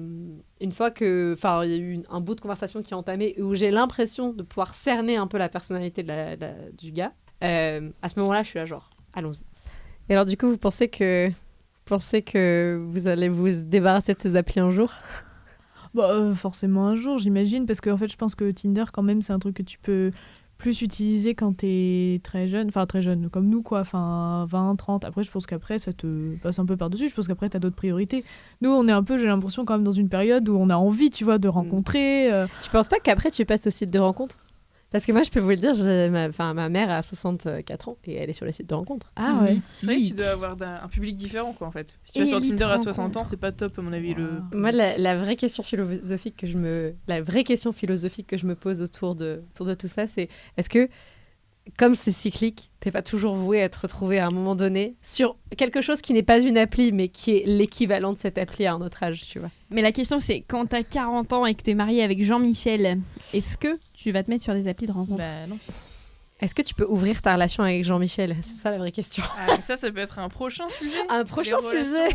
une 0.62 0.72
fois 0.72 0.90
que, 0.90 1.34
enfin, 1.34 1.66
il 1.66 1.72
y 1.72 1.74
a 1.74 1.78
eu 1.78 1.92
une- 1.92 2.06
un 2.10 2.22
bout 2.22 2.34
de 2.34 2.40
conversation 2.40 2.82
qui 2.82 2.94
est 2.94 2.96
entamé 2.96 3.36
où 3.42 3.54
j'ai 3.56 3.72
l'impression 3.72 4.32
de 4.32 4.42
pouvoir 4.42 4.74
cerner 4.74 5.18
un 5.18 5.28
peu 5.28 5.38
la 5.38 5.50
personnalité 5.50 6.02
de 6.02 6.08
la- 6.08 6.36
de 6.38 6.42
la- 6.46 6.72
du 6.78 6.92
gars, 6.94 7.12
euh, 7.44 7.92
à 8.02 8.08
ce 8.08 8.18
moment-là, 8.22 8.42
je 8.44 8.48
suis 8.48 8.60
là 8.60 8.64
genre, 8.66 8.90
allons-y. 9.14 9.44
Et 10.08 10.14
alors, 10.14 10.26
du 10.26 10.38
coup, 10.38 10.48
vous 10.48 10.58
pensez 10.58 10.88
que, 10.88 11.28
vous 11.28 11.34
pensez 11.86 12.22
que 12.22 12.82
vous 12.88 13.08
allez 13.08 13.28
vous 13.28 13.50
débarrasser 13.66 14.14
de 14.14 14.20
ces 14.22 14.38
applis 14.38 14.62
un 14.62 14.70
jour? 14.72 14.94
Bah, 15.94 16.10
euh, 16.12 16.34
forcément 16.34 16.88
un 16.88 16.96
jour, 16.96 17.18
j'imagine, 17.18 17.66
parce 17.66 17.82
qu'en 17.82 17.98
fait, 17.98 18.08
je 18.08 18.16
pense 18.18 18.34
que 18.36 18.50
Tinder, 18.50 18.86
quand 18.94 19.04
même, 19.04 19.22
c'est 19.22 19.34
un 19.34 19.40
truc 19.40 19.58
que 19.58 19.62
tu 19.64 19.78
peux 19.78 20.12
plus 20.58 20.82
utiliser 20.82 21.36
quand 21.36 21.58
t'es 21.58 22.22
très 22.24 22.48
jeune, 22.48 22.68
enfin 22.70 22.86
très 22.86 23.02
jeune, 23.02 23.30
comme 23.30 23.50
nous, 23.50 23.62
quoi, 23.62 23.82
enfin 23.82 24.46
20, 24.50 24.76
30. 24.78 25.04
Après, 25.04 25.24
je 25.24 25.32
pense 25.32 25.46
qu'après, 25.46 25.78
ça 25.80 25.92
te 25.92 26.36
passe 26.38 26.58
un 26.60 26.66
peu 26.66 26.78
par-dessus. 26.78 27.10
Je 27.10 27.16
pense 27.16 27.28
qu'après, 27.28 27.50
t'as 27.50 27.60
d'autres 27.60 27.76
priorités. 27.76 28.24
Nous, 28.62 28.70
on 28.70 28.88
est 28.88 28.92
un 28.94 29.04
peu, 29.04 29.18
j'ai 29.18 29.28
l'impression, 29.28 29.66
quand 29.66 29.74
même, 29.74 29.84
dans 29.84 29.92
une 29.92 30.08
période 30.10 30.48
où 30.48 30.56
on 30.58 30.70
a 30.70 30.76
envie, 30.76 31.10
tu 31.10 31.24
vois, 31.26 31.38
de 31.38 31.48
rencontrer. 31.50 32.32
euh, 32.32 32.48
Tu 32.62 32.70
penses 32.70 32.88
pas 32.88 33.00
qu'après, 33.04 33.30
tu 33.32 33.44
passes 33.46 33.68
au 33.68 33.72
site 33.72 33.92
de 33.92 34.00
rencontre 34.00 34.38
Parce 34.94 35.08
que 35.08 35.12
moi, 35.12 35.24
je 35.24 35.32
peux 35.32 35.40
vous 35.40 35.50
le 35.50 35.56
dire, 35.56 35.74
ma, 36.12 36.28
enfin, 36.28 36.54
ma 36.54 36.70
mère 36.70 36.92
a 36.92 37.02
64 37.02 37.90
ans 37.90 37.98
et 38.06 38.14
elle 38.14 38.30
est 38.30 38.34
sur 38.34 38.46
les 38.46 38.52
sites 38.52 38.70
de 38.70 38.76
rencontre. 38.76 39.12
Ah 39.16 39.40
ouais. 39.42 39.60
C'est 39.68 39.88
vrai 39.88 39.98
que 39.98 40.08
tu 40.08 40.14
dois 40.14 40.28
avoir 40.28 40.56
un 40.62 40.88
public 40.88 41.16
différent, 41.16 41.52
quoi, 41.52 41.66
en 41.66 41.72
fait. 41.72 41.98
Si 42.04 42.14
tu 42.14 42.20
vas 42.20 42.28
sur 42.28 42.40
Tinder 42.40 42.66
à 42.66 42.68
rencontre. 42.76 42.94
60 42.94 43.18
ans, 43.18 43.26
c'est 43.26 43.38
pas 43.38 43.52
top, 43.52 43.80
à 43.80 43.82
mon 43.82 43.92
avis. 43.92 44.14
Le... 44.14 44.30
Moi, 44.54 44.72
la, 44.72 44.96
la 45.00 45.18
vraie 45.18 45.36
question 45.36 45.64
philosophique 45.64 46.38
que 46.38 46.46
je 46.46 46.60
me, 46.60 46.94
la 47.08 47.24
vraie 47.24 47.44
question 47.44 47.74
philosophique 47.74 48.28
que 48.28 48.38
je 48.38 48.46
me 48.46 48.54
pose 48.54 48.84
autour 48.84 49.16
de, 49.16 49.42
autour 49.56 49.66
de 49.66 49.74
tout 49.74 49.88
ça, 49.88 50.06
c'est 50.06 50.30
est-ce 50.58 50.70
que, 50.70 50.88
comme 51.78 51.96
c'est 51.96 52.12
cyclique, 52.12 52.70
t'es 52.80 52.92
pas 52.92 53.02
toujours 53.02 53.36
voué 53.36 53.64
à 53.64 53.70
te 53.70 53.80
retrouver 53.80 54.20
à 54.20 54.28
un 54.28 54.32
moment 54.32 54.56
donné 54.56 54.96
sur 55.02 55.38
quelque 55.58 55.82
chose 55.82 56.02
qui 56.02 56.14
n'est 56.14 56.24
pas 56.24 56.40
une 56.40 56.58
appli, 56.58 56.92
mais 56.92 57.08
qui 57.08 57.38
est 57.38 57.44
l'équivalent 57.46 58.14
de 58.14 58.18
cette 58.20 58.38
appli 58.38 58.66
à 58.66 58.74
un 58.74 58.82
autre 58.82 59.02
âge, 59.04 59.22
tu 59.30 59.40
vois 59.40 59.50
Mais 59.70 59.82
la 59.82 59.92
question 59.92 60.20
c'est 60.20 60.42
quand 60.42 60.66
t'as 60.68 60.84
40 60.84 61.34
ans 61.34 61.46
et 61.46 61.56
que 61.56 61.64
t'es 61.64 61.74
marié 61.74 62.04
avec 62.04 62.24
Jean-Michel, 62.24 63.00
est-ce 63.34 63.58
que 63.58 63.80
tu 63.94 64.12
vas 64.12 64.24
te 64.24 64.30
mettre 64.30 64.44
sur 64.44 64.54
des 64.54 64.68
applis 64.68 64.88
de 64.88 64.92
rencontre? 64.92 65.18
Bah 65.20 65.48
non. 65.48 65.58
Est-ce 66.40 66.54
que 66.56 66.62
tu 66.62 66.74
peux 66.76 66.86
ouvrir 66.86 67.22
ta 67.22 67.36
relation 67.36 67.64
avec 67.64 67.86
Jean-Michel? 67.86 68.36
C'est 68.42 68.58
ça 68.58 68.70
la 68.70 68.78
vraie 68.78 68.92
question. 68.92 69.24
Ah, 69.48 69.62
ça, 69.62 69.78
ça 69.78 69.90
peut 69.90 70.00
être 70.02 70.20
un 70.20 70.28
prochain 70.28 70.68
sujet. 70.78 70.98
Un 71.08 71.24
prochain 71.24 71.56
sujet. 71.62 72.10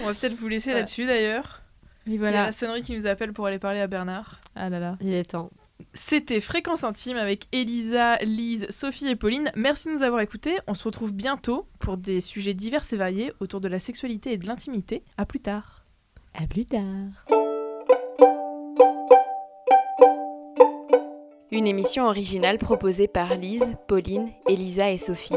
On 0.00 0.06
va 0.06 0.14
peut-être 0.14 0.34
vous 0.34 0.48
laisser 0.48 0.72
là-dessus, 0.72 1.04
d'ailleurs. 1.04 1.60
Et 2.06 2.10
Il 2.10 2.12
y 2.14 2.16
a 2.16 2.20
voilà. 2.20 2.44
la 2.46 2.52
sonnerie 2.52 2.82
qui 2.82 2.96
nous 2.96 3.06
appelle 3.06 3.34
pour 3.34 3.44
aller 3.46 3.58
parler 3.58 3.80
à 3.80 3.86
Bernard. 3.86 4.40
Ah 4.56 4.70
là 4.70 4.78
là. 4.80 4.96
Il 5.02 5.12
est 5.12 5.24
temps. 5.30 5.50
C'était 5.92 6.40
Fréquence 6.40 6.84
Intime 6.84 7.16
avec 7.16 7.46
Elisa, 7.52 8.16
Lise, 8.18 8.66
Sophie 8.70 9.08
et 9.08 9.16
Pauline. 9.16 9.50
Merci 9.54 9.88
de 9.88 9.94
nous 9.94 10.02
avoir 10.02 10.20
écoutés. 10.20 10.56
On 10.66 10.74
se 10.74 10.84
retrouve 10.84 11.12
bientôt 11.12 11.66
pour 11.78 11.96
des 11.96 12.20
sujets 12.20 12.54
divers 12.54 12.84
et 12.92 12.96
variés 12.96 13.32
autour 13.40 13.60
de 13.60 13.68
la 13.68 13.78
sexualité 13.78 14.32
et 14.32 14.36
de 14.36 14.46
l'intimité. 14.46 15.02
À 15.16 15.26
plus 15.26 15.40
tard. 15.40 15.84
À 16.34 16.46
plus 16.46 16.66
tard. 16.66 16.82
Une 21.50 21.68
émission 21.68 22.06
originale 22.06 22.58
proposée 22.58 23.06
par 23.06 23.36
Lise, 23.36 23.74
Pauline, 23.86 24.30
Elisa 24.48 24.90
et 24.90 24.98
Sophie. 24.98 25.34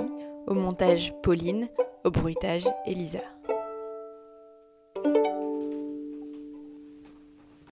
Au 0.48 0.56
montage 0.56 1.14
Pauline, 1.22 1.68
au 2.04 2.10
bruitage 2.10 2.66
Elisa. 2.88 3.20